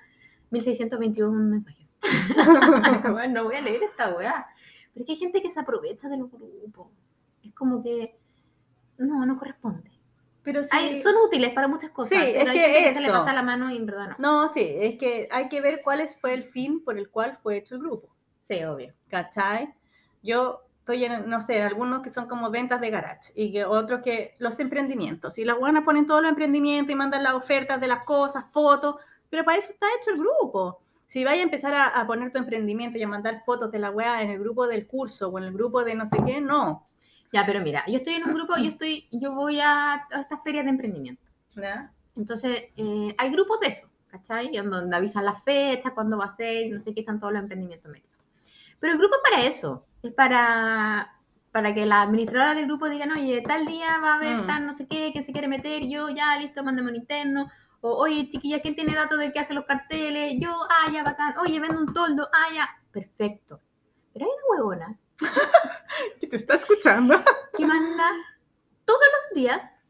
1621 0.50 1.32
mensajes. 1.32 1.94
bueno, 3.10 3.34
no 3.34 3.44
voy 3.44 3.56
a 3.56 3.60
leer 3.60 3.82
esta 3.84 4.14
weá. 4.14 4.46
Pero 4.92 5.02
es 5.02 5.06
que 5.06 5.12
hay 5.12 5.18
gente 5.18 5.42
que 5.42 5.50
se 5.50 5.60
aprovecha 5.60 6.08
de 6.08 6.18
los 6.18 6.30
grupos. 6.30 6.88
Es 7.42 7.52
como 7.54 7.82
que 7.82 8.18
no, 8.98 9.24
no 9.24 9.38
corresponde. 9.38 9.90
Pero 10.42 10.62
sí, 10.62 10.70
Hay- 10.72 11.00
son 11.00 11.14
útiles 11.26 11.50
para 11.52 11.66
muchas 11.68 11.90
cosas, 11.90 12.10
Sí, 12.10 12.16
pero 12.18 12.38
es 12.42 12.48
hay 12.48 12.52
que 12.54 12.60
gente 12.66 12.88
que 12.88 12.94
se 12.94 13.00
le 13.00 13.06
eso. 13.08 13.16
pasa 13.18 13.32
la 13.32 13.42
mano 13.42 13.70
y 13.70 13.76
en 13.76 13.86
verdad 13.86 14.16
no. 14.18 14.42
no, 14.44 14.52
sí, 14.52 14.60
es 14.64 14.96
que 14.98 15.28
hay 15.32 15.48
que 15.48 15.60
ver 15.60 15.80
cuál 15.82 16.06
fue 16.20 16.34
el 16.34 16.44
fin 16.44 16.84
por 16.84 16.98
el 16.98 17.08
cual 17.10 17.36
fue 17.36 17.56
hecho 17.56 17.74
el 17.74 17.80
grupo. 17.80 18.14
Sí, 18.42 18.62
obvio. 18.64 18.92
¿cachai? 19.08 19.74
Yo 20.22 20.65
estoy 20.86 21.04
en, 21.04 21.28
no 21.28 21.40
sé, 21.40 21.58
en 21.58 21.66
algunos 21.66 22.00
que 22.00 22.10
son 22.10 22.28
como 22.28 22.48
ventas 22.48 22.80
de 22.80 22.90
garage 22.90 23.32
y 23.34 23.50
que 23.50 23.64
otros 23.64 24.02
que 24.02 24.36
los 24.38 24.58
emprendimientos. 24.60 25.36
Y 25.38 25.44
las 25.44 25.58
buenas 25.58 25.82
ponen 25.82 26.06
todos 26.06 26.22
los 26.22 26.28
emprendimientos 26.30 26.92
y 26.92 26.94
mandan 26.94 27.24
las 27.24 27.34
ofertas 27.34 27.80
de 27.80 27.88
las 27.88 28.04
cosas, 28.04 28.44
fotos, 28.50 28.96
pero 29.28 29.44
para 29.44 29.58
eso 29.58 29.70
está 29.70 29.86
hecho 30.00 30.10
el 30.10 30.18
grupo. 30.18 30.78
Si 31.04 31.24
vaya 31.24 31.40
a 31.40 31.44
empezar 31.44 31.74
a, 31.74 31.86
a 31.88 32.06
poner 32.06 32.30
tu 32.30 32.38
emprendimiento 32.38 32.98
y 32.98 33.02
a 33.02 33.08
mandar 33.08 33.42
fotos 33.44 33.70
de 33.72 33.80
la 33.80 33.90
weá 33.90 34.22
en 34.22 34.30
el 34.30 34.38
grupo 34.38 34.66
del 34.68 34.86
curso 34.86 35.28
o 35.28 35.38
en 35.38 35.44
el 35.44 35.52
grupo 35.52 35.84
de 35.84 35.96
no 35.96 36.06
sé 36.06 36.18
qué, 36.24 36.40
no. 36.40 36.86
Ya, 37.32 37.44
pero 37.44 37.60
mira, 37.60 37.84
yo 37.88 37.96
estoy 37.96 38.14
en 38.14 38.24
un 38.24 38.34
grupo, 38.34 38.56
yo 38.56 38.70
estoy, 38.70 39.08
yo 39.10 39.34
voy 39.34 39.60
a, 39.60 39.94
a 39.94 40.20
estas 40.20 40.42
ferias 40.42 40.64
de 40.64 40.70
emprendimiento. 40.70 41.26
¿verdad? 41.56 41.90
Entonces, 42.14 42.64
eh, 42.76 43.14
hay 43.18 43.30
grupos 43.30 43.58
de 43.60 43.68
eso, 43.68 43.88
¿cachai? 44.08 44.56
En 44.56 44.70
donde 44.70 44.94
avisan 44.94 45.24
las 45.24 45.42
fechas, 45.42 45.92
cuándo 45.92 46.18
va 46.18 46.26
a 46.26 46.30
ser, 46.30 46.70
no 46.70 46.80
sé 46.80 46.94
qué 46.94 47.00
están 47.00 47.18
todos 47.18 47.32
los 47.32 47.42
emprendimientos 47.42 47.90
metidos. 47.90 48.16
Pero 48.78 48.92
el 48.92 48.98
grupo 48.98 49.16
es 49.16 49.30
para 49.30 49.44
eso, 49.44 49.84
es 50.06 50.12
para, 50.14 51.18
para 51.52 51.74
que 51.74 51.86
la 51.86 52.02
administradora 52.02 52.54
del 52.54 52.66
grupo 52.66 52.88
digan, 52.88 53.10
oye, 53.12 53.42
tal 53.42 53.66
día 53.66 53.98
va 54.00 54.14
a 54.14 54.16
haber 54.16 54.36
Mm. 54.42 54.46
tal 54.46 54.66
no 54.66 54.72
sé 54.72 54.86
qué, 54.88 55.12
que 55.12 55.22
se 55.22 55.32
quiere 55.32 55.48
meter, 55.48 55.82
yo 55.88 56.08
ya, 56.10 56.36
listo, 56.38 56.62
mándame 56.64 56.90
un 56.90 56.96
interno. 56.96 57.48
O, 57.80 57.92
oye, 57.96 58.28
chiquilla, 58.28 58.60
¿quién 58.60 58.74
tiene 58.74 58.94
datos 58.94 59.18
de 59.18 59.32
que 59.32 59.38
hace 59.38 59.54
los 59.54 59.64
carteles? 59.64 60.34
Yo, 60.40 60.50
ah, 60.70 60.90
ya, 60.92 61.04
bacán. 61.04 61.34
Oye, 61.38 61.60
vendo 61.60 61.78
un 61.78 61.92
toldo, 61.92 62.28
ah, 62.32 62.54
ya. 62.54 62.68
Perfecto. 62.90 63.60
Pero 64.12 64.24
hay 64.26 64.30
una 64.32 64.42
huevona 64.64 64.98
¿Qué 66.20 66.26
te 66.26 66.36
está 66.36 66.54
escuchando? 66.54 67.14
que 67.56 67.66
manda 67.66 68.10
todos 68.84 69.00
los 69.14 69.34
días 69.36 69.82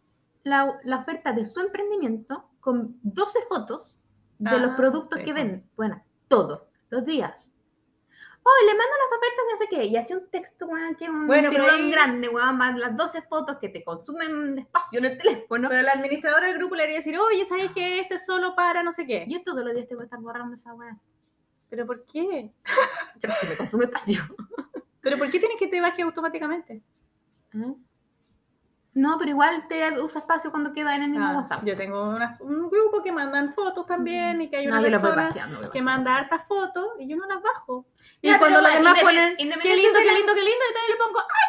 la, 0.44 0.78
la 0.84 0.98
oferta 0.98 1.32
de 1.32 1.44
su 1.44 1.60
emprendimiento 1.60 2.48
con 2.60 2.98
12 3.02 3.38
fotos 3.48 3.98
de 4.38 4.58
los 4.58 4.70
Ah, 4.70 4.76
productos 4.76 5.18
sí, 5.20 5.24
que 5.24 5.32
venden. 5.32 5.68
Bueno, 5.76 6.02
todos 6.28 6.62
los 6.90 7.04
días. 7.04 7.50
Oh, 8.48 8.64
le 8.64 8.74
mando 8.76 8.92
las 9.02 9.12
ofertas 9.18 9.44
y 9.44 9.50
no 9.50 9.56
sé 9.56 9.66
qué. 9.68 9.84
Y 9.86 9.96
hace 9.96 10.14
un 10.16 10.30
texto, 10.30 10.66
weón, 10.66 10.94
que 10.94 11.04
es 11.06 11.10
un 11.10 11.26
Bueno, 11.26 11.48
pero 11.50 11.64
ahí- 11.68 11.90
grande, 11.90 12.28
weón, 12.28 12.56
más 12.56 12.78
las 12.78 12.96
12 12.96 13.22
fotos 13.22 13.56
que 13.58 13.68
te 13.70 13.82
consumen 13.82 14.58
espacio 14.60 15.00
en 15.00 15.04
el 15.06 15.18
teléfono. 15.18 15.68
Pero 15.68 15.82
la 15.82 15.90
administradora 15.92 16.46
del 16.46 16.56
grupo 16.56 16.76
le 16.76 16.84
haría 16.84 16.94
decir, 16.96 17.18
oye, 17.18 17.44
¿sabes 17.44 17.72
que 17.72 17.98
este 17.98 18.14
es 18.14 18.24
solo 18.24 18.54
para 18.54 18.84
no 18.84 18.92
sé 18.92 19.04
qué? 19.04 19.26
Yo 19.28 19.42
todos 19.42 19.64
los 19.64 19.74
días 19.74 19.88
tengo 19.88 19.98
que 20.00 20.04
estar 20.04 20.20
borrando 20.20 20.54
esa 20.54 20.74
weá. 20.74 20.96
¿Pero 21.68 21.86
por 21.86 22.06
qué? 22.06 22.52
Porque 23.20 23.46
me 23.48 23.56
consume 23.56 23.84
espacio. 23.86 24.20
¿Pero 25.00 25.18
por 25.18 25.28
qué 25.30 25.40
tienes 25.40 25.58
que 25.58 25.66
te 25.66 25.80
baje 25.80 26.02
automáticamente? 26.02 26.82
¿Ah? 27.52 27.74
No, 28.96 29.18
pero 29.18 29.30
igual 29.30 29.68
te 29.68 30.00
usa 30.00 30.22
espacio 30.22 30.50
cuando 30.50 30.72
queda 30.72 30.96
en 30.96 31.02
el 31.02 31.10
mismo 31.10 31.26
Ah, 31.26 31.36
WhatsApp. 31.36 31.62
Yo 31.64 31.76
tengo 31.76 32.02
una- 32.08 32.34
un 32.40 32.70
grupo 32.70 33.02
que 33.02 33.12
mandan 33.12 33.52
fotos 33.52 33.84
también 33.84 34.40
y 34.40 34.48
que 34.48 34.56
hay 34.56 34.64
no, 34.66 34.72
una 34.72 34.80
voy 34.80 34.90
persona 34.90 35.30
que 35.70 35.82
manda 35.82 36.16
hartas 36.16 36.48
fotos 36.48 36.92
y 36.98 37.06
yo 37.06 37.16
no 37.16 37.26
las 37.26 37.42
bajo. 37.42 37.86
Y 38.22 38.28
Ya, 38.28 38.38
cuando 38.38 38.60
los 38.62 38.72
demás 38.72 38.98
ponen, 39.02 39.36
qué 39.36 39.42
independiente 39.42 39.82
lindo, 39.82 39.98
de 39.98 40.04
qué 40.04 40.12
lindo, 40.14 40.32
qué 40.34 40.40
lindo, 40.40 40.64
y 40.70 40.74
también 40.74 40.92
le 40.98 41.04
pongo, 41.04 41.18
¡ah! 41.20 41.46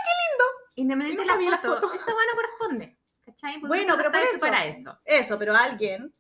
Independiente 0.76 1.24
Yo 1.24 1.28
de 1.28 1.34
nunca 1.34 1.38
vi 1.40 1.46
la 1.46 1.52
la 1.52 1.58
foto, 1.58 1.88
foto. 1.88 1.94
esa 1.96 2.14
weá 2.14 2.26
no 2.32 2.36
corresponde. 2.42 2.98
¿Cachai? 3.26 3.54
Porque 3.60 3.68
Bueno, 3.68 3.94
pero 3.98 4.10
hecho 4.10 4.36
eso. 4.36 4.40
para 4.40 4.66
eso. 4.66 5.00
Eso, 5.06 5.40
pero 5.40 5.56
alguien, 5.56 6.14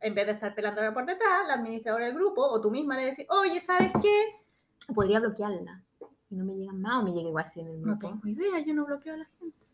en 0.00 0.14
vez 0.14 0.26
de 0.26 0.32
estar 0.32 0.54
pelándola 0.54 0.94
por 0.94 1.04
detrás, 1.04 1.46
la 1.46 1.54
administradora 1.54 2.06
del 2.06 2.14
grupo 2.14 2.40
o 2.42 2.58
tú 2.60 2.70
misma 2.70 2.96
le 2.96 3.06
decís, 3.06 3.26
oye, 3.28 3.60
¿sabes 3.60 3.92
qué? 4.00 4.28
Podría 4.94 5.20
bloquearla. 5.20 5.82
Y 6.30 6.36
no 6.36 6.44
me 6.44 6.54
llegan 6.54 6.80
más 6.80 7.00
o 7.00 7.02
me 7.02 7.12
llega 7.12 7.28
igual 7.28 7.46
si 7.46 7.60
en 7.60 7.68
el 7.68 7.82
No 7.82 7.96
grupo. 7.98 8.08
tengo 8.22 8.28
idea, 8.28 8.60
yo 8.60 8.72
no 8.74 8.86
bloqueo 8.86 9.14
a 9.14 9.18
la 9.18 9.26
gente. 9.38 9.65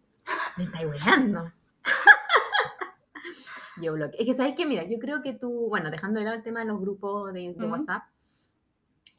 Me 0.56 0.64
estáis 0.64 0.86
weando. 1.06 1.52
yo 3.82 3.94
bloqueo. 3.94 4.20
Es 4.20 4.26
que 4.26 4.34
sabes 4.34 4.54
que, 4.54 4.66
mira, 4.66 4.84
yo 4.84 4.98
creo 4.98 5.22
que 5.22 5.32
tú, 5.32 5.68
bueno, 5.68 5.90
dejando 5.90 6.18
de 6.20 6.24
lado 6.24 6.36
el 6.36 6.42
tema 6.42 6.60
de 6.60 6.66
los 6.66 6.80
grupos 6.80 7.32
de. 7.32 7.50
WhatsApp, 7.58 8.04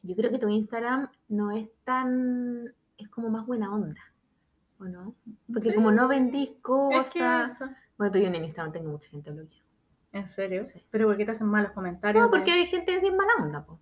yo 0.02 0.14
creo 0.14 0.30
que 0.30 0.38
tu 0.38 0.48
Instagram 0.48 1.10
no 1.28 1.50
es 1.50 1.68
tan. 1.84 2.74
es 2.96 3.08
como 3.08 3.28
más 3.30 3.46
buena 3.46 3.72
onda. 3.74 4.00
¿O 4.78 4.84
no? 4.84 5.14
Porque 5.52 5.70
Sí. 5.70 5.74
como 5.74 5.90
no 5.92 6.08
vendís 6.08 6.50
Es 6.50 6.56
cosas. 6.62 7.58
que. 7.58 7.64
Bueno, 7.98 8.12
tú 8.12 8.18
yo 8.18 8.26
en 8.26 8.34
Instagram 8.36 8.72
tengo 8.72 8.90
mucha 8.90 9.08
gente 9.10 9.30
bloqueada. 9.30 9.64
¿En 10.12 10.28
serio? 10.28 10.64
Sí. 10.64 10.84
¿Pero 10.90 11.06
por 11.08 11.16
qué 11.16 11.24
te 11.24 11.32
hacen 11.32 11.48
malos 11.48 11.72
comentarios? 11.72 12.22
No, 12.24 12.30
de- 12.30 12.36
porque 12.38 12.52
hay 12.52 12.66
gente 12.66 13.00
que 13.00 13.06
es 13.08 13.12
mala 13.14 13.32
onda, 13.40 13.64
po. 13.64 13.80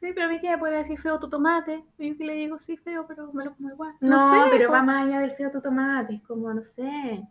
Sí, 0.00 0.12
pero 0.14 0.26
a 0.26 0.28
mí 0.28 0.40
que 0.40 0.50
me 0.50 0.58
puede 0.58 0.78
decir 0.78 0.98
feo 0.98 1.18
tu 1.18 1.28
tomate. 1.28 1.84
Y 1.98 2.08
yo 2.08 2.16
que 2.16 2.24
le 2.24 2.34
digo, 2.34 2.58
sí, 2.58 2.76
feo, 2.76 3.06
pero 3.06 3.32
me 3.32 3.44
lo 3.44 3.54
como 3.54 3.70
igual. 3.70 3.94
No, 4.00 4.18
sé, 4.30 4.36
pero 4.50 4.70
va 4.70 4.82
más 4.82 5.06
allá 5.06 5.20
del 5.20 5.32
feo 5.32 5.50
tu 5.50 5.60
tomate, 5.60 6.14
es 6.14 6.22
como, 6.22 6.52
no 6.54 6.64
sé, 6.64 7.22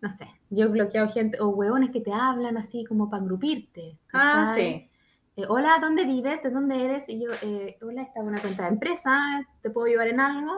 no 0.00 0.10
sé, 0.10 0.28
yo 0.50 0.66
he 0.66 0.68
bloqueado 0.68 1.08
gente, 1.08 1.38
o 1.40 1.50
hueones 1.50 1.90
que 1.90 2.00
te 2.00 2.12
hablan 2.12 2.56
así 2.56 2.84
como 2.84 3.08
para 3.08 3.22
grupirte. 3.22 3.96
Ah, 4.12 4.52
sí. 4.56 4.90
Eh, 5.36 5.44
hola, 5.48 5.78
¿dónde 5.80 6.04
vives? 6.04 6.42
¿De 6.42 6.50
dónde 6.50 6.84
eres? 6.84 7.08
Y 7.08 7.22
yo, 7.22 7.30
eh, 7.42 7.78
hola, 7.80 8.02
esta 8.02 8.20
es 8.20 8.26
una 8.26 8.40
cuenta 8.42 8.64
de 8.64 8.70
empresa, 8.70 9.46
¿te 9.62 9.70
puedo 9.70 9.86
ayudar 9.86 10.08
en 10.08 10.20
algo? 10.20 10.52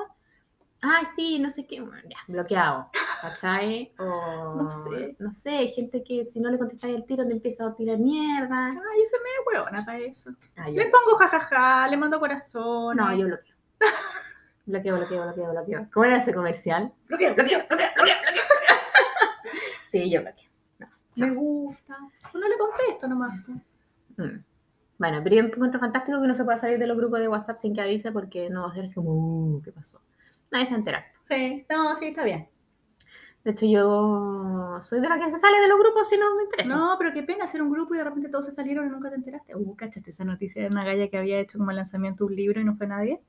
Ay, 0.83 1.05
sí, 1.15 1.39
no 1.39 1.49
sé 1.51 1.67
qué, 1.67 1.81
bueno, 1.81 2.03
ya, 2.09 2.17
bloqueado, 2.27 2.91
¿cachai? 3.21 3.93
O, 3.99 4.57
No 4.63 4.69
sé. 4.85 5.17
no 5.21 5.33
sé, 5.33 5.69
gente 5.69 6.03
que 6.03 6.25
si 6.25 6.41
no 6.41 6.51
le 6.51 6.59
contestáis 6.59 6.97
el 6.97 7.05
tiro 7.05 7.25
te 7.27 7.33
empieza 7.33 7.67
a 7.67 7.75
tirar 7.77 7.99
mierda. 7.99 8.67
Ay, 8.69 9.05
se 9.05 9.17
me 9.19 9.31
huevona 9.59 9.85
para 9.85 9.99
eso. 10.01 10.31
Ah, 10.57 10.69
yo- 10.69 10.83
Le 10.83 10.91
pongo 10.91 11.17
jajaja, 11.19 11.87
le 11.89 11.97
mando 11.97 12.19
corazón. 12.19 12.97
no, 12.97 13.15
yo 13.17 13.27
bloqueo. 13.27 13.55
Bloqueo, 14.65 14.97
bloqueo, 14.97 15.23
bloqueo, 15.25 15.51
bloqueo. 15.51 15.89
¿Cómo 15.93 16.05
era 16.07 16.19
ese 16.19 16.33
comercial? 16.33 16.93
bloqueo, 17.09 17.35
Bloqueo, 17.35 17.59
bloqueo, 17.69 17.89
bloqueo, 17.97 18.17
bloqueo. 18.23 18.43
Sí, 19.87 20.11
yo 20.11 20.21
bloqueo. 20.23 20.49
Me 21.17 21.31
gusta. 21.35 21.97
No 22.33 22.49
le 22.49 22.57
contesto 22.57 23.07
nomás. 23.09 23.35
Mm. 24.17 24.39
Bueno, 24.99 25.21
pero 25.25 25.37
yo 25.37 25.43
encuentro 25.43 25.81
fantástico 25.81 26.21
que 26.23 26.29
no 26.29 26.35
se 26.35 26.45
pueda 26.45 26.59
salir 26.59 26.79
de 26.79 26.87
los 26.87 26.97
grupos 26.97 27.19
de 27.21 27.29
WhatsApp 27.29 27.59
sin 27.59 27.75
que 27.75 27.83
avise 27.83 28.13
porque 28.13 28.49
no 28.51 28.63
va 28.63 28.71
a 28.71 28.75
ser 28.75 28.85
así 28.85 28.95
como, 28.95 29.11
uh, 29.13 29.63
¿qué 29.63 29.73
pasó? 29.73 30.01
Nadie 30.53 30.67
se 30.67 30.71
va 30.73 30.77
a 30.77 30.79
enterar. 30.79 31.05
Sí, 31.29 31.67
no, 31.71 31.95
sí, 31.97 32.07
está 32.07 32.25
bien. 32.25 32.49
De 33.45 33.51
hecho, 33.51 33.67
yo 33.67 34.79
soy 34.83 35.01
de 35.01 35.09
la 35.09 35.19
que 35.19 35.29
se 35.31 35.37
sale 35.39 35.61
de 35.61 35.67
los 35.67 35.77
grupos 35.79 36.09
si 36.09 36.17
no 36.17 36.37
me 36.37 36.45
interesa. 36.45 36.73
No, 36.77 36.95
pero 36.99 37.13
qué 37.13 37.25
pena 37.25 37.45
hacer 37.45 37.61
un 37.61 37.71
grupo 37.73 37.93
y 37.95 37.99
de 37.99 38.05
repente 38.05 38.29
todos 38.29 38.45
se 38.47 38.53
salieron 38.53 38.87
y 38.87 38.91
nunca 38.91 39.09
te 39.11 39.17
enteraste. 39.17 39.57
Uh, 39.57 39.75
¿cachaste 39.75 40.11
esa 40.11 40.25
noticia 40.25 40.63
de 40.63 40.69
una 40.69 40.85
galla 40.85 41.09
que 41.09 41.19
había 41.19 41.41
hecho 41.41 41.59
como 41.59 41.71
el 41.71 41.77
lanzamiento 41.79 42.25
de 42.25 42.31
un 42.31 42.37
libro 42.37 42.61
y 42.61 42.65
no 42.65 42.77
fue 42.77 42.87
nadie? 42.87 43.21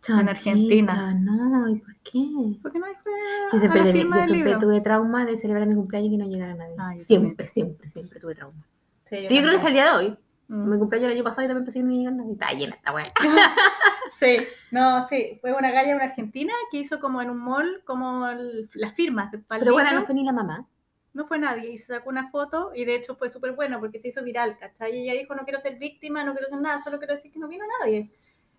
Chanchita, 0.00 0.30
Argentina. 0.30 1.14
No, 1.14 1.68
¿y 1.68 1.76
por 1.80 1.94
qué? 2.04 2.24
Porque 2.62 2.78
nadie 2.78 2.94
fue 3.02 3.12
Yo 3.52 3.58
siempre, 3.58 3.80
la 3.80 3.86
tenía- 3.86 4.00
firma 4.02 4.16
yo 4.16 4.20
del 4.20 4.30
siempre 4.30 4.52
libro. 4.52 4.66
tuve 4.66 4.80
trauma 4.80 5.26
de 5.26 5.38
celebrar 5.38 5.66
mi 5.66 5.74
cumpleaños 5.74 6.08
y 6.08 6.10
que 6.12 6.18
no 6.18 6.28
llegara 6.30 6.54
nadie. 6.54 6.74
Ah, 6.78 6.92
yo 6.96 7.00
siempre, 7.02 7.48
siempre, 7.48 7.90
siempre 7.90 8.20
tuve 8.20 8.34
trauma. 8.34 8.64
Sí, 9.06 9.16
Yo 9.22 9.28
creo 9.28 9.50
que 9.50 9.56
hasta 9.56 9.68
el 9.68 9.74
día 9.74 9.84
de 9.86 9.90
hoy. 10.06 10.18
Mm. 10.50 10.68
Mi 10.70 10.78
cumpleaños 10.78 11.10
el 11.10 11.16
año 11.16 11.24
pasado 11.24 11.44
y 11.44 11.48
también 11.48 11.64
pensé 11.64 11.78
que 11.78 11.84
no 11.84 12.10
nadie. 12.10 12.32
Está 12.32 12.50
llena 12.52 12.74
esta 12.76 12.92
weá. 12.92 13.04
Sí, 14.10 14.38
no, 14.72 15.06
sí, 15.06 15.38
fue 15.40 15.52
una 15.52 15.70
galla 15.70 15.94
una 15.94 16.06
argentina 16.06 16.52
que 16.72 16.78
hizo 16.78 16.98
como 16.98 17.22
en 17.22 17.30
un 17.30 17.38
mall, 17.38 17.82
como 17.84 18.26
el- 18.26 18.68
las 18.74 18.92
firmas 18.92 19.30
Pero 19.48 19.72
bueno, 19.72 19.92
no 19.92 20.04
fue 20.04 20.16
ni 20.16 20.24
la 20.24 20.32
mamá. 20.32 20.66
no 21.12 21.24
fue 21.24 21.38
nadie 21.38 21.70
y 21.70 21.78
se 21.78 21.94
sacó 21.94 22.10
una 22.10 22.26
foto 22.26 22.72
y 22.74 22.84
de 22.84 22.96
hecho 22.96 23.14
fue 23.14 23.28
súper 23.28 23.52
bueno 23.52 23.78
porque 23.78 23.98
se 23.98 24.08
hizo 24.08 24.24
viral, 24.24 24.58
¿cachai? 24.58 24.96
Y 24.96 25.08
ella 25.08 25.20
dijo, 25.20 25.36
no 25.36 25.44
quiero 25.44 25.60
ser 25.60 25.76
víctima, 25.78 26.24
no 26.24 26.32
quiero 26.32 26.48
ser 26.48 26.60
nada, 26.60 26.80
solo 26.80 26.98
quiero 26.98 27.14
decir 27.14 27.30
que 27.30 27.38
no 27.38 27.46
vino 27.46 27.64
nadie. 27.80 28.10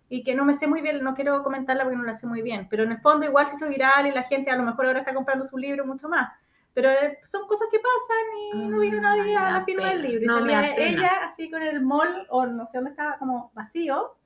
Y 0.08 0.24
que 0.24 0.34
no 0.34 0.46
me 0.46 0.54
sé 0.54 0.66
muy 0.66 0.80
bien, 0.80 1.02
no 1.04 1.12
quiero 1.12 1.42
comentarla 1.42 1.84
porque 1.84 1.96
no 1.98 2.04
la 2.04 2.14
sé 2.14 2.26
muy 2.26 2.40
bien, 2.40 2.66
pero 2.70 2.84
en 2.84 2.92
el 2.92 3.00
fondo 3.00 3.26
igual 3.26 3.46
se 3.46 3.56
hizo 3.56 3.68
viral 3.68 4.06
y 4.06 4.10
la 4.12 4.22
gente 4.22 4.50
a 4.50 4.56
lo 4.56 4.62
mejor 4.62 4.86
ahora 4.86 5.00
está 5.00 5.12
comprando 5.12 5.44
su 5.44 5.58
libro 5.58 5.84
mucho 5.84 6.08
más. 6.08 6.32
Pero 6.74 6.88
eh, 6.90 7.18
son 7.24 7.46
cosas 7.46 7.68
que 7.70 7.78
pasan 7.78 8.38
y 8.38 8.66
no 8.68 8.78
vino 8.80 8.98
Ah, 8.98 9.16
nadie 9.16 9.36
a 9.36 9.52
la 9.58 9.64
firma 9.64 9.88
del 9.90 10.02
libro. 10.02 10.22
Y 10.22 10.26
No, 10.26 10.38
salía 10.38 10.74
ella 10.76 11.10
así 11.24 11.50
con 11.50 11.62
el 11.62 11.80
mall 11.82 12.26
o 12.30 12.46
no 12.46 12.64
sé 12.66 12.78
dónde 12.78 12.90
estaba, 12.90 13.18
como 13.18 13.50
vacío 13.54 14.16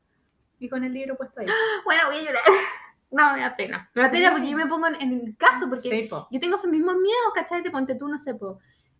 y 0.60 0.68
con 0.68 0.84
el 0.84 0.92
libro 0.92 1.16
puesto 1.16 1.40
ahí. 1.40 1.46
Bueno, 1.84 2.02
voy 2.06 2.18
a 2.18 2.22
llorar. 2.22 2.42
No, 3.08 3.32
me 3.34 3.40
da 3.40 3.56
pena. 3.56 3.88
Me 3.94 4.02
da 4.02 4.10
pena 4.10 4.32
porque 4.32 4.50
yo 4.50 4.56
me 4.56 4.66
pongo 4.66 4.88
en, 4.88 4.96
el 5.12 5.36
caso, 5.38 5.68
porque 5.68 5.88
Sí, 5.88 6.02
po. 6.10 6.26
yo 6.30 6.40
tengo 6.40 6.56
esos 6.56 6.68
mismos 6.70 6.96
miedos, 6.96 7.32
¿cachai? 7.34 7.62
Te 7.62 7.70
ponte 7.70 7.94
tú, 7.94 8.08
no 8.08 8.18
sé, 8.18 8.34
po, 8.34 8.58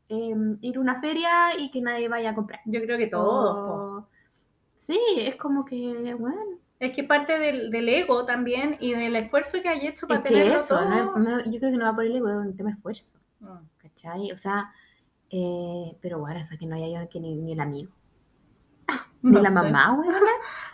em, 0.09 0.57
ir 0.61 0.77
a 0.77 0.81
una 0.81 1.01
feria 1.01 1.59
y 1.59 1.73
que 1.73 1.81
nadie 1.83 2.09
vaya 2.09 2.31
a 2.31 2.35
comprar. 2.35 2.61
Yo 2.67 2.81
creo 2.83 2.97
que 2.99 3.09
todos. 3.09 3.57
O- 3.57 4.09
Sí, 4.77 4.99
es 5.19 5.35
como 5.37 5.65
que, 5.65 6.15
bueno, 6.15 6.37
Es 6.79 6.95
que 6.95 7.03
parte 7.03 7.39
del, 7.39 7.71
del 7.71 7.89
ego 7.89 8.25
también 8.25 8.77
y 8.79 8.93
del 8.95 9.17
esfuerzo 9.17 9.61
que 9.61 9.69
hay 9.71 9.87
hecho 9.87 10.07
para 10.07 10.21
es 10.21 10.27
que 10.27 10.55
eso, 10.55 10.77
todo. 10.79 10.89
no 10.89 11.17
no- 11.17 11.45
yo 11.45 11.59
creo 11.59 11.73
que 11.73 11.77
no 11.77 11.85
va 11.87 11.95
por 11.95 12.05
el 12.05 12.15
ego, 12.15 12.29
es 12.29 12.37
un 12.37 12.57
tema 12.57 12.71
de 12.71 12.77
esfuerzo, 12.77 13.19
Mm. 13.19 13.23
¿Cachai? 13.79 14.31
O 14.33 14.39
sea, 14.39 14.73
eh, 15.31 15.97
pero 16.01 16.19
bueno, 16.21 16.41
o 16.41 16.45
sea, 16.45 16.57
que 16.59 16.67
no 16.67 16.77
haya 16.77 17.07
que 17.09 17.21
ni, 17.21 17.35
ni 17.37 17.53
el 17.53 17.61
amigo, 17.61 17.93
No 19.23 19.39
ni 19.39 19.43
la 19.43 19.49
sé. 19.51 19.55
mamá, 19.55 19.93
weona, 19.95 20.19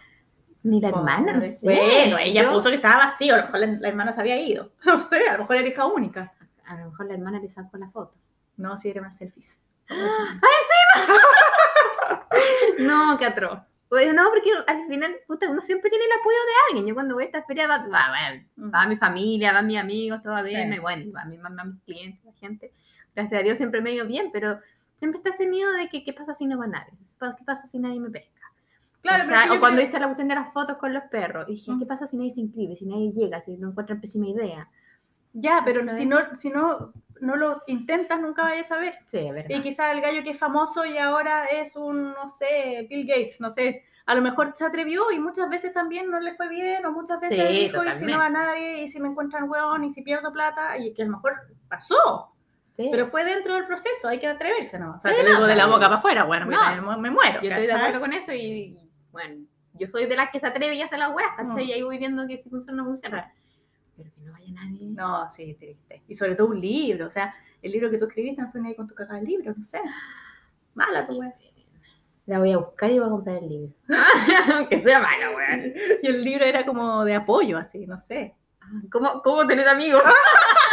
ni 0.65 0.81
la 0.81 0.89
hermana, 0.89 1.33
no 1.35 1.45
sé. 1.45 1.65
Bueno, 1.67 2.19
ella 2.19 2.43
Yo- 2.45 2.53
puso 2.53 2.69
que 2.69 2.77
estaba 2.77 2.99
vacío, 3.05 3.35
a 3.35 3.39
lo 3.39 3.45
mejor 3.45 3.61
la, 3.61 3.67
la 3.67 3.89
hermana 3.89 4.13
se 4.13 4.21
había 4.21 4.41
ido. 4.41 4.73
No 4.85 4.99
sé, 4.99 5.29
a 5.29 5.33
lo 5.35 5.39
mejor 5.41 5.57
era 5.57 5.69
hija 5.69 5.87
única. 5.87 6.33
A 6.67 6.77
lo 6.77 6.91
mejor 6.91 7.07
la 7.07 7.15
hermana 7.15 7.39
le 7.41 7.49
sacó 7.49 7.77
la 7.79 7.91
foto. 7.91 8.19
No, 8.57 8.77
sí, 8.77 8.91
era 8.91 9.01
una 9.01 9.13
selfies. 9.13 9.63
No, 12.79 13.17
qué 13.19 13.27
atroz. 13.27 13.59
Pues 13.93 14.15
no, 14.15 14.23
porque 14.31 14.51
al 14.67 14.87
final, 14.89 15.15
puta, 15.27 15.51
uno 15.51 15.61
siempre 15.61 15.91
tiene 15.91 16.07
el 16.07 16.13
apoyo 16.19 16.39
de 16.47 16.53
alguien. 16.71 16.87
Yo 16.87 16.95
cuando 16.95 17.15
voy 17.15 17.25
a 17.25 17.27
esta 17.27 17.43
feria 17.43 17.67
va, 17.67 17.77
va, 17.89 18.09
va, 18.09 18.71
va 18.75 18.87
mi 18.87 18.97
familia, 18.97 19.53
van 19.53 19.67
mis 19.67 19.77
amigos, 19.77 20.23
todo 20.23 20.43
bien, 20.43 20.71
Sí. 20.71 20.79
y 20.79 20.81
bueno, 20.81 21.13
va 21.13 21.27
mi 21.27 21.37
mamá, 21.37 21.65
mis 21.65 21.83
clientes, 21.83 22.25
la 22.25 22.33
gente. 22.33 22.73
Gracias 23.15 23.39
a 23.39 23.45
Dios 23.45 23.59
siempre 23.59 23.83
me 23.83 23.91
ha 23.91 23.93
ido 23.93 24.07
bien, 24.07 24.31
pero 24.33 24.59
siempre 24.97 25.19
está 25.19 25.29
ese 25.29 25.47
miedo 25.47 25.71
de 25.73 25.91
que 25.91 26.05
qué 26.05 26.15
pasa 26.15 26.33
si 26.33 26.47
no 26.47 26.57
va 26.57 26.67
nadie, 26.69 26.95
qué 26.97 27.45
pasa 27.45 27.67
si 27.67 27.79
nadie 27.81 28.01
me 28.01 28.09
pesca. 28.09 28.41
Claro, 29.03 29.25
O 29.25 29.27
pero 29.29 29.55
o 29.57 29.61
cuando 29.61 29.83
hice 29.83 30.01
la 30.01 30.07
cuestión 30.07 30.29
de 30.29 30.37
las 30.37 30.51
fotos 30.55 30.79
con 30.79 30.95
los 30.95 31.03
perros, 31.11 31.45
y 31.49 31.53
dije. 31.53 31.73
¿qué 31.79 31.85
pasa 31.85 32.07
si 32.07 32.17
nadie 32.17 32.31
se 32.31 32.41
inscribe, 32.41 32.75
si 32.75 32.87
nadie 32.87 33.13
llega, 33.13 33.43
si 33.43 33.59
no 33.59 33.69
encuentran 33.73 34.01
pésima 34.01 34.27
idea? 34.27 34.71
Ya, 35.35 35.61
pero 35.67 35.87
si 35.95 36.07
no, 36.07 36.19
si 36.39 36.49
no, 36.49 36.95
no 37.23 37.37
lo 37.37 37.63
intentas, 37.67 38.21
nunca 38.21 38.43
vayas 38.43 38.71
a 38.73 38.77
ver. 38.77 38.99
Sí, 39.07 39.19
es 39.19 39.33
verdad. 39.33 39.51
Y 39.57 39.61
quizás 39.63 39.93
el 39.93 40.01
gallo 40.01 40.23
que 40.23 40.31
es 40.31 40.39
famoso 40.39 40.85
y 40.85 40.99
ahora 40.99 41.47
es 41.47 41.77
un, 41.77 42.13
no 42.13 42.29
sé, 42.29 42.87
Bill 42.91 43.07
Gates, 43.07 43.41
no 43.41 43.49
sé. 43.51 43.85
A 44.07 44.15
lo 44.17 44.21
mejor 44.23 44.53
se 44.57 44.65
atrevió 44.65 45.11
y 45.13 45.21
muchas 45.21 45.49
veces 45.49 45.73
también 45.73 46.11
no 46.11 46.19
le 46.21 46.35
fue 46.35 46.49
bien, 46.49 46.85
o 46.85 46.91
muchas 46.93 47.21
veces 47.21 47.49
Sí, 47.49 47.55
dijo, 47.55 47.83
y 47.85 47.87
si 47.89 48.05
no 48.07 48.13
totalmente. 48.13 48.17
va 48.17 48.29
nadie, 48.31 48.83
y 48.83 48.89
si 48.89 49.01
me 49.01 49.09
encuentran 49.09 49.49
hueón, 49.49 49.85
y 49.85 49.91
si 49.91 50.03
pierdo 50.03 50.33
plata, 50.33 50.77
y 50.79 50.93
que 50.93 51.03
a 51.03 51.05
lo 51.07 51.13
mejor 51.13 51.35
pasó, 51.69 52.33
Sí. 52.73 52.89
pero 52.91 53.07
fue 53.07 53.25
dentro 53.25 53.55
del 53.55 53.67
proceso, 53.67 54.09
hay 54.09 54.19
que 54.19 54.27
atreverse, 54.27 54.79
¿no? 54.79 54.97
O 54.97 55.01
sea, 55.01 55.13
Sí, 55.13 55.19
lo 55.19 55.29
no, 55.29 55.35
digo 55.37 55.47
de 55.47 55.55
la 55.57 55.67
boca 55.67 55.83
para 55.87 55.97
afuera, 55.97 56.25
bueno, 56.25 56.47
No. 56.47 56.99
me 56.99 57.11
muero. 57.11 57.41
Yo 57.43 57.49
estoy 57.51 57.63
de 57.63 57.69
¿cachai? 57.69 57.81
acuerdo 57.87 58.01
con 58.01 58.13
eso 58.13 58.33
y, 58.33 58.77
bueno, 59.13 59.45
yo 59.75 59.87
soy 59.87 60.07
de 60.07 60.17
las 60.17 60.31
que 60.31 60.41
se 60.41 60.47
atreve 60.49 60.75
y 60.75 60.83
hace 60.83 60.99
las 60.99 61.11
weas, 61.15 61.31
¿cachai? 61.37 61.65
Mm. 61.65 61.69
Y 61.69 61.73
ahí 61.73 61.83
voy 61.83 61.99
viendo 61.99 62.27
que 62.27 62.37
si 62.39 62.51
funciona 62.51 62.83
o 62.83 62.85
no 62.85 62.91
funciona. 62.91 63.33
No 64.95 65.31
sí, 65.31 65.55
triste. 65.55 66.03
Y 66.09 66.15
sobre 66.15 66.35
todo 66.35 66.49
un 66.49 66.61
libro, 66.61 67.07
o 67.07 67.11
sea, 67.11 67.35
el 67.61 67.73
libro 67.73 67.91
que 67.91 67.99
tú 67.99 68.07
escribiste 68.07 68.41
no 68.41 68.49
estoy 68.49 68.63
ni 68.63 68.69
ahí 68.69 68.75
con 68.75 68.87
tu 68.87 68.95
cagada 68.95 69.19
de 69.19 69.27
libro, 69.27 69.55
no 69.57 69.65
sé. 69.65 69.81
Mala 70.75 71.05
tu 71.05 71.13
wea. 71.13 71.35
La 72.27 72.39
voy 72.39 72.53
a 72.53 72.59
buscar 72.59 72.91
y 72.91 72.99
voy 72.99 73.09
a 73.09 73.11
comprar 73.11 73.37
el 73.37 73.49
libro. 73.49 73.73
Aunque 74.55 74.81
sea 74.81 75.01
mala, 75.01 75.31
weón. 75.35 75.73
Y 76.03 76.07
el 76.07 76.23
libro 76.23 76.45
era 76.45 76.65
como 76.65 77.05
de 77.05 77.15
apoyo, 77.15 77.59
así, 77.59 77.87
no 77.87 77.99
sé. 77.99 78.35
¿Cómo, 78.91 79.23
¿Cómo 79.23 79.47
tener 79.47 79.69
amigos? 79.69 80.05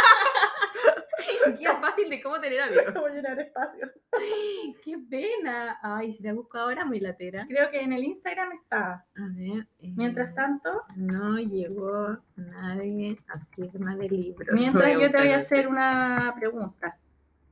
De 2.10 2.22
cómo 2.22 2.40
tener 2.40 2.60
amigos. 2.60 2.84
llenar 3.14 3.38
espacios. 3.40 3.90
Qué 4.84 4.98
pena. 5.08 5.78
Ay, 5.82 6.12
si 6.12 6.22
la 6.22 6.32
busco 6.34 6.58
ahora, 6.58 6.84
muy 6.84 7.00
latera. 7.00 7.46
Creo 7.48 7.70
que 7.70 7.80
en 7.80 7.92
el 7.92 8.04
Instagram 8.04 8.52
está. 8.52 9.06
A 9.16 9.28
ver. 9.34 9.66
eh, 9.78 9.92
Mientras 9.96 10.34
tanto, 10.34 10.82
No 10.96 11.38
llegó 11.38 12.18
nadie 12.36 13.18
a 13.28 13.38
firma 13.54 13.96
de 13.96 14.08
libro. 14.08 14.52
mientras 14.54 14.92
yo 14.92 15.10
te 15.10 15.18
voy 15.18 15.28
a 15.28 15.36
hacer 15.36 15.68
una 15.68 16.34
pregunta. 16.38 16.98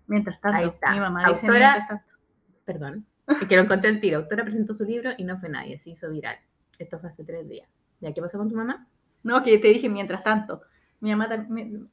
Mientras 0.07 0.41
tanto, 0.41 0.59
Ahí 0.59 0.67
está. 0.69 0.93
mi 0.93 1.01
mamá 1.01 1.25
dice 1.29 1.47
Autora- 1.47 1.59
mientras 1.75 1.89
tanto. 1.89 2.05
Perdón. 2.65 3.07
Es 3.29 3.47
que 3.47 3.57
lo 3.57 3.63
encontré 3.63 3.91
el 3.91 4.01
tiro. 4.01 4.19
Autora 4.19 4.43
presentó 4.43 4.75
su 4.75 4.85
libro 4.85 5.11
y 5.17 5.25
no 5.25 5.39
fue 5.39 5.49
nadie. 5.51 5.79
Se 5.79 5.91
hizo 5.91 6.11
viral. 6.11 6.39
Esto 6.79 6.99
fue 6.99 7.11
hace 7.11 7.25
tres 7.25 7.47
días. 7.49 7.69
¿Ya 8.01 8.13
qué 8.15 8.21
pasó 8.23 8.39
con 8.39 8.49
tu 8.49 8.57
mamá? 8.57 8.87
No, 9.23 9.43
que 9.43 9.59
te 9.59 9.69
dije 9.69 9.89
mientras 9.89 10.25
tanto. 10.25 10.63
Mi 11.01 11.15
mamá. 11.15 11.29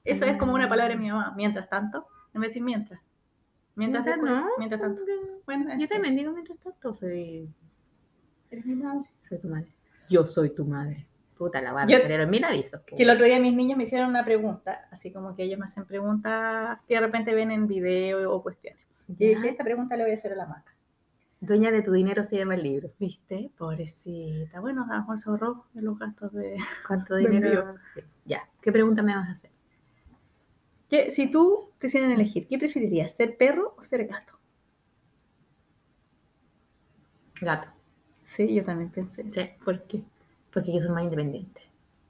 Eso 0.03 0.25
es 0.25 0.37
como 0.37 0.53
una 0.53 0.69
palabra 0.69 0.93
de 0.93 0.99
mi 0.99 1.09
mamá. 1.11 1.33
Mientras 1.35 1.69
tanto. 1.69 2.07
En 2.35 2.41
vez 2.41 2.49
de 2.49 2.51
decir 2.51 2.63
mientras. 2.63 2.99
Mientras, 3.75 4.05
Mientras 4.05 4.23
después, 4.25 4.41
no. 4.45 4.49
mientras 4.57 4.81
tanto. 4.81 5.01
Bueno, 5.45 5.77
Yo 5.79 5.87
también 5.87 6.15
digo 6.15 6.31
mientras 6.31 6.59
tanto. 6.59 6.93
Soy, 6.93 7.49
eres 8.51 8.65
mi 8.65 8.75
madre. 8.75 9.09
soy 9.23 9.39
tu 9.39 9.47
madre. 9.47 9.67
Yo 10.09 10.25
soy 10.25 10.49
tu 10.51 10.65
madre. 10.65 11.07
Puta, 11.37 11.61
la 11.61 11.73
va 11.73 11.85
Yo- 11.85 11.97
a 11.97 12.01
salieron 12.01 12.29
mil 12.29 12.43
avisos. 12.45 12.81
Que 12.83 12.95
el 13.03 13.09
otro 13.09 13.25
día 13.25 13.39
mis 13.39 13.53
niños 13.53 13.77
me 13.77 13.83
hicieron 13.83 14.09
una 14.09 14.23
pregunta, 14.23 14.87
así 14.91 15.11
como 15.11 15.35
que 15.35 15.43
ellos 15.43 15.59
me 15.59 15.65
hacen 15.65 15.85
preguntas 15.85 16.79
que 16.87 16.93
de 16.93 17.01
repente 17.01 17.33
ven 17.33 17.51
en 17.51 17.67
video 17.67 18.31
o 18.31 18.41
cuestiones. 18.43 18.81
Y 19.09 19.27
dije, 19.29 19.49
esta 19.49 19.63
pregunta 19.63 19.97
le 19.97 20.03
voy 20.03 20.11
a 20.11 20.15
hacer 20.15 20.31
a 20.31 20.35
la 20.35 20.45
maca. 20.45 20.73
Dueña 21.41 21.69
de 21.71 21.81
tu 21.81 21.91
dinero 21.91 22.23
se 22.23 22.37
llama 22.37 22.55
el 22.55 22.63
libro. 22.63 22.91
¿Viste? 22.97 23.51
Pobrecita. 23.57 24.61
Bueno, 24.61 24.85
a 24.89 24.93
lo 24.93 24.99
mejor 25.01 25.19
se 25.19 25.29
ahorró 25.29 25.65
de 25.73 25.81
los 25.81 25.99
gastos 25.99 26.31
de... 26.33 26.55
¿Cuánto 26.87 27.15
dinero? 27.17 27.75
Sí. 27.93 28.01
Ya. 28.25 28.47
¿Qué 28.61 28.71
pregunta 28.71 29.03
me 29.03 29.13
vas 29.15 29.27
a 29.27 29.31
hacer? 29.31 29.51
¿Qué- 30.89 31.09
si 31.09 31.29
tú 31.29 31.69
te 31.85 31.87
hicieran 31.87 32.11
elegir, 32.11 32.47
¿qué 32.47 32.57
preferirías? 32.57 33.15
¿Ser 33.15 33.37
perro 33.37 33.75
o 33.77 33.83
ser 33.83 34.05
gato? 34.07 34.33
Gato. 37.41 37.67
Sí, 38.23 38.53
yo 38.55 38.63
también 38.63 38.89
pensé. 38.91 39.23
Sí. 39.31 39.49
¿Por 39.63 39.83
qué? 39.83 40.03
Porque 40.53 40.73
yo 40.73 40.79
soy 40.79 40.91
más 40.91 41.03
independiente. 41.03 41.61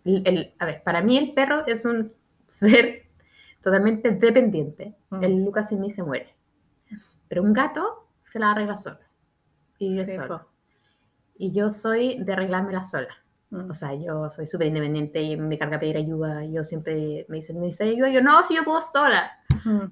El- 0.04 0.22
el- 0.28 0.54
a 0.60 0.66
ver, 0.66 0.84
para 0.84 1.02
mí 1.02 1.18
el 1.18 1.34
perro 1.34 1.66
es 1.66 1.84
un 1.86 2.14
ser 2.48 3.06
totalmente 3.62 4.12
dependiente. 4.12 4.96
Mm. 5.10 5.24
El 5.24 5.44
Lucas 5.46 5.70
sin 5.70 5.82
mí 5.82 5.92
se 5.92 6.04
muere. 6.04 6.34
Pero 7.28 7.42
un 7.44 7.54
gato 7.54 8.08
se 8.32 8.40
la 8.40 8.52
arregla 8.52 8.78
solo. 8.78 9.00
Y 9.80 10.04
Sí, 10.06 10.16
solo. 10.16 10.48
Y 11.38 11.52
yo 11.52 11.70
soy 11.70 12.24
de 12.24 12.34
arreglármela 12.34 12.84
sola. 12.84 13.16
Mm. 13.50 13.70
O 13.70 13.74
sea, 13.74 13.94
yo 13.96 14.30
soy 14.30 14.48
súper 14.48 14.68
independiente 14.68 15.22
y 15.22 15.38
me 15.38 15.58
carga 15.58 15.80
pedir 15.80 15.98
ayuda. 15.98 16.46
Yo 16.46 16.64
siempre 16.64 17.26
me 17.30 17.38
dicen, 17.38 17.60
¿me 17.60 17.68
dice 17.68 17.84
ayuda? 17.86 18.10
Yo, 18.10 18.22
no, 18.22 18.44
si 18.44 18.56
yo 18.56 18.64
puedo 18.64 18.82
sola. 18.82 19.32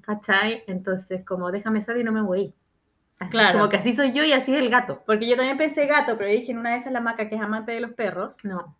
¿Cachai? 0.02 0.64
Entonces, 0.66 1.24
como 1.24 1.50
déjame 1.50 1.82
sola 1.82 1.98
y 2.00 2.04
no 2.04 2.12
me 2.12 2.22
voy. 2.22 2.54
Así, 3.18 3.30
Claro. 3.32 3.58
Como 3.58 3.70
que 3.70 3.76
así 3.76 3.92
soy 3.92 4.12
yo 4.12 4.24
y 4.24 4.32
así 4.32 4.52
es 4.54 4.60
el 4.60 4.70
gato. 4.70 5.02
Porque 5.06 5.26
yo 5.28 5.36
también 5.36 5.56
pensé 5.56 5.86
gato, 5.86 6.16
pero 6.18 6.28
dije 6.30 6.52
en 6.52 6.58
una 6.58 6.70
de 6.72 6.76
esas 6.78 6.92
la 6.92 7.00
maca 7.00 7.28
que 7.28 7.36
es 7.36 7.40
amante 7.42 7.72
de 7.72 7.80
los 7.80 7.92
perros. 7.92 8.44
No. 8.44 8.76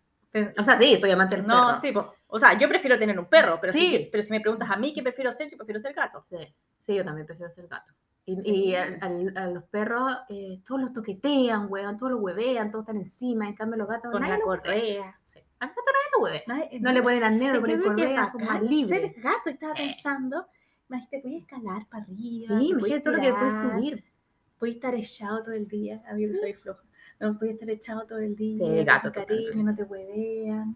O 0.57 0.63
sea, 0.63 0.77
sí, 0.77 0.97
soy 0.99 1.11
amante 1.11 1.37
del 1.37 1.47
no, 1.47 1.67
perro. 1.67 1.79
sí, 1.79 1.91
po. 1.93 2.13
o 2.27 2.37
sea, 2.37 2.57
yo 2.57 2.67
prefiero 2.67 2.99
tener 2.99 3.17
un 3.17 3.25
perro, 3.27 3.57
pero, 3.61 3.71
Sí. 3.71 3.79
si, 3.97 4.09
pero 4.11 4.21
si 4.21 4.31
me 4.31 4.41
preguntas 4.41 4.69
a 4.69 4.75
mí 4.75 4.93
qué 4.93 5.01
prefiero 5.01 5.31
ser, 5.31 5.49
yo 5.49 5.55
prefiero 5.55 5.79
ser 5.79 5.93
gato. 5.93 6.21
Sí, 6.23 6.35
sí, 6.77 6.93
yo 6.95 7.05
también 7.05 7.25
prefiero 7.25 7.49
ser 7.49 7.67
gato. 7.67 7.93
Y, 8.25 8.35
Sí. 8.41 8.49
y 8.49 8.75
al- 8.75 8.97
al- 9.01 9.33
a, 9.37 9.47
los 9.47 9.63
perros, 9.63 10.11
eh, 10.27 10.59
todos 10.65 10.81
los 10.81 10.91
toquetean, 10.91 11.67
weón, 11.69 11.95
todos 11.95 12.11
los 12.11 12.21
huevean, 12.21 12.69
todos 12.71 12.83
están 12.83 12.97
encima. 12.97 13.47
En 13.47 13.53
cambio, 13.55 13.77
los 13.77 13.87
gatos, 13.87 14.11
Con 14.11 14.21
nadie 14.23 14.33
la 14.33 14.39
los 14.39 14.47
correa. 14.47 15.19
Sí. 15.23 15.39
A 15.59 15.65
los 15.67 15.75
gatos 15.75 15.93
nadie 15.93 16.09
los 16.13 16.23
hueve. 16.23 16.43
Nadie- 16.47 16.79
No 16.81 16.91
le 16.91 17.01
ponen 17.03 17.19
no 17.21 17.45
Es 17.45 17.53
le 17.53 17.59
ponen 17.61 17.81
correa, 17.83 18.31
son 18.31 18.43
más 18.43 18.61
libres. 18.61 18.99
Ser 19.01 19.13
gato, 19.21 19.49
estaba 19.51 19.75
Sí. 19.75 19.83
pensando. 19.83 20.47
Imagínate, 20.89 21.19
podías 21.19 21.41
escalar 21.41 21.87
para 21.89 22.03
arriba. 22.03 22.47
Sí, 22.59 22.69
imagínate 22.69 23.01
todo 23.01 23.13
lo 23.15 23.21
que 23.21 23.33
puedes 23.33 23.53
subir. 23.53 24.03
Podías 24.59 24.75
estar 24.75 24.95
echado 24.95 25.43
todo 25.43 25.53
el 25.53 25.67
día. 25.67 26.03
A 26.07 26.13
mí 26.13 26.27
que 26.27 26.35
soy 26.35 26.53
floja. 26.53 26.81
No, 27.19 27.37
podías 27.37 27.55
estar 27.55 27.69
echado 27.69 28.05
todo 28.05 28.19
el 28.19 28.35
día. 28.35 28.65
Sí, 28.65 28.83
gato, 28.83 29.11
cariño, 29.11 29.63
no 29.63 29.75
te 29.75 29.83
huevean. 29.83 30.75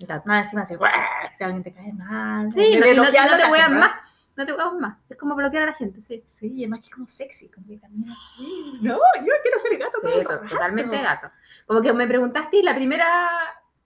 Gato. 0.00 0.22
Más 0.26 0.52
encima 0.52 0.66
¡guau! 0.78 0.90
si 1.36 1.44
alguien 1.44 1.62
te 1.62 1.72
cae 1.72 1.92
mal. 1.92 2.52
Sí, 2.52 2.78
no, 2.78 2.94
no, 2.94 3.04
no 3.04 3.10
te 3.10 3.50
huevan 3.50 3.78
más. 3.78 3.92
No 4.34 4.46
te 4.46 4.52
huevan 4.52 4.78
más. 4.80 4.98
Es 5.08 5.16
como 5.16 5.34
bloquear 5.34 5.64
a 5.64 5.66
la 5.66 5.74
gente, 5.74 6.02
sí. 6.02 6.24
Sí, 6.26 6.48
y 6.52 6.62
además 6.64 6.80
que 6.80 6.86
es 6.86 6.92
como 6.92 7.06
sexy, 7.06 7.48
como 7.50 7.66
que 7.66 7.78
camina 7.78 8.12
así. 8.12 8.78
No, 8.80 8.96
yo 9.20 9.32
quiero 9.42 9.58
ser 9.58 9.78
gato 9.78 9.98
todo 10.00 10.12
el 10.18 10.22
to- 10.24 10.28
rato. 10.30 10.48
totalmente 10.48 11.02
gato. 11.02 11.30
Como 11.66 11.82
que 11.82 11.92
me 11.92 12.06
preguntaste 12.06 12.56
y 12.58 12.62
la 12.62 12.74
primera, 12.74 13.28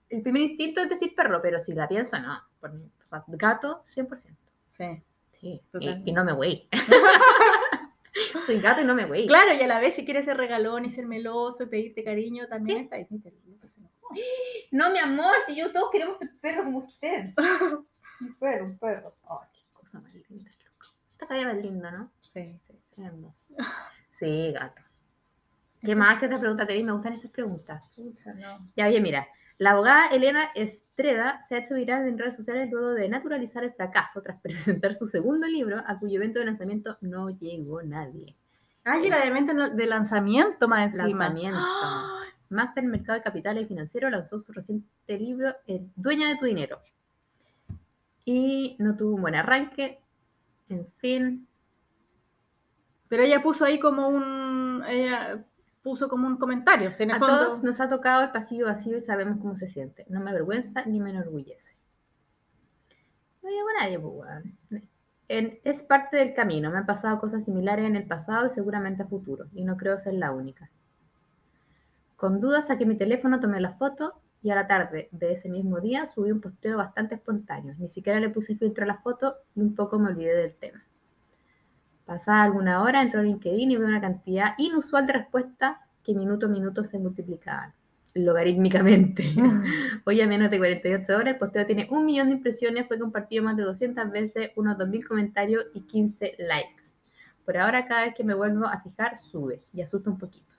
el 0.09 0.21
primer 0.21 0.41
instinto 0.43 0.81
es 0.81 0.89
decir 0.89 1.13
perro, 1.15 1.41
pero 1.41 1.59
si 1.59 1.73
la 1.73 1.87
pienso, 1.87 2.17
no. 2.19 2.41
Por 2.59 2.71
o 2.71 3.07
sea, 3.07 3.23
gato, 3.27 3.81
100%. 3.85 4.35
Sí. 4.69 5.03
Sí, 5.39 5.61
y, 5.79 6.11
no 6.11 6.23
me 6.23 6.33
voy. 6.33 6.67
Soy 8.45 8.59
gato 8.59 8.81
y 8.81 8.85
no 8.85 8.95
me 8.95 9.05
voy. 9.05 9.27
Claro, 9.27 9.53
y 9.53 9.61
a 9.61 9.67
la 9.67 9.79
vez 9.79 9.95
si 9.95 10.05
quieres 10.05 10.25
ser 10.25 10.37
regalón 10.37 10.85
y 10.85 10.89
ser 10.89 11.05
meloso 11.05 11.63
y 11.63 11.67
pedirte 11.67 12.03
cariño, 12.03 12.47
también 12.47 12.77
Sí. 12.77 12.83
está 12.83 12.95
ahí. 12.95 13.07
No, 14.71 14.91
mi 14.91 14.99
amor, 14.99 15.35
si 15.45 15.55
yo 15.55 15.71
todos 15.71 15.91
queremos 15.91 16.17
ser 16.17 16.31
perros 16.41 16.65
como 16.65 16.79
usted. 16.79 17.33
un 18.21 18.35
perro, 18.39 18.65
un 18.65 18.77
perro. 18.77 19.11
Ay, 19.29 19.47
qué 19.53 19.73
cosa 19.73 19.99
más 20.01 20.13
linda, 20.13 20.51
loco. 20.65 20.87
Esta 21.11 21.27
calle 21.27 21.45
más 21.45 21.57
linda, 21.57 21.91
¿no? 21.91 22.11
Sí, 22.19 22.59
sí, 22.65 22.73
sí. 22.95 23.01
Hermoso. 23.01 23.53
Sí, 24.09 24.51
gato. 24.51 24.81
¿Qué 25.81 25.95
más? 25.95 26.19
¿Qué 26.19 26.25
otra 26.25 26.39
pregunta 26.39 26.65
tenéis? 26.65 26.85
Me 26.85 26.93
gustan 26.93 27.13
estas 27.13 27.31
preguntas. 27.31 27.91
Pucha, 27.95 28.33
no. 28.33 28.71
Ya, 28.75 28.87
oye, 28.87 28.99
mira. 28.99 29.27
La 29.59 29.71
abogada 29.71 30.07
Elena 30.07 30.51
Estreda 30.53 31.41
se 31.47 31.55
ha 31.55 31.59
hecho 31.59 31.73
viral 31.73 32.07
en 32.07 32.17
redes 32.17 32.35
sociales 32.35 32.69
luego 32.71 32.91
de 32.91 33.09
naturalizar 33.09 33.63
el 33.63 33.73
fracaso 33.73 34.21
tras 34.21 34.39
presentar 34.41 34.93
su 34.93 35.07
segundo 35.07 35.47
libro, 35.47 35.83
a 35.85 35.97
cuyo 35.97 36.17
evento 36.17 36.39
de 36.39 36.45
lanzamiento 36.45 36.97
no 37.01 37.29
llegó 37.29 37.81
nadie. 37.81 38.35
Ay, 38.83 39.07
era 39.07 39.19
de 39.19 39.27
evento 39.27 39.69
de 39.69 39.85
lanzamiento 39.85 40.67
más 40.67 40.93
encima. 40.93 41.07
Lanzamiento. 41.07 41.59
¡Ay! 41.83 42.29
Máster 42.49 42.83
en 42.83 42.91
Mercado 42.91 43.17
de 43.17 43.23
Capitales 43.23 43.63
y 43.63 43.67
Financiero 43.67 44.09
lanzó 44.09 44.39
su 44.39 44.51
reciente 44.53 45.19
libro, 45.19 45.53
El 45.65 45.91
Dueña 45.95 46.29
de 46.29 46.37
tu 46.37 46.45
Dinero. 46.45 46.79
Y 48.23 48.77
no 48.79 48.95
tuvo 48.95 49.15
un 49.15 49.21
buen 49.21 49.35
arranque. 49.35 49.99
En 50.69 50.87
fin. 50.97 51.47
Pero 53.09 53.23
ella 53.23 53.41
puso 53.41 53.65
ahí 53.65 53.79
como 53.79 54.07
un. 54.07 54.83
Ella 54.87 55.43
puso 55.87 56.09
como 56.09 56.27
un 56.27 56.35
comentario. 56.35 56.89
o 56.89 56.93
sea, 56.93 57.05
en 57.05 57.11
el 57.11 57.15
A 57.15 57.19
fondo- 57.19 57.37
todos 57.45 57.63
nos 57.63 57.79
ha 57.79 57.87
tocado 57.87 58.23
el 58.23 58.31
pasillo 58.31 58.65
vacío 58.65 58.97
y 58.97 59.01
sabemos 59.01 59.37
cómo 59.39 59.55
se 59.55 59.69
siente. 59.69 60.05
No 60.09 60.19
me 60.19 60.31
avergüenza 60.31 60.83
ni 60.85 60.99
me 60.99 61.11
enorgullece. 61.11 61.77
No 63.41 63.49
llegó 63.49 63.67
nadie, 63.79 63.97
pues. 63.99 64.83
En- 65.29 65.59
es 65.63 65.83
parte 65.83 66.17
del 66.17 66.33
camino. 66.33 66.69
Me 66.71 66.77
han 66.77 66.85
pasado 66.85 67.19
cosas 67.19 67.45
similares 67.45 67.85
en 67.85 67.95
el 67.95 68.05
pasado 68.05 68.47
y 68.47 68.51
seguramente 68.51 69.03
a 69.03 69.07
futuro. 69.07 69.45
Y 69.53 69.63
no 69.63 69.77
creo 69.77 69.97
ser 69.97 70.15
la 70.15 70.31
única. 70.31 70.69
Con 72.17 72.41
dudas 72.41 72.67
saqué 72.67 72.85
mi 72.85 72.97
teléfono, 72.97 73.39
tomé 73.39 73.61
la 73.61 73.71
foto 73.71 74.19
y 74.43 74.49
a 74.49 74.55
la 74.55 74.67
tarde 74.67 75.07
de 75.11 75.31
ese 75.31 75.47
mismo 75.49 75.79
día 75.79 76.05
subí 76.05 76.31
un 76.31 76.41
posteo 76.41 76.77
bastante 76.77 77.15
espontáneo. 77.15 77.75
Ni 77.77 77.89
siquiera 77.89 78.19
le 78.19 78.29
puse 78.29 78.57
filtro 78.57 78.83
a 78.83 78.87
la 78.87 78.97
foto 78.97 79.35
y 79.55 79.61
un 79.61 79.73
poco 79.75 79.99
me 79.99 80.09
olvidé 80.09 80.35
del 80.35 80.53
tema. 80.55 80.83
Pasada 82.07 82.43
alguna 82.43 82.81
hora, 82.83 83.01
entro 83.01 83.19
a 83.19 83.23
LinkedIn 83.23 83.69
y 83.69 83.75
veo 83.75 83.85
una 83.85 83.99
cantidad 83.99 84.55
inusual 84.57 85.05
de 85.05 85.11
respuestas 85.11 85.75
que 86.05 86.15
minuto 86.15 86.45
a 86.45 86.49
minuto 86.49 86.85
se 86.85 86.97
multiplicaban 86.99 87.73
logarítmicamente. 88.13 89.35
Hoy 90.05 90.21
a 90.21 90.25
menos 90.25 90.49
de 90.49 90.57
48 90.57 91.13
horas 91.13 91.27
el 91.27 91.37
posteo 91.37 91.65
tiene 91.65 91.85
un 91.91 92.05
millón 92.05 92.29
de 92.29 92.35
impresiones, 92.35 92.87
fue 92.87 92.97
compartido 92.97 93.43
más 93.43 93.57
de 93.57 93.63
200 93.63 94.09
veces, 94.09 94.51
unos 94.55 94.77
2.000 94.77 95.05
comentarios 95.05 95.65
y 95.73 95.81
15 95.81 96.37
likes. 96.39 96.95
Por 97.43 97.57
ahora 97.57 97.85
cada 97.85 98.05
vez 98.05 98.15
que 98.15 98.23
me 98.23 98.33
vuelvo 98.33 98.65
a 98.65 98.79
fijar 98.79 99.17
sube 99.17 99.59
y 99.73 99.81
asusta 99.81 100.09
un 100.09 100.17
poquito. 100.17 100.53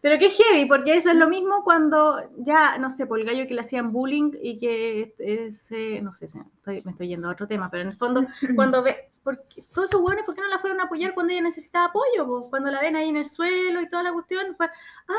Pero 0.00 0.18
qué 0.18 0.30
heavy, 0.30 0.66
porque 0.66 0.94
eso 0.94 1.10
es 1.10 1.16
lo 1.16 1.28
mismo 1.28 1.62
cuando 1.62 2.18
ya, 2.38 2.76
no 2.78 2.90
sé, 2.90 3.06
por 3.06 3.20
el 3.20 3.26
gallo 3.26 3.46
que 3.46 3.54
le 3.54 3.60
hacían 3.60 3.92
bullying 3.92 4.32
y 4.42 4.58
que 4.58 5.14
ese, 5.18 6.02
no 6.02 6.12
sé, 6.12 6.26
estoy, 6.26 6.82
me 6.82 6.90
estoy 6.90 7.06
yendo 7.06 7.28
a 7.28 7.32
otro 7.32 7.46
tema, 7.46 7.70
pero 7.70 7.82
en 7.82 7.88
el 7.88 7.96
fondo, 7.96 8.26
cuando 8.56 8.82
ve, 8.82 9.10
porque 9.28 9.62
todos 9.74 9.90
esos 9.90 10.00
hueones, 10.00 10.24
¿por 10.24 10.34
qué 10.34 10.40
no 10.40 10.48
la 10.48 10.58
fueron 10.58 10.80
a 10.80 10.84
apoyar 10.84 11.12
cuando 11.12 11.32
ella 11.34 11.42
necesitaba 11.42 11.86
apoyo? 11.86 12.26
Pues, 12.26 12.46
cuando 12.48 12.70
la 12.70 12.80
ven 12.80 12.96
ahí 12.96 13.10
en 13.10 13.16
el 13.16 13.28
suelo 13.28 13.82
y 13.82 13.88
toda 13.90 14.02
la 14.04 14.12
cuestión, 14.14 14.54
fue, 14.56 14.66
ah, 14.66 15.12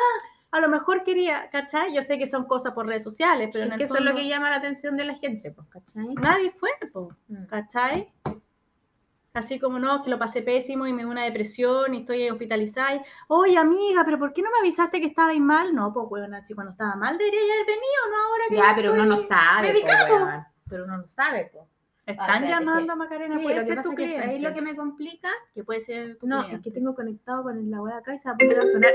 a 0.51 0.60
lo 0.60 0.68
mejor 0.68 1.03
quería, 1.03 1.47
¿cachai? 1.51 1.93
Yo 1.93 2.01
sé 2.01 2.18
que 2.18 2.26
son 2.26 2.45
cosas 2.45 2.74
por 2.74 2.88
redes 2.88 3.03
sociales, 3.03 3.49
pero 3.53 3.66
es 3.66 3.72
en 3.72 3.78
que 3.78 3.84
el 3.84 3.86
eso 3.88 3.93
es 3.97 4.01
lo 4.01 4.07
fondo 4.07 4.20
que 4.20 4.28
llama 4.28 4.49
la 4.49 4.55
atención 4.55 4.97
de 4.97 5.05
la 5.05 5.14
gente, 5.16 5.51
pues, 5.51 5.68
¿cachai? 5.70 6.16
nadie 6.16 6.49
fue, 6.49 6.72
po, 6.91 7.16
Mm. 7.28 7.45
¿cachai? 7.45 8.12
Así 9.32 9.60
como 9.60 9.78
no, 9.78 10.01
que 10.01 10.10
lo 10.10 10.18
pasé 10.18 10.41
pésimo 10.41 10.88
y 10.88 10.91
me 10.93 11.03
dio 11.03 11.12
una 11.12 11.24
depresión 11.24 11.93
y 11.93 11.99
estoy 11.99 12.28
hospitalizada. 12.32 12.95
y, 12.95 13.01
Oye, 13.28 13.57
amiga, 13.60 14.03
pero 14.03 14.18
¿por 14.18 14.34
qué 14.34 14.41
no 14.41 14.49
me 14.49 14.57
avisaste 14.57 14.99
que 14.99 15.05
estabais 15.05 15.39
mal? 15.39 15.76
No, 15.76 15.93
pues, 15.93 16.07
bueno, 16.10 16.36
si 16.43 16.55
cuando 16.55 16.72
estaba 16.72 16.95
mal 16.95 17.16
debería 17.16 17.39
haber 17.41 17.66
venido, 17.68 18.01
no 18.10 18.18
ahora 18.26 18.43
que 18.49 18.55
Ya, 18.55 18.74
pero 18.76 18.93
uno 18.93 19.05
no 19.05 19.18
sabe, 19.20 19.72
po, 19.72 20.16
weón. 20.16 20.45
Pero 20.68 20.84
uno 20.86 20.97
no 20.97 21.07
sabe, 21.07 21.49
po. 21.53 21.68
Están 22.10 22.43
Ah, 22.43 22.47
llamando 22.49 22.93
a 22.93 22.95
Macarena, 22.95 23.36
Sí, 23.38 23.43
puede 23.43 23.62
ser 23.64 23.82
tu 23.84 23.93
cliente. 23.93 24.20
¿sabéis 24.22 24.41
lo 24.41 24.51
que 24.53 24.62
me 24.64 24.76
complica? 24.76 25.30
Que 25.53 25.64
puede 25.64 25.80
ser 25.80 26.18
tu 26.18 26.26
No, 26.26 26.41
es 26.41 26.60
que 26.60 26.72
tengo 26.72 26.95
conectado 26.95 27.43
con 27.43 27.70
la 27.70 27.82
web 27.82 27.93
acá 27.93 28.16
y 28.16 28.20
se 28.20 28.28
va 28.30 28.34
a 28.34 28.38
poner 28.38 28.60
a 28.60 28.66
sonar. 28.66 28.93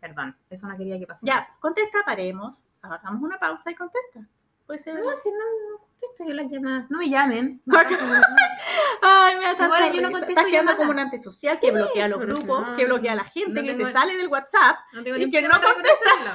Perdón, 0.00 0.36
eso 0.50 0.66
no 0.66 0.76
quería 0.76 0.98
que 0.98 1.06
pasara. 1.06 1.32
Ya, 1.32 1.56
contesta, 1.60 1.98
paremos, 2.04 2.64
hagamos 2.82 3.22
una 3.22 3.38
pausa 3.38 3.70
y 3.70 3.76
contesta. 3.76 4.26
Puede 4.66 4.80
ser. 4.80 4.94
No, 4.98 5.10
si 5.16 5.30
no, 5.30 5.36
no 5.38 5.78
contesto 5.78 6.24
yo 6.26 6.34
las 6.34 6.50
llamadas. 6.50 6.90
No 6.90 6.98
me 6.98 7.08
llamen. 7.08 7.62
Ay, 9.02 9.36
me 9.36 9.44
da 9.54 9.64
Ahora 9.66 9.92
yo 9.92 10.02
no 10.02 10.10
contesto 10.10 10.30
Estás 10.30 10.46
quedando 10.46 10.76
como 10.76 10.90
un 10.90 10.98
antisocial 10.98 11.60
que 11.60 11.70
bloquea 11.70 12.08
los 12.08 12.18
grupos, 12.20 12.66
no, 12.70 12.76
que 12.76 12.86
bloquea 12.86 13.12
a 13.12 13.16
la 13.16 13.24
gente, 13.24 13.62
no 13.62 13.62
que 13.62 13.74
se 13.74 13.84
sale 13.84 14.16
del 14.16 14.26
WhatsApp. 14.26 14.78
No 14.94 15.04
tengo 15.04 15.16
Y 15.18 15.30
que 15.30 15.42
no 15.42 15.48
reconocerlo. 15.50 16.32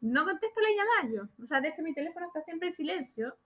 No 0.00 0.24
contesto 0.24 0.60
las 0.62 0.70
llamadas 0.70 1.12
yo. 1.14 1.44
O 1.44 1.46
sea, 1.46 1.60
de 1.60 1.68
hecho 1.68 1.82
mi 1.82 1.92
teléfono 1.92 2.24
está 2.26 2.40
siempre 2.42 2.68
en 2.68 2.74
silencio. 2.74 3.36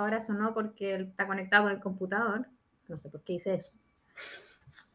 Ahora 0.00 0.18
sonó 0.20 0.54
porque 0.54 0.94
está 0.94 1.26
conectado 1.26 1.64
con 1.64 1.72
el 1.72 1.80
computador. 1.80 2.46
No 2.88 2.98
sé 2.98 3.10
por 3.10 3.22
qué 3.22 3.34
hice 3.34 3.52
eso. 3.54 3.72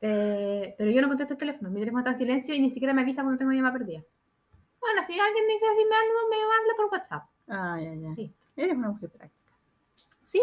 Eh, 0.01 0.76
pero 0.78 0.89
yo 0.91 1.01
no 1.01 1.08
contesto 1.08 1.34
el 1.34 1.38
teléfono. 1.39 1.70
Mi 1.70 1.80
teléfono 1.80 1.99
está 1.99 2.12
en 2.12 2.18
silencio 2.18 2.56
y 2.56 2.60
ni 2.60 2.72
siquiera 2.72 2.91
me 2.93 3.01
avisa 3.03 3.22
cuando 3.22 3.38
tengo 3.38 3.51
llamada 3.51 3.78
perdida. 3.78 4.01
Bueno, 4.80 5.01
si 5.06 5.20
alguien 5.20 5.47
dice 5.47 5.66
así 5.68 5.86
me 5.89 5.95
habla, 5.95 6.12
me 6.30 6.36
habla 6.38 6.74
por 6.76 6.86
WhatsApp. 6.91 7.24
Ay, 7.47 7.86
ay, 7.88 8.06
ay. 8.06 8.16
Listo. 8.16 8.47
Eres 8.56 8.78
una 8.78 8.89
mujer 8.89 9.10
práctica. 9.12 9.51
Sí, 10.22 10.41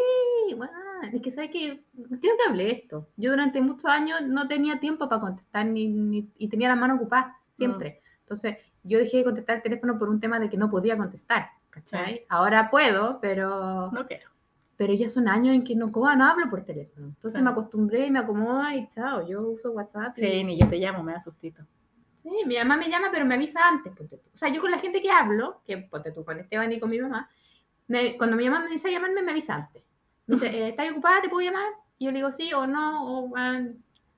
bueno, 0.57 0.73
es 1.13 1.21
que 1.23 1.31
sabes 1.33 1.51
que 1.51 1.83
creo 2.21 2.37
que 2.37 2.49
hablé 2.49 2.71
esto. 2.71 3.09
Yo 3.17 3.31
durante 3.33 3.61
muchos 3.61 3.85
años 3.87 4.23
no 4.23 4.47
tenía 4.47 4.79
tiempo 4.79 5.09
para 5.09 5.21
contestar 5.21 5.67
ni, 5.67 5.89
ni- 5.89 6.31
y 6.39 6.49
tenía 6.49 6.69
la 6.69 6.77
mano 6.77 6.95
ocupada 6.95 7.37
siempre. 7.55 8.01
Entonces, 8.21 8.59
yo 8.85 8.99
dejé 8.99 9.19
de 9.19 9.25
contestar 9.25 9.57
el 9.57 9.63
teléfono 9.63 9.99
por 9.99 10.09
un 10.09 10.21
tema 10.21 10.39
de 10.39 10.49
que 10.49 10.57
no 10.57 10.71
podía 10.71 10.97
contestar. 10.97 11.49
¿cachai? 11.71 12.27
Ahora 12.29 12.71
puedo, 12.71 13.19
pero, 13.21 13.91
No 13.93 14.07
quiero. 14.07 14.29
Pero 14.77 14.93
ya 14.95 15.09
son 15.09 15.29
años 15.29 15.55
en 15.55 15.65
que 15.65 15.75
no, 15.77 15.93
como, 15.93 16.11
no 16.17 16.25
hablo 16.25 16.49
por 16.51 16.63
teléfono. 16.65 17.07
Entonces 17.09 17.33
Claro. 17.33 17.45
me 17.45 17.51
acostumbré 17.51 18.07
y 18.07 18.11
me 18.11 18.19
acomodo 18.19 18.69
y 18.71 18.89
chao, 18.89 19.27
yo 19.27 19.43
uso 19.43 19.71
WhatsApp. 19.73 20.17
y- 20.19 20.21
Sí, 20.21 20.45
ni 20.45 20.59
yo 20.59 20.69
te 20.69 20.77
llamo, 20.79 21.03
me 21.03 21.13
da 21.13 21.21
sustito. 21.21 21.63
Sí, 22.17 22.31
mi 22.47 22.57
mamá 22.57 22.77
me 22.77 22.89
llama, 22.89 23.09
pero 23.13 23.25
me 23.25 23.35
avisa 23.35 23.61
antes. 23.67 23.93
ponte 23.97 24.17
tú. 24.17 24.29
O 24.33 24.37
sea, 24.37 24.49
yo 24.49 24.61
con 24.61 24.71
la 24.71 24.79
gente 24.79 25.01
que 25.01 25.11
hablo, 25.11 25.61
que 25.67 25.79
ponte 25.79 26.13
tú 26.13 26.25
con 26.25 26.39
Esteban 26.39 26.73
y 26.73 26.79
con 26.81 26.89
mi 26.91 27.01
mamá, 27.01 27.29
me- 27.89 28.17
cuando 28.17 28.37
mi 28.37 28.49
mamá 28.49 28.65
me 28.65 28.71
dice 28.71 28.91
llamarme, 28.93 29.23
me 29.23 29.33
avisa 29.33 29.55
antes. 29.57 29.83
Me 30.27 30.37
dice, 30.37 30.47
eh, 30.67 30.69
¿estás 30.69 30.91
ocupada? 30.93 31.21
¿Te 31.21 31.29
puedo 31.29 31.45
llamar? 31.45 31.67
Y 31.99 32.05
yo 32.07 32.11
le 32.13 32.19
digo 32.19 32.31
sí 32.33 32.53
o 32.55 32.67
no, 32.67 33.05
o 33.25 33.33
ah, 33.37 33.61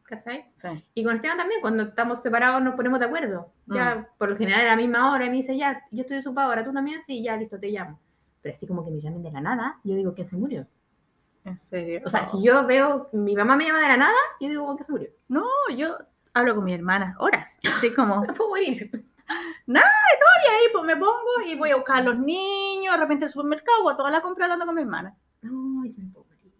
¿cachai? 0.03 0.45
Sí. 0.57 0.69
Y 0.95 1.03
con 1.05 1.17
Esteban 1.17 1.39
también, 1.39 1.61
cuando 1.63 1.83
estamos 1.85 2.23
separados 2.23 2.63
nos 2.63 2.75
ponemos 2.75 2.99
de 3.01 3.07
acuerdo. 3.07 3.53
Ya, 3.67 4.07
por 4.19 4.29
lo 4.29 4.37
general 4.37 4.61
a 4.61 4.65
la 4.71 4.77
misma 4.77 5.11
hora, 5.13 5.25
y 5.25 5.31
me 5.31 5.37
dice, 5.37 5.57
ya, 5.57 5.83
yo 5.91 6.03
estoy 6.03 6.19
ocupado, 6.19 6.51
ahora 6.51 6.63
tú 6.63 6.73
también, 6.75 7.01
sí, 7.03 7.23
ya, 7.23 7.37
listo, 7.39 7.59
te 7.59 7.71
llamo. 7.71 7.99
Pero 8.45 8.55
así 8.55 8.67
como 8.67 8.85
que 8.85 8.91
me 8.91 9.01
llamen 9.01 9.23
de 9.23 9.33
la 9.33 9.41
nada, 9.41 9.81
yo 9.85 9.95
digo, 9.95 10.13
¿quién 10.15 10.29
se 10.29 10.37
murió? 10.37 10.67
En 11.45 11.57
serio. 11.57 12.03
O 12.05 12.09
sea, 12.11 12.27
si 12.27 12.43
yo 12.43 12.67
veo, 12.67 13.09
mi 13.15 13.35
mamá 13.35 13.57
me 13.57 13.65
llama 13.65 13.81
de 13.81 13.89
la 13.89 13.97
nada, 13.97 14.15
yo 14.39 14.51
digo, 14.51 14.67
¿quién 14.77 14.85
se 14.85 14.93
murió? 14.93 15.09
No, 15.29 15.47
yo 15.75 15.97
hablo 16.35 16.55
con 16.55 16.65
mi 16.65 16.75
hermana 16.75 17.17
horas. 17.21 17.59
Así 17.75 17.95
como, 17.95 18.21
Me 18.21 18.27
puedo 18.35 18.51
morir. 18.51 18.91
y 19.67 19.73
ahí 19.73 20.67
pues 20.75 20.85
me 20.85 20.95
pongo 20.95 21.41
y 21.47 21.57
voy 21.57 21.71
a 21.71 21.77
buscar 21.77 21.97
a 21.97 22.03
los 22.03 22.19
niños, 22.19 22.95
de 22.95 23.01
repente 23.01 23.25
al 23.25 23.31
supermercado, 23.31 23.89
a 23.89 23.97
toda 23.97 24.11
la 24.11 24.21
compra 24.21 24.45
hablando 24.45 24.67
con 24.67 24.75
mi 24.75 24.83
hermana. 24.83 25.17
No, 25.41 25.87
yo 25.87 25.95
me 25.97 26.13
puedo 26.13 26.27
morir. 26.27 26.53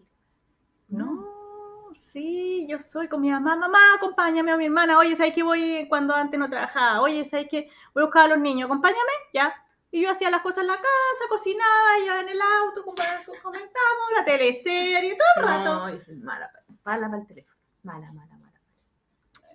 No, 0.89 1.91
sí, 1.93 2.67
yo 2.67 2.79
soy 2.79 3.09
con 3.09 3.21
mi 3.21 3.31
mamá, 3.31 3.57
mamá, 3.57 3.79
acompáñame 3.99 4.53
a 4.53 4.57
mi 4.57 4.65
hermana. 4.65 4.99
Oye, 4.99 5.17
¿sabes 5.17 5.35
que 5.35 5.43
voy 5.43 5.87
cuando 5.91 6.15
antes 6.15 6.41
no 6.41 6.49
trabajaba? 6.49 7.03
Oye, 7.03 7.27
¿sabes 7.27 7.47
que 7.51 7.69
voy 7.93 8.05
a 8.05 8.07
buscar 8.07 8.25
a 8.25 8.29
los 8.29 8.39
niños? 8.39 8.69
Acompáñame, 8.71 9.13
ya. 9.35 9.55
Y 9.95 10.03
yo 10.03 10.11
hacía 10.11 10.29
las 10.29 10.41
cosas 10.43 10.63
en 10.63 10.67
la 10.67 10.75
casa, 10.77 11.25
cocinaba, 11.29 11.99
iba 12.05 12.21
en 12.21 12.29
el 12.31 12.41
auto, 12.43 12.83
com- 12.85 12.97
comentamos 13.41 14.07
la 14.17 14.25
teleserie, 14.25 15.17
todo 15.17 15.29
el 15.37 15.43
rato. 15.49 15.87
No, 15.89 15.99
soy 16.01 16.17
mala, 16.17 16.51
mala 16.85 17.07
para 17.09 17.21
el 17.23 17.27
teléfono. 17.29 17.57
Mala, 17.85 18.13
mala, 18.13 18.37
mala. 18.39 18.61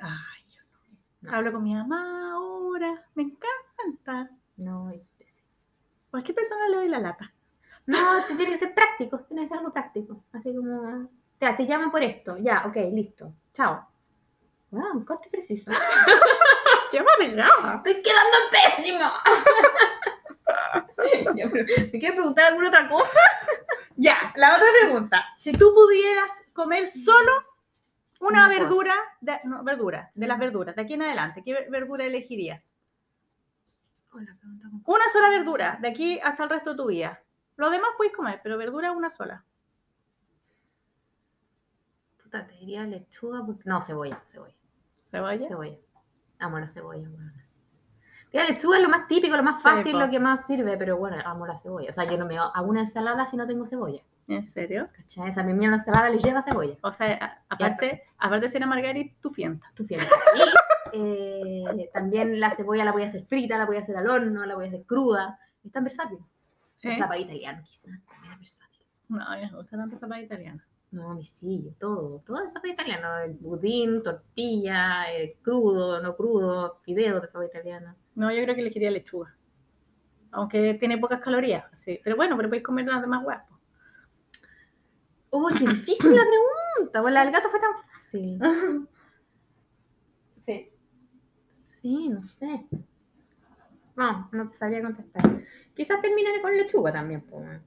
Ay, 0.02 0.46
yo 0.50 0.62
sé. 0.70 0.86
No. 1.20 1.36
Hablo 1.36 1.52
con 1.52 1.62
mi 1.64 1.76
mamá 1.76 2.32
ahora, 2.32 3.06
me 3.16 3.24
encanta. 3.24 4.30
No, 4.56 4.90
es 4.92 5.10
pésimo. 5.10 5.50
Cualquier 6.10 6.36
persona 6.36 6.70
le 6.70 6.76
doy 6.78 6.88
la 6.88 7.00
lata. 7.00 7.34
No, 7.88 7.98
tiene 8.28 8.46
que 8.52 8.58
ser 8.58 8.74
práctico, 8.74 9.20
tiene 9.26 9.42
que 9.42 9.50
ser 9.50 9.58
algo 9.58 9.74
práctico. 9.74 10.24
Así 10.32 10.56
como, 10.56 11.10
ya, 11.42 11.54
te 11.58 11.64
llamo 11.64 11.92
por 11.92 12.02
esto. 12.02 12.38
Ya, 12.38 12.64
ok, 12.66 12.78
listo. 12.94 13.34
Chao. 13.54 13.90
Wow, 14.72 14.92
un 15.00 15.04
corte 15.04 15.28
preciso. 15.30 15.70
¡Qué 16.92 17.04
manera! 17.04 17.50
¡Estoy 17.84 18.02
quedando 18.02 18.38
pésimo! 18.52 19.04
¿Me 20.98 22.00
quieres 22.00 22.14
preguntar 22.14 22.46
alguna 22.46 22.70
otra 22.70 22.88
cosa? 22.88 23.20
Ya, 24.02 24.32
la 24.38 24.56
otra 24.56 24.68
pregunta. 24.82 25.26
Si 25.36 25.52
tú 25.52 25.74
pudieras 25.76 26.46
comer 26.54 26.88
solo 26.88 27.32
una 28.22 28.48
verdura, 28.48 28.96
de, 29.20 29.42
no, 29.44 29.62
verdura, 29.62 30.10
de 30.16 30.26
las 30.26 30.40
verduras, 30.40 30.74
de 30.74 30.82
aquí 30.84 30.94
en 30.94 31.02
adelante, 31.02 31.44
¿qué 31.44 31.52
ver- 31.52 31.70
verdura 31.70 32.06
elegirías? 32.06 32.74
Una 34.86 35.06
sola 35.12 35.30
verdura, 35.30 35.78
de 35.82 35.90
aquí 35.90 36.18
hasta 36.24 36.44
el 36.46 36.50
resto 36.50 36.70
de 36.72 36.78
tu 36.78 36.88
vida. 36.88 37.22
Lo 37.58 37.70
demás 37.70 37.90
puedes 37.98 38.14
comer, 38.16 38.40
pero 38.42 38.58
verdura 38.58 38.94
una 38.94 39.10
sola. 39.10 39.44
Puta, 42.24 42.48
te 42.48 42.56
diría 42.56 42.86
lechuga. 42.86 43.46
No, 43.66 43.82
cebolla, 43.82 44.24
cebolla. 44.26 44.56
¿Cebolla? 45.12 45.46
Cebolla. 45.48 45.78
Amo 46.40 46.58
la 46.58 46.70
cebolla, 46.70 47.10
weón. 47.10 47.39
La 48.32 48.44
lechuga 48.46 48.78
es 48.78 48.84
lo 48.84 48.90
más 48.90 49.08
típico, 49.08 49.36
lo 49.36 49.44
más 49.44 49.62
fácil, 49.62 49.98
lo 49.98 50.10
que 50.10 50.20
más 50.20 50.46
sirve, 50.46 50.78
pero 50.78 50.98
bueno, 50.98 51.18
amo 51.26 51.48
la 51.48 51.58
cebolla. 51.58 51.90
O 51.90 51.94
sea, 51.94 52.04
yo 52.06 52.18
no 52.18 52.26
me 52.26 52.38
hago 52.38 52.68
una 52.68 52.82
ensalada 52.82 53.26
si 53.26 53.36
no 53.38 53.48
tengo 53.48 53.66
cebolla. 53.66 54.02
¿En 54.28 54.44
serio? 54.46 54.90
¿Cachai? 54.96 55.30
Esa 55.30 55.42
mi 55.44 55.66
la 55.68 55.76
ensalada 55.76 56.10
le 56.12 56.20
lleva 56.20 56.44
cebolla. 56.44 56.76
O 56.84 56.92
sea, 56.92 57.16
a- 57.16 57.44
aparte, 57.50 58.04
aparte 58.20 58.46
de 58.46 58.50
ser 58.50 58.62
a 58.62 58.68
Margarita, 58.68 59.16
tu 59.20 59.32
fienta. 59.32 59.72
Tu 59.76 59.84
fiel. 59.86 60.02
Y 60.94 61.66
eh, 61.82 61.90
también 61.92 62.40
la 62.40 62.52
cebolla 62.52 62.86
la 62.86 62.92
voy 62.92 63.02
a 63.04 63.08
hacer 63.08 63.24
frita, 63.26 63.58
la 63.58 63.66
voy 63.66 63.78
a 63.78 63.80
hacer 63.80 63.98
al 63.98 64.08
horno, 64.08 64.46
la 64.46 64.54
voy 64.56 64.66
a 64.66 64.68
hacer 64.68 64.84
cruda. 64.86 65.40
Es 65.66 65.72
tan 65.72 65.84
versátil. 65.84 66.20
El 66.82 66.92
¿Eh? 66.92 66.96
zapallo 66.98 67.24
italiano, 67.26 67.62
quizás, 67.64 68.00
también 68.08 68.34
es 68.34 68.40
versátil. 68.40 68.86
No, 69.10 69.24
a 69.28 69.36
mí 69.38 69.42
me 69.42 69.58
gusta 69.58 69.76
tanto 69.78 69.96
zapata 69.96 70.22
italiana. 70.22 70.64
No, 70.92 71.14
misillo, 71.14 71.72
todo, 71.80 72.22
todo 72.26 72.44
es 72.44 72.54
zapallo 72.54 72.74
italiano. 72.74 73.18
El 73.20 73.34
budín, 73.34 74.02
tortilla, 74.04 75.12
eh, 75.14 75.38
crudo, 75.42 76.02
no 76.02 76.16
crudo, 76.16 76.80
fideo 76.84 77.20
de 77.20 77.28
zapallo 77.28 77.50
italiano. 77.50 77.96
No, 78.20 78.30
yo 78.34 78.44
creo 78.44 78.54
que 78.54 78.60
elegiría 78.60 78.92
lechuga. 78.92 79.34
Aunque 80.32 80.74
tiene 80.74 80.98
pocas 80.98 81.22
calorías, 81.22 81.64
sí. 81.72 82.02
Pero 82.04 82.18
bueno, 82.18 82.36
pero 82.36 82.50
podéis 82.50 82.66
comer 82.66 82.86
las 82.86 83.00
demás 83.00 83.24
po. 83.24 83.60
¡Uy, 85.30 85.54
qué 85.54 85.66
difícil 85.66 86.18
la 86.18 86.24
pregunta! 86.24 87.00
Bueno, 87.00 87.14
la 87.14 87.24
del 87.24 87.32
gato 87.32 87.48
fue 87.50 87.62
tan 87.62 87.78
fácil. 87.90 88.40
Sí. 90.36 90.70
Sí, 91.48 92.10
no 92.10 92.22
sé. 92.22 92.68
No, 93.96 94.28
no 94.34 94.50
te 94.50 94.56
sabría 94.58 94.82
contestar. 94.82 95.24
Quizás 95.74 96.02
termine 96.02 96.42
con 96.42 96.58
lechuga 96.58 96.92
también, 96.92 97.22
pues. 97.22 97.62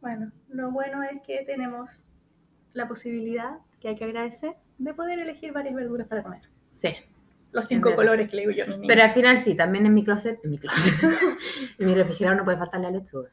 Bueno, 0.00 0.32
lo 0.48 0.70
bueno 0.70 1.02
es 1.02 1.20
que 1.20 1.44
tenemos 1.44 2.00
la 2.72 2.88
posibilidad, 2.88 3.58
que 3.80 3.88
hay 3.88 3.96
que 3.96 4.04
agradecer, 4.04 4.56
de 4.78 4.94
poder 4.94 5.18
elegir 5.18 5.52
varias 5.52 5.74
verduras 5.74 6.08
para 6.08 6.22
comer. 6.22 6.48
Sí. 6.70 6.94
Los 7.52 7.66
cinco 7.66 7.94
colores 7.94 8.28
que 8.30 8.36
le 8.36 8.42
digo 8.42 8.52
yo 8.52 8.64
a 8.64 8.66
mis 8.66 8.76
niños. 8.78 8.88
Pero 8.94 9.02
al 9.04 9.10
final 9.10 9.38
sí, 9.38 9.54
también 9.54 9.86
en 9.86 9.94
mi 9.94 10.02
closet, 10.02 10.40
en 10.42 10.50
mi 10.50 10.58
closet, 10.58 10.94
en 11.78 11.86
mi 11.86 11.94
refrigerador 11.94 12.38
no 12.38 12.44
puede 12.44 12.56
faltar 12.58 12.80
la 12.80 12.90
lechuga. 12.90 13.28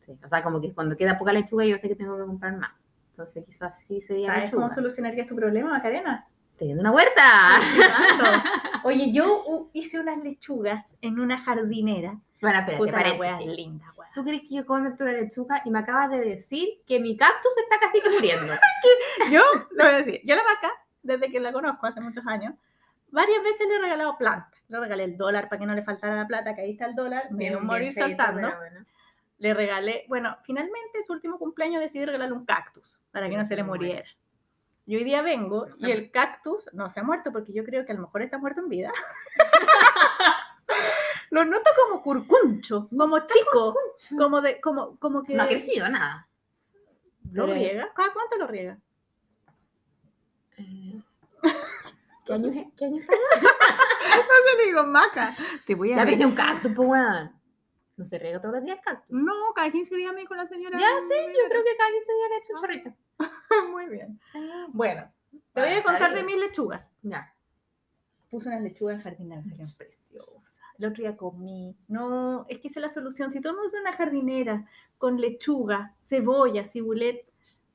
Sí, 0.00 0.18
O 0.22 0.28
sea, 0.28 0.42
como 0.42 0.60
que 0.60 0.72
cuando 0.74 0.96
queda 0.96 1.16
poca 1.16 1.32
lechuga 1.32 1.64
yo 1.64 1.78
sé 1.78 1.88
que 1.88 1.94
tengo 1.94 2.18
que 2.18 2.24
comprar 2.24 2.56
más. 2.56 2.86
Entonces 3.12 3.44
quizás 3.46 3.80
sí 3.86 4.00
sería 4.00 4.26
¿Sabes 4.28 4.42
lechuga. 4.44 4.62
cómo 4.64 4.74
solucionarías 4.74 5.28
tu 5.28 5.36
problema, 5.36 5.70
Macarena? 5.70 6.26
Teniendo 6.58 6.80
una 6.80 6.90
huerta. 6.90 7.22
Oye, 8.84 9.12
yo 9.12 9.68
hice 9.72 10.00
unas 10.00 10.22
lechugas 10.22 10.96
en 11.00 11.20
una 11.20 11.38
jardinera. 11.38 12.18
Bueno, 12.40 12.58
espérate, 12.58 12.76
Puta, 12.76 12.92
la 12.92 13.40
linda, 13.46 13.92
wea. 13.96 14.08
¿Tú 14.12 14.24
crees 14.24 14.42
que 14.42 14.56
yo 14.56 14.66
como 14.66 14.80
una 14.80 15.12
lechuga 15.12 15.62
y 15.64 15.70
me 15.70 15.78
acabas 15.78 16.10
de 16.10 16.20
decir 16.20 16.68
que 16.86 16.98
mi 16.98 17.16
cactus 17.16 17.52
está 17.58 17.78
casi 17.78 18.00
que 18.00 18.10
muriendo? 18.10 18.52
Yo, 19.30 19.42
lo 19.70 19.84
voy 19.84 19.94
a 19.94 19.98
decir, 19.98 20.20
yo 20.24 20.34
la 20.34 20.42
vaca, 20.42 20.72
desde 21.04 21.30
que 21.30 21.38
la 21.38 21.52
conozco 21.52 21.86
hace 21.86 22.00
muchos 22.00 22.26
años, 22.26 22.54
varias 23.12 23.42
veces 23.44 23.68
le 23.68 23.76
he 23.76 23.80
regalado 23.80 24.18
plantas. 24.18 24.60
Le 24.68 24.80
regalé 24.80 25.04
el 25.04 25.16
dólar 25.16 25.48
para 25.48 25.60
que 25.60 25.66
no 25.66 25.74
le 25.74 25.84
faltara 25.84 26.16
la 26.16 26.26
plata, 26.26 26.54
que 26.54 26.62
ahí 26.62 26.72
está 26.72 26.86
el 26.86 26.94
dólar, 26.96 27.30
me 27.30 27.48
dio 27.50 27.60
morir 27.60 27.92
feito, 27.92 28.08
saltando. 28.08 28.56
bueno. 28.56 28.84
Le 29.38 29.54
regalé, 29.54 30.04
bueno, 30.08 30.36
finalmente 30.42 31.02
su 31.06 31.12
último 31.12 31.38
cumpleaños 31.38 31.80
decidí 31.80 32.04
regalarle 32.04 32.34
un 32.34 32.44
cactus 32.46 33.00
para 33.10 33.28
que 33.28 33.36
no 33.36 33.44
se 33.44 33.56
le 33.56 33.62
muriera. 33.62 34.08
Y 34.86 34.96
hoy 34.96 35.04
día 35.04 35.22
vengo 35.22 35.66
No 35.66 35.88
y 35.88 35.92
el 35.92 36.10
cactus 36.10 36.68
no 36.72 36.90
se 36.90 37.00
ha 37.00 37.02
muerto 37.04 37.30
porque 37.32 37.52
yo 37.52 37.64
creo 37.64 37.84
que 37.84 37.92
a 37.92 37.94
lo 37.94 38.02
mejor 38.02 38.22
está 38.22 38.38
muerto 38.38 38.60
en 38.60 38.68
vida. 38.68 38.90
Lo 41.30 41.44
noto 41.46 41.70
como 41.76 42.02
curcuncho, 42.02 42.88
como 42.94 43.18
chico, 43.20 43.74
como 44.18 44.42
de, 44.42 44.60
como, 44.60 44.98
como 44.98 45.22
que 45.22 45.34
No 45.34 45.44
ha 45.44 45.48
crecido 45.48 45.88
nada. 45.88 46.28
lo 47.30 47.46
riega. 47.46 47.90
¿Cada 47.94 48.12
cuánto 48.12 48.36
lo 48.36 48.46
riega? 48.46 48.78
Eh, 50.58 51.00
¿Qué 52.24 52.32
año 52.34 52.48
es? 52.52 52.66
¿Qué 52.76 52.84
año 52.84 53.00
está? 53.00 53.12
No 54.12 54.58
se 54.60 54.64
digo 54.66 54.84
maca. 54.84 55.34
Te 55.66 55.74
voy 55.74 55.92
a 55.92 56.04
Ya 56.10 56.26
un 56.26 56.34
cactus, 56.34 56.72
pues 56.74 56.88
weón. 56.88 57.32
No 57.96 58.04
se 58.04 58.18
riega 58.18 58.40
todos 58.40 58.54
los 58.56 58.64
días 58.64 58.78
el 58.78 58.84
cactus. 58.84 59.10
No, 59.10 59.32
cada 59.54 59.70
15 59.70 59.96
días 59.96 60.12
me 60.12 60.20
dijo 60.20 60.34
la 60.34 60.46
señora. 60.46 60.78
Ya 60.78 61.00
sí, 61.00 61.14
yo 61.14 61.48
creo 61.48 61.62
que 61.64 61.76
cada 61.76 61.90
15 61.90 62.12
días 62.12 62.28
le 62.30 62.36
echo 62.36 62.52
un 62.54 62.60
chorrito. 62.60 62.94
Muy 63.70 63.86
bien. 63.88 64.18
Sí. 64.22 64.38
Bueno, 64.68 65.10
te 65.52 65.60
voy 65.60 65.70
Ah, 65.70 65.78
a 65.78 65.82
contar 65.82 66.14
de 66.14 66.22
mis 66.22 66.36
lechugas. 66.36 66.92
Ya. 67.02 67.34
Puse 68.30 68.48
unas 68.48 68.62
lechugas 68.62 68.96
en 68.96 69.02
jardinera, 69.02 69.42
salieron 69.44 69.72
preciosas. 69.76 70.60
El 70.78 70.86
otro 70.86 71.02
día 71.02 71.16
comí. 71.16 71.76
No, 71.88 72.46
es 72.48 72.58
que 72.58 72.68
esa 72.68 72.80
es 72.80 72.86
la 72.86 72.92
solución. 72.92 73.30
Si 73.32 73.40
todo 73.40 73.52
el 73.52 73.56
mundo 73.58 73.70
tiene 73.70 73.88
una 73.88 73.96
jardinera 73.96 74.66
con 74.98 75.20
lechuga, 75.20 75.94
cebolla, 76.02 76.64
cibulet, 76.64 77.26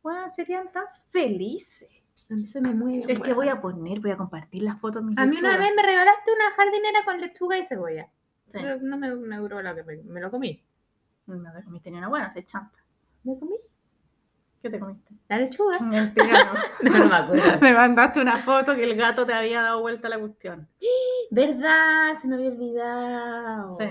bueno, 0.02 0.30
serían 0.32 0.72
tan 0.72 0.86
felices. 1.10 1.90
A 2.30 2.34
mí 2.34 2.46
se 2.46 2.60
me 2.60 2.74
muere. 2.74 3.12
Es 3.12 3.20
que 3.22 3.34
voy 3.34 3.48
a 3.48 3.62
poner, 3.62 4.00
voy 4.02 4.12
a 4.12 4.18
compartir 4.18 4.64
las 4.64 4.80
fotos 4.80 5.04
mis 5.04 5.18
A 5.18 5.26
mí 5.26 5.38
una 5.40 5.58
vez 5.58 5.72
me 5.76 5.82
regalaste 5.82 6.32
una 6.32 6.52
jardinera 6.52 7.06
con 7.06 7.22
lechuga 7.22 7.58
y 7.58 7.64
cebolla. 7.64 8.10
Sí. 8.48 8.60
Pero 8.62 8.78
no 8.82 8.98
me, 8.98 9.16
me 9.16 9.38
duró 9.38 9.62
lo 9.62 9.76
que 9.76 9.84
me, 9.84 9.98
me 10.04 10.22
lo 10.22 10.30
comí. 10.30 10.64
No 11.26 11.54
te 11.54 11.64
comiste 11.64 11.92
ni 11.92 11.98
una 11.98 12.10
buena, 12.10 12.30
se 12.30 12.46
chanta. 12.46 12.80
¿Me 13.24 13.38
comí? 13.38 13.56
¿Qué 14.62 14.70
te 14.70 14.80
comiste? 14.80 15.14
La 15.30 15.38
lechuga. 15.38 15.80
Mentira, 15.82 16.54
no. 16.82 16.90
No, 16.90 16.98
no 17.00 17.06
me 17.06 17.16
acuerdo. 17.16 17.60
Me 17.62 17.74
mandaste 17.74 18.22
una 18.22 18.38
foto 18.38 18.76
que 18.76 18.84
el 18.84 18.96
gato 18.96 19.26
te 19.26 19.34
había 19.34 19.62
dado 19.62 19.82
vuelta 19.82 20.08
a 20.08 20.10
la 20.12 20.20
cuestión. 20.20 20.68
¿Verdad? 21.32 22.14
Se 22.16 22.28
me 22.28 22.36
había 22.36 22.50
olvidado. 22.50 23.70
Sí. 23.78 23.86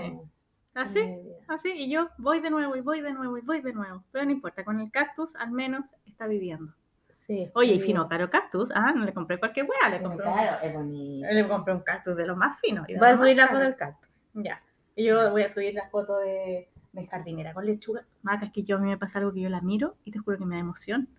Se 0.73 0.79
¿Ah, 0.79 0.83
me 0.83 0.87
sí? 0.87 0.99
había 0.99 1.17
olvidado. 1.17 1.37
Así, 1.47 1.71
y 1.71 1.89
yo 1.89 2.09
voy 2.17 2.39
de 2.41 2.49
nuevo 2.49 2.75
y 2.75 2.81
voy 2.81 3.01
de 3.01 3.13
nuevo 3.13 3.37
y 3.37 3.41
voy 3.41 3.61
de 3.61 3.73
nuevo. 3.73 4.03
Pero 4.11 4.25
no 4.25 4.31
importa, 4.31 4.63
con 4.63 4.79
el 4.79 4.91
cactus 4.91 5.35
al 5.35 5.51
menos 5.51 5.95
está 6.05 6.27
viviendo. 6.27 6.73
Sí. 7.17 7.49
Oye, 7.55 7.73
y 7.73 7.79
fino, 7.79 8.07
caro 8.07 8.29
cactus. 8.29 8.69
Ah, 8.75 8.93
no 8.95 9.03
le 9.03 9.11
compré 9.11 9.39
cualquier 9.39 9.65
weá, 9.67 9.89
le 9.89 10.03
compré, 10.03 10.23
Claro, 10.23 10.57
es 10.61 10.71
bonito. 10.71 11.27
le 11.27 11.47
compré 11.47 11.73
un 11.73 11.79
cactus 11.81 12.15
de 12.15 12.27
los 12.27 12.37
más 12.37 12.59
finos. 12.59 12.87
y 12.87 12.93
de 12.93 12.99
Voy 12.99 13.07
a 13.07 13.17
subir 13.17 13.35
la 13.35 13.47
foto 13.47 13.61
del 13.61 13.75
cactus. 13.75 14.11
Ya. 14.35 14.61
Y 14.95 15.05
yo 15.05 15.31
voy 15.31 15.41
a 15.41 15.49
subir 15.49 15.73
la 15.73 15.89
foto 15.89 16.19
de 16.19 16.69
mi 16.93 17.07
jardinera 17.07 17.55
con 17.55 17.65
lechuga. 17.65 18.05
Maca, 18.21 18.45
es 18.45 18.51
que 18.51 18.61
yo 18.61 18.75
a 18.77 18.79
mí 18.79 18.87
me 18.87 18.99
pasa 18.99 19.17
algo 19.17 19.33
que 19.33 19.41
yo 19.41 19.49
la 19.49 19.61
miro 19.61 19.95
y 20.05 20.11
te 20.11 20.19
juro 20.19 20.37
que 20.37 20.45
me 20.45 20.55
da 20.57 20.61
emoción. 20.61 21.09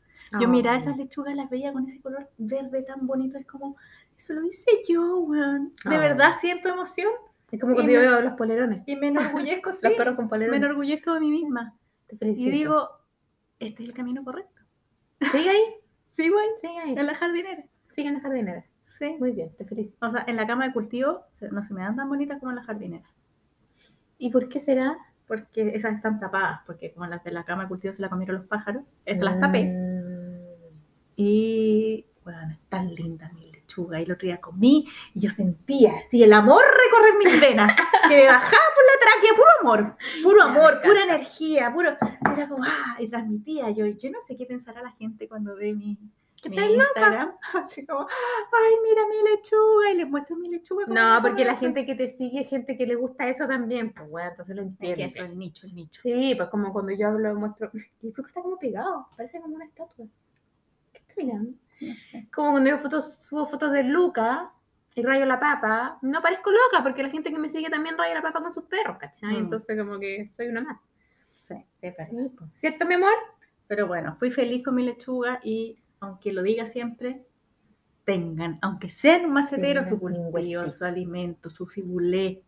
Yo 0.41 0.47
Oh. 0.47 0.51
miraba 0.51 0.77
esas 0.77 0.97
lechugas, 0.97 1.35
las 1.35 1.51
veía 1.51 1.73
con 1.73 1.85
ese 1.85 2.01
color 2.01 2.31
verde 2.39 2.83
tan 2.83 3.05
bonito. 3.09 3.37
Es 3.37 3.47
como, 3.47 3.77
eso 4.17 4.35
lo 4.35 4.45
hice 4.45 4.71
yo, 4.89 5.19
weón. 5.19 5.73
De 5.85 5.97
Oh. 5.97 6.01
verdad 6.01 6.33
siento 6.33 6.69
emoción 6.69 7.11
Es 7.51 7.59
como 7.61 7.73
y 7.73 7.75
cuando 7.75 7.89
me- 7.93 7.95
yo 7.95 8.01
veo 8.03 8.21
los 8.21 8.35
polerones. 8.35 8.85
y 8.87 8.95
me 8.95 9.09
enorgullezco, 9.09 9.73
sí. 9.73 9.81
Los 9.89 9.95
perros 9.95 10.15
con 10.15 10.27
Me 10.27 10.29
polerones. 10.31 10.63
enorgullezco 10.63 11.15
de 11.15 11.21
mí 11.21 11.31
misma. 11.31 11.75
Te 12.07 12.15
Y 12.15 12.19
felicito. 12.19 12.51
digo, 12.53 12.89
este 13.59 13.83
es 13.83 13.89
el 13.89 13.95
camino 13.97 14.23
correcto. 14.23 14.63
Sigue 15.33 15.51
ahí. 15.51 15.63
Sí, 16.19 16.29
güey. 16.31 16.49
Sigue 16.61 16.79
ahí. 16.81 16.95
En 16.99 17.07
la 17.07 17.15
jardinera. 17.15 17.65
Sigue 17.95 18.09
en 18.09 18.15
la 18.15 18.21
jardinera. 18.21 18.65
Sí. 18.99 19.17
Muy 19.21 19.31
bien, 19.31 19.55
te 19.57 19.65
felicito. 19.65 20.05
O 20.05 20.11
sea, 20.11 20.25
en 20.27 20.35
la 20.35 20.49
cama 20.49 20.67
de 20.67 20.73
cultivo 20.73 21.21
no 21.53 21.63
se 21.63 21.75
me 21.75 21.83
dan 21.83 21.95
tan 21.95 22.09
bonitas 22.09 22.41
como 22.41 22.51
en 22.51 22.57
la 22.57 22.65
jardinera. 22.65 23.05
¿Y 24.19 24.31
por 24.31 24.49
qué 24.49 24.59
será? 24.59 24.99
Porque 25.29 25.77
esas 25.77 25.95
están 25.95 26.19
tapadas, 26.19 26.63
porque 26.67 26.93
como 26.93 27.07
las 27.07 27.23
de 27.23 27.31
la 27.31 27.45
cama 27.45 27.63
de 27.63 27.69
cultivo 27.69 27.93
se 27.93 28.03
la 28.03 28.09
comieron 28.09 28.35
los 28.35 28.47
pájaros, 28.47 28.97
estas 29.05 29.27
las 29.27 29.39
tapé. 29.39 29.67
Mm. 29.67 30.39
Y, 31.15 32.07
bueno, 32.25 32.59
tan 32.69 32.93
linda 32.93 33.31
mi 33.33 33.48
lechuga. 33.69 34.01
Y 34.01 34.05
el 34.05 34.13
otro 34.13 34.27
día 34.27 34.41
comí 34.41 34.87
y 35.15 35.21
yo 35.21 35.31
sentía 35.31 35.93
así 36.05 36.23
el 36.23 36.33
amor 36.33 36.63
recorrer 36.63 37.19
mis 37.19 37.41
venas, 37.41 37.73
que 38.09 38.17
me 38.17 38.27
bajaba 38.27 38.51
por 38.51 38.85
la 38.85 39.01
tráquea, 39.01 39.37
puro 39.37 39.49
amor, 39.61 39.97
puro 40.23 40.43
amor, 40.43 40.81
pura 40.83 41.03
energía, 41.05 41.73
puro. 41.73 41.91
Era 42.37 42.49
como, 42.49 42.65
ah, 42.65 42.97
y 42.99 43.09
transmitía. 43.09 43.71
Yo, 43.71 43.87
yo 43.87 44.11
no 44.11 44.21
sé 44.21 44.37
qué 44.37 44.47
pensará 44.47 44.83
la 44.83 44.93
gente 44.93 45.29
cuando 45.29 45.55
ve 45.57 45.75
mi, 45.75 45.99
¿Qué 46.43 46.51
mi 46.51 46.57
loca? 46.57 46.75
Instagram. 46.75 47.33
Así 47.65 47.85
como, 47.85 48.01
ay, 48.01 48.75
mira 48.85 49.03
mi 49.09 49.31
lechuga. 49.31 49.91
Y 49.93 49.97
les 49.97 50.09
muestro 50.09 50.37
mi 50.37 50.49
lechuga. 50.49 50.87
No, 50.87 51.23
porque 51.23 51.45
la 51.45 51.57
gente 51.57 51.85
que 51.85 51.95
te 51.95 52.09
sigue 52.09 52.41
es 52.41 52.49
gente 52.51 52.77
que 52.77 52.87
le 52.87 52.95
gusta 52.95 53.29
eso 53.29 53.47
también, 53.47 53.93
pues 53.93 54.09
bueno, 54.09 54.31
entonces 54.31 54.55
lo 54.57 54.63
Es 54.63 54.69
que 54.69 54.73
entiende. 54.91 55.05
eso, 55.05 55.25
el 55.25 55.39
nicho, 55.39 55.67
el 55.67 55.75
nicho. 55.75 56.01
Sí, 56.01 56.35
pues 56.37 56.49
como 56.49 56.73
cuando 56.73 56.93
yo 56.93 57.09
hablo, 57.09 57.35
muestro. 57.35 57.71
Yo 57.73 58.13
creo 58.13 58.25
que 58.25 58.31
está 58.31 58.41
como 58.43 58.59
pegado, 58.59 59.09
parece 59.17 59.41
como 59.41 59.57
una 59.57 59.65
estatua. 59.67 60.07
¿Qué 60.93 60.99
está 61.01 61.15
mirando? 61.17 61.53
Como 62.33 62.53
cuando 62.53 62.71
yo 62.71 62.79
fotos, 62.79 63.23
subo 63.25 63.49
fotos 63.49 63.73
de 63.73 63.85
Luca 63.85 64.53
y 64.95 65.03
rayo 65.03 65.25
la 65.27 65.39
papa, 65.39 65.99
no 66.03 66.21
parezco 66.21 66.51
loca 66.51 66.83
porque 66.83 67.03
la 67.03 67.11
gente 67.11 67.31
que 67.31 67.39
me 67.39 67.49
sigue 67.49 67.71
también 67.71 67.97
raya 67.97 68.15
la 68.15 68.23
papa 68.23 68.43
con 68.43 68.53
sus 68.53 68.65
perros, 68.65 68.97
¿cachai? 68.99 69.35
Mm. 69.35 69.37
Entonces, 69.37 69.79
como 69.79 69.99
que 69.99 70.31
soy 70.33 70.49
una 70.49 70.63
más. 70.63 70.79
Sí, 71.27 71.55
sí. 71.77 71.89
Sí, 71.99 72.31
pues. 72.37 72.51
¿Cierto, 72.55 72.87
mi 72.87 72.95
amor? 72.95 73.15
Pero 73.69 73.87
bueno, 73.87 74.17
fui 74.17 74.31
feliz 74.31 74.65
con 74.65 74.75
mi 74.75 74.85
lechuga 74.85 75.41
y 75.43 75.79
aunque 76.01 76.33
lo 76.33 76.43
diga 76.43 76.67
siempre, 76.67 77.25
tengan, 78.05 78.59
aunque 78.63 78.89
sean 78.89 79.27
un 79.27 79.33
macetero, 79.33 79.83
su 79.83 80.01
cultivo, 80.01 80.71
su 80.71 80.85
alimento, 80.85 81.51
su 81.51 81.69
cibulé, 81.69 82.43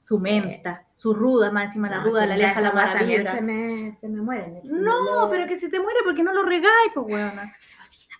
su 0.00 0.16
Sí. 0.16 0.22
menta, 0.22 0.86
su 0.94 1.12
ruda, 1.14 1.50
más 1.50 1.64
encima 1.64 1.88
la 1.90 1.98
No, 1.98 2.04
ruda 2.04 2.26
la 2.26 2.34
aleja 2.34 2.60
la 2.60 2.72
mala 2.72 3.02
vibra. 3.02 3.32
se 3.34 3.40
me, 3.40 3.92
se 3.92 4.08
me 4.08 4.22
mueren. 4.22 4.56
el 4.64 4.82
No, 4.84 5.28
pero 5.30 5.46
que 5.46 5.56
se 5.56 5.68
te 5.68 5.80
muere 5.80 5.98
porque 6.04 6.22
no 6.22 6.32
lo 6.32 6.42
regáis, 6.44 6.92
pues 6.94 7.06
weona. 7.08 7.52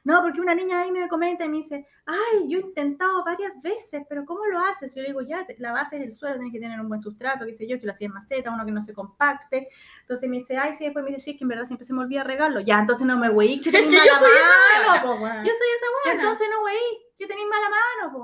No, 0.05 0.23
porque 0.23 0.41
una 0.41 0.55
niña 0.55 0.81
ahí 0.81 0.91
me 0.93 1.07
comenta 1.09 1.45
y 1.45 1.49
me 1.49 1.57
dice, 1.57 1.87
ay, 2.07 2.49
yo 2.49 2.59
he 2.59 2.63
intentado 2.63 3.25
varias 3.25 3.53
veces, 3.61 4.05
pero 4.09 4.25
¿cómo 4.25 4.47
lo 4.47 4.61
haces? 4.61 4.95
Yo 4.95 5.03
le 5.03 5.09
digo, 5.09 5.21
ya, 5.23 5.45
la 5.59 5.73
base 5.73 5.97
es 5.97 6.03
el 6.03 6.13
suelo, 6.13 6.37
tienes 6.37 6.53
que 6.53 6.61
tener 6.61 6.81
un 6.81 6.89
buen 6.89 7.01
sustrato, 7.03 7.45
qué 7.45 7.53
sé 7.53 7.67
yo, 7.69 7.77
si 7.77 7.85
lo 7.85 7.93
hacía 7.93 8.07
en 8.07 8.13
maceta, 8.15 8.51
uno 8.53 8.65
que 8.65 8.71
no 8.73 8.81
se 8.81 8.95
compacte. 8.95 9.69
Entonces 10.03 10.29
me 10.29 10.37
dice, 10.37 10.57
ay, 10.57 10.75
sí, 10.75 10.85
después 10.85 11.05
me 11.05 11.11
dice, 11.11 11.21
sí, 11.21 11.31
es 11.33 11.39
que 11.39 11.45
en 11.45 11.49
verdad 11.49 11.65
siempre 11.65 11.85
se 11.85 11.93
me 11.93 12.01
olvida 12.01 12.23
regarlo. 12.25 12.61
Ya, 12.61 12.79
entonces 12.79 13.07
no 13.07 13.19
me 13.19 13.29
weí, 13.31 13.61
que 13.61 13.71
tenéis 13.73 14.01
que 14.01 14.07
yo 14.09 14.15
mala 14.15 14.19
soy 14.27 14.89
mano, 14.89 15.03
po, 15.03 15.11
weona. 15.23 15.45
Yo 15.45 15.53
soy 15.53 15.69
esa 15.77 15.87
buena. 16.05 16.23
Entonces 16.23 16.49
no 16.51 16.65
weí, 16.65 16.99
que 17.19 17.27
tenéis 17.27 17.49
mala 17.49 17.69
mano, 17.69 18.13
po. 18.13 18.19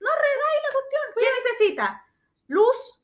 No 0.00 0.08
regáis 0.08 0.60
la 0.64 0.72
cuestión. 0.72 1.02
¿Qué 1.16 1.26
necesita? 1.50 2.06
Luz, 2.50 3.00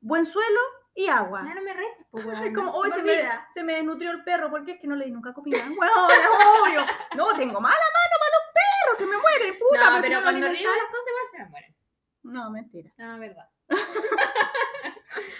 buen 0.00 0.24
suelo 0.24 0.60
y 0.94 1.08
agua. 1.08 1.42
Ya 1.44 1.54
no 1.54 1.62
me 1.62 1.72
retes, 1.72 2.06
pues, 2.12 2.24
weón. 2.26 2.44
Es 2.44 2.54
como, 2.54 2.70
hoy 2.70 2.90
Se 2.92 3.02
me 3.02 3.28
se 3.48 3.64
me 3.64 3.74
desnutrió 3.74 4.12
el 4.12 4.22
perro, 4.22 4.50
porque 4.50 4.72
es 4.72 4.80
que 4.80 4.86
no 4.86 4.94
le 4.94 5.06
di 5.06 5.10
nunca 5.10 5.34
comida. 5.34 5.58
Weón, 5.78 6.10
es 6.12 6.26
obvio. 6.26 6.86
No, 7.16 7.26
tengo 7.36 7.60
mala 7.60 7.74
mano 7.74 8.14
para 8.20 8.30
los 8.36 8.44
perros, 8.54 8.98
se 8.98 9.06
me 9.06 9.16
muere, 9.16 9.52
puta. 9.54 9.90
No, 9.90 10.00
pero 10.00 10.22
cuando 10.22 10.48
río 10.48 10.70
las 10.70 10.86
cosas 10.86 11.06
igual 11.08 11.24
se 11.32 11.38
me 11.38 11.44
mueren. 11.46 11.76
No, 12.22 12.50
mentira. 12.50 12.92
No, 12.96 13.18
verdad. 13.18 13.48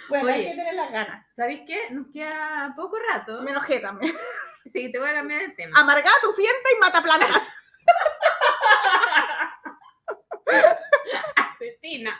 Bueno, 0.07 0.29
hay 0.29 0.45
que 0.45 0.55
tener 0.55 0.73
las 0.73 0.91
ganas. 0.91 1.25
¿Sabéis 1.35 1.63
qué? 1.67 1.89
Nos 1.89 2.07
queda 2.13 2.73
poco 2.77 2.97
rato. 3.11 3.41
Me 3.41 3.51
enojé 3.51 3.79
también. 3.79 4.15
Sí, 4.71 4.89
te 4.89 4.99
voy 4.99 5.09
a 5.09 5.13
cambiar 5.15 5.41
el 5.41 5.55
tema. 5.55 5.77
Amarga 5.77 6.09
tu 6.21 6.31
fienta 6.31 6.69
y 6.73 6.79
mata 6.79 7.01
plantas. 7.01 7.49
Asesina. 11.35 12.17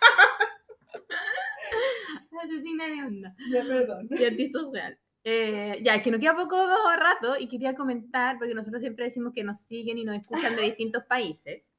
Asesina 2.43 2.85
de 2.87 3.03
onda. 3.03 3.35
Ya, 3.51 3.63
perdón. 3.63 4.07
Y 4.11 4.25
antisocial. 4.25 4.97
Eh, 5.23 5.81
ya, 5.83 5.95
es 5.95 6.03
que 6.03 6.11
nos 6.11 6.19
queda 6.19 6.35
poco 6.35 6.55
rato 6.97 7.35
y 7.39 7.47
quería 7.47 7.73
comentar, 7.75 8.37
porque 8.37 8.53
nosotros 8.53 8.81
siempre 8.81 9.05
decimos 9.05 9.33
que 9.33 9.43
nos 9.43 9.59
siguen 9.61 9.97
y 9.97 10.03
nos 10.05 10.15
escuchan 10.17 10.55
de 10.55 10.61
distintos 10.63 11.03
países. 11.09 11.71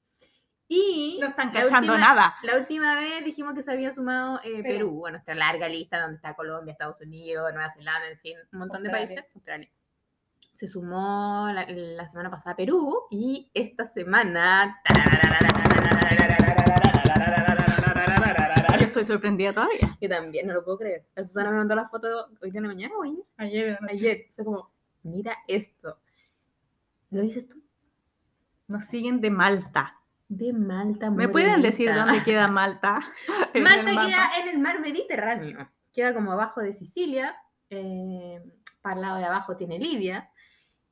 Y 0.68 1.18
No 1.20 1.28
están 1.28 1.52
cachando 1.52 1.92
última- 1.92 2.14
nada. 2.14 2.34
La 2.42 2.56
última 2.56 2.98
vez 2.98 3.24
dijimos 3.24 3.54
que 3.54 3.62
se 3.62 3.70
había 3.70 3.92
sumado 3.92 4.40
eh, 4.42 4.62
Perú. 4.62 4.68
Perú 4.68 5.06
a 5.06 5.10
nuestra 5.12 5.34
larga 5.36 5.68
lista 5.68 6.00
donde 6.00 6.16
está 6.16 6.34
Colombia, 6.34 6.72
Estados 6.72 7.00
Unidos, 7.00 7.52
Nueva 7.52 7.70
Zelanda, 7.70 8.08
en 8.08 8.18
fin, 8.18 8.36
un 8.52 8.58
montón 8.58 8.82
de 8.82 8.88
Australia. 8.88 9.14
países. 9.14 9.34
Australia. 9.36 9.70
Se 10.52 10.66
sumó 10.66 11.48
la, 11.52 11.66
la 11.68 12.08
semana 12.08 12.30
pasada 12.30 12.56
Perú 12.56 13.02
y 13.12 13.48
esta 13.54 13.84
semana... 13.84 14.80
Yo 14.88 15.65
estoy 19.00 19.14
sorprendida 19.14 19.52
todavía. 19.52 19.96
Yo 20.00 20.08
también, 20.08 20.46
no 20.46 20.54
lo 20.54 20.64
puedo 20.64 20.78
creer. 20.78 21.06
La 21.14 21.26
Susana 21.26 21.50
me 21.50 21.58
mandó 21.58 21.74
la 21.74 21.88
foto 21.88 22.28
hoy 22.42 22.50
de 22.50 22.60
la 22.60 22.68
mañana 22.68 22.94
o 22.96 23.02
ayer. 23.02 23.18
Ayer, 23.36 23.78
Ayer. 23.88 24.26
Fue 24.34 24.44
como, 24.44 24.70
mira 25.02 25.36
esto. 25.46 25.98
¿Lo 27.10 27.22
dices 27.22 27.48
tú? 27.48 27.62
Nos 28.68 28.84
siguen 28.84 29.20
de 29.20 29.30
Malta. 29.30 29.96
de 30.28 30.52
Malta. 30.52 31.10
¿Me 31.10 31.28
pueden 31.28 31.62
decir 31.62 31.92
dónde 31.94 32.22
queda 32.24 32.48
Malta? 32.48 33.00
Malta 33.54 33.90
queda 33.90 34.38
en 34.40 34.48
el 34.48 34.58
mar 34.58 34.80
Mediterráneo. 34.80 35.70
Queda 35.92 36.12
como 36.14 36.32
abajo 36.32 36.60
de 36.60 36.72
Sicilia. 36.72 37.36
eh, 37.70 38.40
para 38.82 38.94
el 38.96 39.02
lado 39.02 39.16
de 39.18 39.24
abajo 39.24 39.56
tiene 39.56 39.78
Libia. 39.78 40.30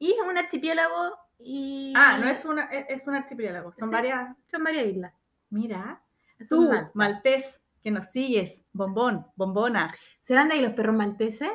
Y 0.00 0.12
es 0.12 0.18
un 0.28 0.36
archipiélago 0.36 1.16
y... 1.38 1.92
Ah, 1.96 2.18
no 2.20 2.28
es, 2.28 2.44
una, 2.44 2.64
es 2.64 2.86
es 2.88 3.06
un 3.06 3.14
archipiélago, 3.14 3.72
son 3.72 3.88
Sí. 3.88 3.94
varias. 3.94 4.36
Son 4.50 4.64
varias 4.64 4.86
islas. 4.86 5.12
Mira, 5.50 6.02
tú, 6.48 6.68
Malta. 6.68 6.90
maltés, 6.94 7.62
que 7.84 7.90
nos 7.92 8.06
sigues, 8.10 8.64
bombón, 8.72 9.26
bombona, 9.36 9.94
¿Serán 10.20 10.48
de 10.48 10.54
ahí 10.54 10.62
los 10.62 10.72
perros 10.72 10.96
malteses? 10.96 11.50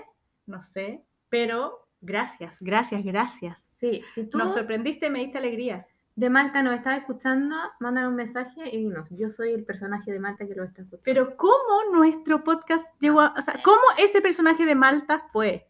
no 0.46 0.62
sé, 0.62 1.04
pero 1.28 1.88
gracias, 2.02 2.58
gracias, 2.62 3.04
gracias. 3.04 3.62
Sí, 3.62 4.04
si 4.14 4.26
tú 4.30 4.38
Nos 4.38 4.54
sorprendiste, 4.54 5.10
me 5.10 5.20
diste 5.20 5.38
alegría. 5.40 5.86
de 6.16 6.30
Malta 6.30 6.62
nos 6.64 6.76
estás 6.76 6.98
escuchando, 7.00 7.56
mándanos 7.80 8.10
un 8.10 8.16
mensaje 8.16 8.62
y 8.72 8.78
dinos, 8.78 9.08
yo 9.12 9.30
soy 9.30 9.54
el 9.54 9.64
personaje 9.66 10.12
de 10.12 10.20
Malta 10.20 10.46
que 10.48 10.56
lo 10.56 10.64
está 10.64 10.82
escuchando. 10.84 11.04
Pero 11.04 11.36
¿cómo 11.38 11.94
nuestro 11.94 12.44
podcast 12.44 13.00
llegó 13.02 13.22
a... 13.22 13.34
O 13.38 13.42
sea, 13.42 13.60
¿cómo 13.64 13.82
ese 13.98 14.22
personaje 14.22 14.66
de 14.66 14.76
Malta 14.76 15.20
fue? 15.30 15.68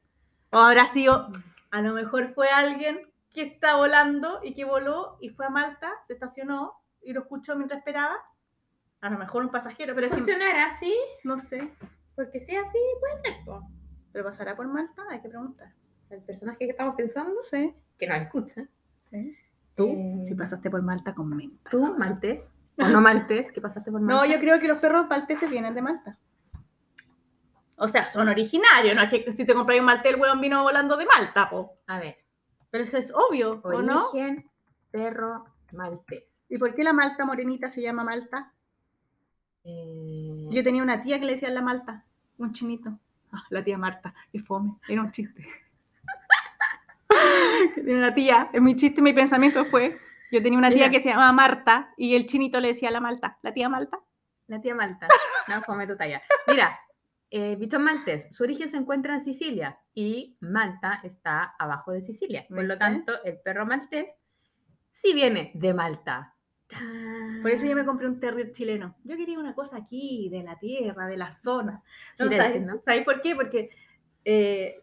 O 0.51 0.57
habrá 0.57 0.87
sido... 0.87 1.29
A 1.71 1.81
lo 1.81 1.93
mejor 1.93 2.33
fue 2.33 2.49
alguien 2.49 2.99
que 3.31 3.43
está 3.43 3.75
volando 3.75 4.39
y 4.43 4.55
que 4.55 4.65
voló 4.65 5.17
y 5.21 5.29
fue 5.29 5.45
a 5.45 5.49
Malta, 5.49 5.91
se 6.07 6.13
estacionó 6.13 6.73
y 7.01 7.13
lo 7.13 7.21
escuchó 7.21 7.55
mientras 7.55 7.77
esperaba. 7.79 8.15
A 9.01 9.09
lo 9.09 9.17
mejor 9.17 9.43
un 9.43 9.49
pasajero, 9.51 9.95
pero 9.95 10.07
es 10.07 10.11
que 10.11 10.17
¿Funcionará 10.17 10.65
así? 10.67 10.93
no 11.23 11.37
sé. 11.37 11.71
Porque 12.15 12.39
si 12.39 12.55
es 12.55 12.61
así, 12.67 12.77
puede 12.99 13.19
ser. 13.19 13.45
po. 13.45 13.61
¿Pero 14.11 14.25
pasará 14.25 14.55
por 14.55 14.67
Malta? 14.67 15.03
Hay 15.09 15.21
que 15.21 15.29
preguntar. 15.29 15.73
El 16.09 16.21
personaje 16.23 16.57
que 16.59 16.71
estamos 16.71 16.95
pensando, 16.95 17.35
Sí. 17.49 17.73
que 17.97 18.07
nos 18.07 18.17
escucha. 18.19 18.63
Tú, 19.75 19.87
Eh, 19.87 20.21
si 20.25 20.35
pasaste 20.35 20.69
por 20.69 20.81
Malta, 20.81 21.13
comenta. 21.15 21.69
Tú, 21.69 21.95
maltés, 21.97 22.55
o 22.77 22.87
no 22.87 22.99
maltés, 22.99 23.51
que 23.51 23.61
pasaste 23.61 23.91
por 23.91 24.01
Malta. 24.01 24.25
No, 24.25 24.31
yo 24.31 24.39
creo 24.39 24.59
que 24.59 24.67
los 24.67 24.79
perros 24.79 25.07
malteses 25.07 25.49
vienen 25.49 25.73
de 25.73 25.81
Malta. 25.81 26.17
O 27.77 27.87
sea, 27.87 28.07
son 28.09 28.27
originarios, 28.27 28.93
no 28.95 29.03
es 29.03 29.09
que 29.09 29.31
si 29.31 29.45
te 29.45 29.53
compras 29.53 29.79
un 29.79 29.85
maltés, 29.85 30.13
el 30.13 30.19
hueón 30.19 30.41
vino 30.41 30.61
volando 30.63 30.97
de 30.97 31.05
Malta, 31.05 31.49
po. 31.49 31.77
A 31.87 31.99
ver, 31.99 32.17
Pero 32.71 32.83
eso 32.83 32.97
es 32.97 33.13
obvio, 33.15 33.61
¿o 33.63 33.81
no? 33.81 34.09
origen 34.09 34.49
perro 34.91 35.45
maltés. 35.71 36.43
¿Y 36.49 36.57
por 36.57 36.73
qué 36.75 36.83
la 36.83 36.91
Malta 36.93 37.23
morenita 37.25 37.71
se 37.71 37.81
llama 37.81 38.03
Malta? 38.03 38.51
Eh, 39.69 40.47
Yo 40.49 40.63
tenía 40.63 40.81
una 40.83 41.01
tía 41.01 41.19
que 41.19 41.25
le 41.25 41.33
decía 41.33 41.49
la 41.49 41.61
Malta, 41.61 42.05
un 42.37 42.53
chinito. 42.53 42.97
Ah, 43.31 43.43
la 43.49 43.63
tía 43.63 43.77
Marta, 43.77 44.13
qué 44.31 44.39
fome, 44.39 44.75
era 44.87 45.01
un 45.01 45.11
chiste. 45.11 45.45
tenía 47.75 47.97
una 47.97 48.13
tía, 48.13 48.49
en 48.53 48.63
mi 48.63 48.75
chiste, 48.75 49.01
mi 49.01 49.13
pensamiento 49.13 49.65
fue, 49.65 49.99
yo 50.31 50.41
tenía 50.41 50.57
una 50.57 50.69
tía 50.69 50.87
Mira. 50.87 50.89
que 50.89 50.99
se 50.99 51.09
llamaba 51.09 51.31
Marta 51.31 51.93
y 51.95 52.15
el 52.15 52.25
chinito 52.25 52.59
le 52.59 52.69
decía 52.69 52.89
la 52.89 52.99
Malta, 52.99 53.37
la 53.43 53.53
tía 53.53 53.69
Malta. 53.69 53.99
La 54.47 54.59
tía 54.59 54.73
Malta. 54.73 55.07
No, 55.47 55.61
fome 55.61 55.85
tu 55.85 55.95
talla. 55.95 56.23
Mira, 56.47 56.79
eh, 57.29 57.57
maltés, 57.79 58.27
su 58.35 58.43
origen 58.43 58.69
se 58.69 58.77
encuentra 58.77 59.13
en 59.13 59.21
Sicilia 59.21 59.79
y 59.93 60.37
Malta 60.39 61.01
está 61.03 61.55
abajo 61.59 61.91
de 61.91 62.01
Sicilia. 62.01 62.45
Por 62.49 62.63
lo 62.63 62.77
tanto, 62.77 63.13
el 63.23 63.39
perro 63.39 63.67
maltés 63.67 64.17
sí 64.89 65.13
viene 65.13 65.51
de 65.53 65.73
Malta. 65.73 66.35
Por 67.41 67.51
eso 67.51 67.65
yo 67.65 67.75
me 67.75 67.85
compré 67.85 68.07
un 68.07 68.19
terrier 68.19 68.51
chileno. 68.51 68.95
Yo 69.03 69.17
quería 69.17 69.39
una 69.39 69.55
cosa 69.55 69.77
aquí, 69.77 70.29
de 70.29 70.43
la 70.43 70.57
tierra, 70.57 71.07
de 71.07 71.17
la 71.17 71.31
zona. 71.31 71.83
No, 72.19 72.25
Chilense, 72.25 72.37
¿sabes, 72.37 72.61
¿no? 72.65 72.81
¿sabes 72.81 73.03
por 73.03 73.21
qué? 73.21 73.35
Porque, 73.35 73.69
eh, 74.25 74.81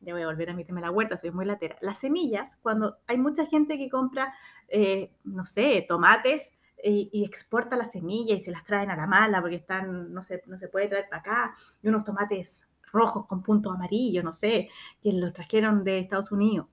ya 0.00 0.12
voy 0.12 0.22
a 0.22 0.26
volver 0.26 0.50
a 0.50 0.54
mi 0.54 0.64
tema 0.64 0.80
de 0.80 0.86
la 0.86 0.92
huerta, 0.92 1.16
soy 1.16 1.30
muy 1.30 1.44
latera. 1.44 1.76
Las 1.80 1.98
semillas, 1.98 2.56
cuando 2.62 2.98
hay 3.06 3.18
mucha 3.18 3.46
gente 3.46 3.78
que 3.78 3.88
compra, 3.88 4.34
eh, 4.68 5.12
no 5.24 5.44
sé, 5.44 5.84
tomates 5.88 6.52
y, 6.82 7.08
y 7.12 7.24
exporta 7.24 7.76
las 7.76 7.92
semillas 7.92 8.40
y 8.40 8.44
se 8.44 8.50
las 8.50 8.64
traen 8.64 8.90
a 8.90 8.96
la 8.96 9.06
mala 9.06 9.40
porque 9.40 9.56
están, 9.56 10.12
no 10.12 10.22
se, 10.22 10.42
no 10.46 10.58
se 10.58 10.68
puede 10.68 10.88
traer 10.88 11.08
para 11.08 11.20
acá, 11.20 11.54
y 11.82 11.88
unos 11.88 12.04
tomates 12.04 12.68
rojos 12.92 13.26
con 13.26 13.42
puntos 13.42 13.74
amarillos, 13.74 14.22
no 14.22 14.32
sé, 14.32 14.68
que 15.02 15.12
los 15.12 15.32
trajeron 15.32 15.82
de 15.84 15.98
Estados 15.98 16.30
Unidos. 16.30 16.66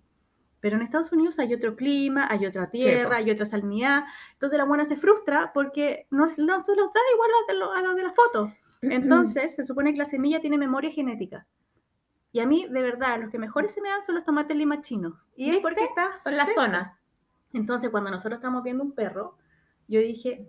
Pero 0.61 0.77
en 0.77 0.83
Estados 0.83 1.11
Unidos 1.11 1.39
hay 1.39 1.53
otro 1.53 1.75
clima, 1.75 2.27
hay 2.29 2.45
otra 2.45 2.69
tierra, 2.69 3.17
hay 3.17 3.31
otra 3.31 3.45
salinidad. 3.45 4.03
Entonces 4.33 4.57
la 4.57 4.65
buena 4.65 4.85
se 4.85 4.95
frustra 4.95 5.51
porque 5.53 6.07
no, 6.11 6.25
no 6.25 6.29
se 6.29 6.75
los 6.75 6.93
da 6.93 6.99
igual 7.13 7.71
a, 7.75 7.81
la 7.81 7.93
de 7.93 8.03
la 8.03 8.13
foto. 8.13 8.53
Entonces 8.81 9.55
se 9.55 9.63
supone 9.63 9.91
que 9.91 9.97
la 9.97 10.05
semilla 10.05 10.39
tiene 10.39 10.57
memoria 10.57 10.91
genética. 10.91 11.47
Y 12.31 12.39
a 12.39 12.45
mí, 12.45 12.67
de 12.69 12.81
verdad, 12.81 13.19
los 13.19 13.29
que 13.29 13.37
mejores 13.37 13.73
se 13.73 13.81
me 13.81 13.89
dan 13.89 14.05
son 14.05 14.15
los 14.15 14.23
tomates 14.23 14.55
lima 14.55 14.81
chinos. 14.81 15.15
Y 15.35 15.49
es 15.49 15.57
porque 15.57 15.83
está 15.83 16.11
Por 16.23 16.33
la 16.33 16.45
zona. 16.45 16.99
Entonces 17.53 17.89
cuando 17.89 18.09
nosotros 18.09 18.37
estamos 18.37 18.63
viendo 18.63 18.83
un 18.83 18.93
perro, 18.93 19.37
yo 19.87 19.99
dije, 19.99 20.47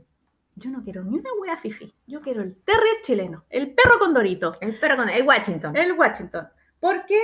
yo 0.55 0.71
no 0.71 0.83
quiero 0.85 1.03
ni 1.03 1.19
una 1.19 1.31
wea 1.41 1.57
fifi. 1.57 1.93
Yo 2.07 2.21
quiero 2.21 2.43
el 2.43 2.57
terrier 2.57 3.01
chileno, 3.03 3.45
el 3.49 3.75
perro 3.75 3.99
condorito. 3.99 4.57
El 4.61 4.79
perro 4.79 4.97
con 4.97 5.09
el 5.09 5.27
Washington. 5.27 5.75
El 5.75 5.93
Washington. 5.93 6.49
Porque 6.79 7.19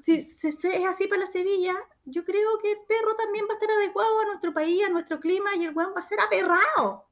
si, 0.00 0.20
si- 0.20 0.52
si 0.52 0.68
es 0.68 0.86
así 0.86 1.06
para 1.08 1.20
la 1.20 1.26
Sevilla, 1.26 1.74
yo 2.04 2.24
creo 2.24 2.58
que 2.60 2.72
el 2.72 2.78
perro 2.86 3.14
también 3.16 3.44
va 3.48 3.52
a 3.52 3.54
estar 3.54 3.70
adecuado 3.70 4.20
a 4.20 4.24
nuestro 4.26 4.52
país, 4.54 4.84
a 4.84 4.88
nuestro 4.88 5.20
clima, 5.20 5.54
y 5.56 5.64
el 5.64 5.74
weón 5.76 5.92
va 5.94 5.98
a 5.98 6.02
ser 6.02 6.20
aperrado. 6.20 7.06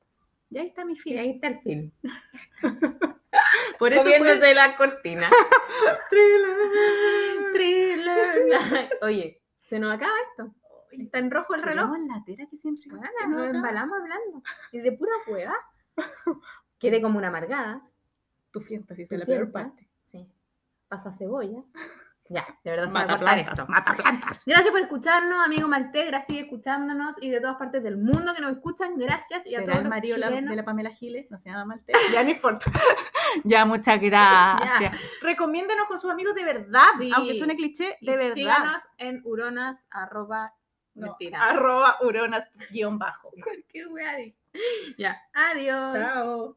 Y 0.50 0.58
ahí 0.58 0.68
está 0.68 0.84
mi 0.84 0.92
Y 0.92 0.96
fin. 0.96 1.18
ahí 1.18 1.30
está 1.30 1.48
el 1.48 1.58
film. 1.60 1.90
Por 3.78 3.92
eso 3.92 4.02
fue- 4.04 4.18
Comiéndose 4.18 4.54
la 4.54 4.76
cortina. 4.76 5.28
Thriller. 6.10 7.52
Thriller. 7.52 8.90
Oye, 9.02 9.42
se 9.60 9.78
nos 9.78 9.92
acaba 9.94 10.12
esto. 10.30 10.54
Está 10.92 11.18
en 11.18 11.30
rojo 11.30 11.54
el 11.54 11.62
reloj. 11.62 11.90
Seremos 11.90 12.08
latera 12.16 12.46
que 12.48 12.56
siempre 12.56 12.84
Bueno, 12.90 13.06
se 13.20 13.28
nos 13.28 13.38
nos 13.46 13.54
embalamos 13.54 13.98
hablando. 14.00 14.42
Y 14.72 14.78
de 14.78 14.92
pura 14.92 15.12
hueva. 15.26 15.56
Quedé 16.78 17.02
como 17.02 17.18
una 17.18 17.28
amargada. 17.28 17.82
Tu 18.50 18.60
fiesta, 18.60 18.94
si 18.94 19.02
es 19.02 19.10
la 19.10 19.26
peor 19.26 19.50
parte. 19.52 19.86
Sí. 20.02 20.26
Pasa 20.88 21.12
cebolla. 21.12 21.62
Ya, 22.28 22.44
de 22.64 22.70
verdad 22.72 22.88
se 22.88 22.92
va 22.94 23.00
a 23.00 23.02
Mata 23.06 23.18
cortar 23.18 23.34
plantas, 23.34 23.58
esto. 23.58 23.66
mata 23.70 23.94
plantas. 23.94 24.44
Gracias 24.46 24.70
por 24.70 24.80
escucharnos, 24.80 25.44
amigo 25.46 25.68
Maltegra. 25.68 26.22
Sigue 26.22 26.40
escuchándonos 26.40 27.22
y 27.22 27.30
de 27.30 27.40
todas 27.40 27.56
partes 27.56 27.82
del 27.84 27.96
mundo 27.98 28.34
que 28.34 28.40
nos 28.42 28.52
escuchan. 28.52 28.98
Gracias. 28.98 29.42
Y 29.46 29.54
a 29.54 29.60
¿Será 29.60 29.64
todos 29.64 29.76
el 29.78 29.84
los 29.84 29.90
marido 29.90 30.14
chilenos. 30.16 30.50
de 30.50 30.56
la 30.56 30.64
Pamela 30.64 30.90
Giles? 30.90 31.30
No 31.30 31.38
se 31.38 31.50
llama 31.50 31.64
Malte. 31.66 31.92
Ya 32.12 32.24
no 32.24 32.30
importa. 32.30 32.66
ya, 33.44 33.64
muchas 33.64 34.00
gracias. 34.00 34.92
Recomiéndenos 35.22 35.86
con 35.86 36.00
sus 36.00 36.10
amigos 36.10 36.34
de 36.34 36.44
verdad. 36.44 36.84
Sí. 36.98 37.10
Aunque 37.14 37.36
suene 37.38 37.54
cliché, 37.54 37.96
Y 38.00 38.06
de 38.10 38.16
verdad. 38.16 38.34
Síganos 38.34 38.82
en 38.98 39.20
uronas, 39.24 39.86
arroba, 39.90 40.52
No, 40.94 41.06
mentira. 41.08 41.42
Arroba 41.44 41.96
uronas 42.02 42.48
guion 42.70 42.98
bajo. 42.98 43.30
Cualquier 43.42 43.88
wea. 43.88 44.14
Ya, 44.98 45.20
adiós. 45.32 45.92
Chao. 45.92 46.56